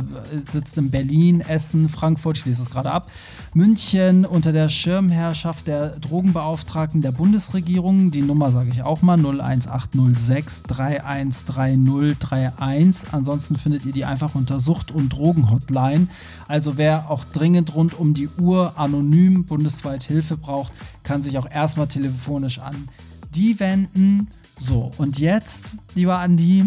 sitzt 0.50 0.76
in 0.76 0.90
Berlin, 0.90 1.40
Essen, 1.40 1.88
Frankfurt, 1.88 2.38
ich 2.38 2.46
lese 2.46 2.62
es 2.62 2.70
gerade 2.70 2.90
ab, 2.90 3.08
München 3.54 4.24
unter 4.24 4.50
der 4.50 4.70
Schirmherrschaft 4.70 5.66
der 5.66 5.90
Drogenbeauftragten 5.90 7.02
der 7.02 7.12
Bundesregierung. 7.12 8.10
Die 8.10 8.22
Nummer 8.22 8.50
sage 8.50 8.70
ich 8.70 8.82
auch 8.82 9.02
mal 9.02 9.18
01806 9.18 10.62
313031. 10.62 13.12
Ansonsten 13.12 13.56
findet 13.56 13.84
ihr 13.84 13.92
die 13.92 14.06
einfach 14.06 14.34
unter 14.34 14.58
Sucht- 14.58 14.90
und 14.90 15.10
Drogen-Hotline. 15.10 16.08
Also 16.48 16.78
wer 16.78 17.10
auch 17.10 17.26
dringend 17.26 17.74
rund 17.74 17.92
um 17.98 18.14
die 18.14 18.30
Uhr 18.40 18.78
anonym 18.78 19.44
bundesweit 19.44 20.04
Hilfe 20.04 20.38
braucht, 20.38 20.72
kann 21.02 21.22
sich 21.22 21.36
auch 21.36 21.50
erstmal 21.50 21.88
telefonisch 21.88 22.58
an 22.58 22.88
die 23.34 23.60
wenden. 23.60 24.28
So, 24.62 24.92
und 24.96 25.18
jetzt, 25.18 25.74
lieber 25.96 26.18
Andi, 26.18 26.64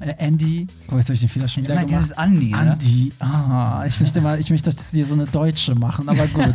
äh, 0.00 0.12
Andy, 0.18 0.66
oh, 0.92 0.96
jetzt 0.96 1.06
habe 1.06 1.14
ich 1.14 1.20
den 1.20 1.30
Fehler 1.30 1.48
schon 1.48 1.62
wieder 1.62 1.72
Immer 1.74 1.86
gemacht. 1.86 2.02
dieses 2.02 2.18
Andi, 2.18 2.50
ne? 2.50 2.58
Andi, 2.58 3.12
ah, 3.20 3.84
ich 3.88 3.98
möchte 4.00 4.20
mal, 4.20 4.38
ich 4.38 4.50
möchte 4.50 4.70
dir 4.92 5.06
so 5.06 5.14
eine 5.14 5.24
Deutsche 5.24 5.74
machen, 5.74 6.10
aber 6.10 6.26
gut. 6.26 6.54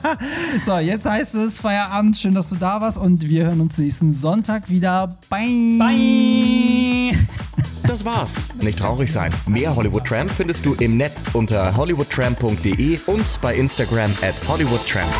so, 0.64 0.78
jetzt 0.78 1.04
heißt 1.04 1.34
es 1.34 1.58
Feierabend, 1.58 2.16
schön, 2.16 2.34
dass 2.34 2.48
du 2.48 2.54
da 2.54 2.80
warst 2.80 2.96
und 2.96 3.28
wir 3.28 3.44
hören 3.44 3.60
uns 3.60 3.76
nächsten 3.76 4.14
Sonntag 4.14 4.70
wieder. 4.70 5.18
Bye! 5.28 5.78
Bye! 5.78 7.18
Das 7.84 8.04
war's. 8.04 8.54
Nicht 8.62 8.78
traurig 8.78 9.10
sein. 9.10 9.32
Mehr 9.46 9.74
Hollywood 9.74 10.04
Tramp 10.04 10.30
findest 10.30 10.64
du 10.64 10.74
im 10.74 10.96
Netz 10.96 11.30
unter 11.32 11.76
hollywoodtramp.de 11.76 13.00
und 13.06 13.40
bei 13.42 13.56
Instagram 13.56 14.12
at 14.22 14.48
hollywoodtramp. 14.48 15.10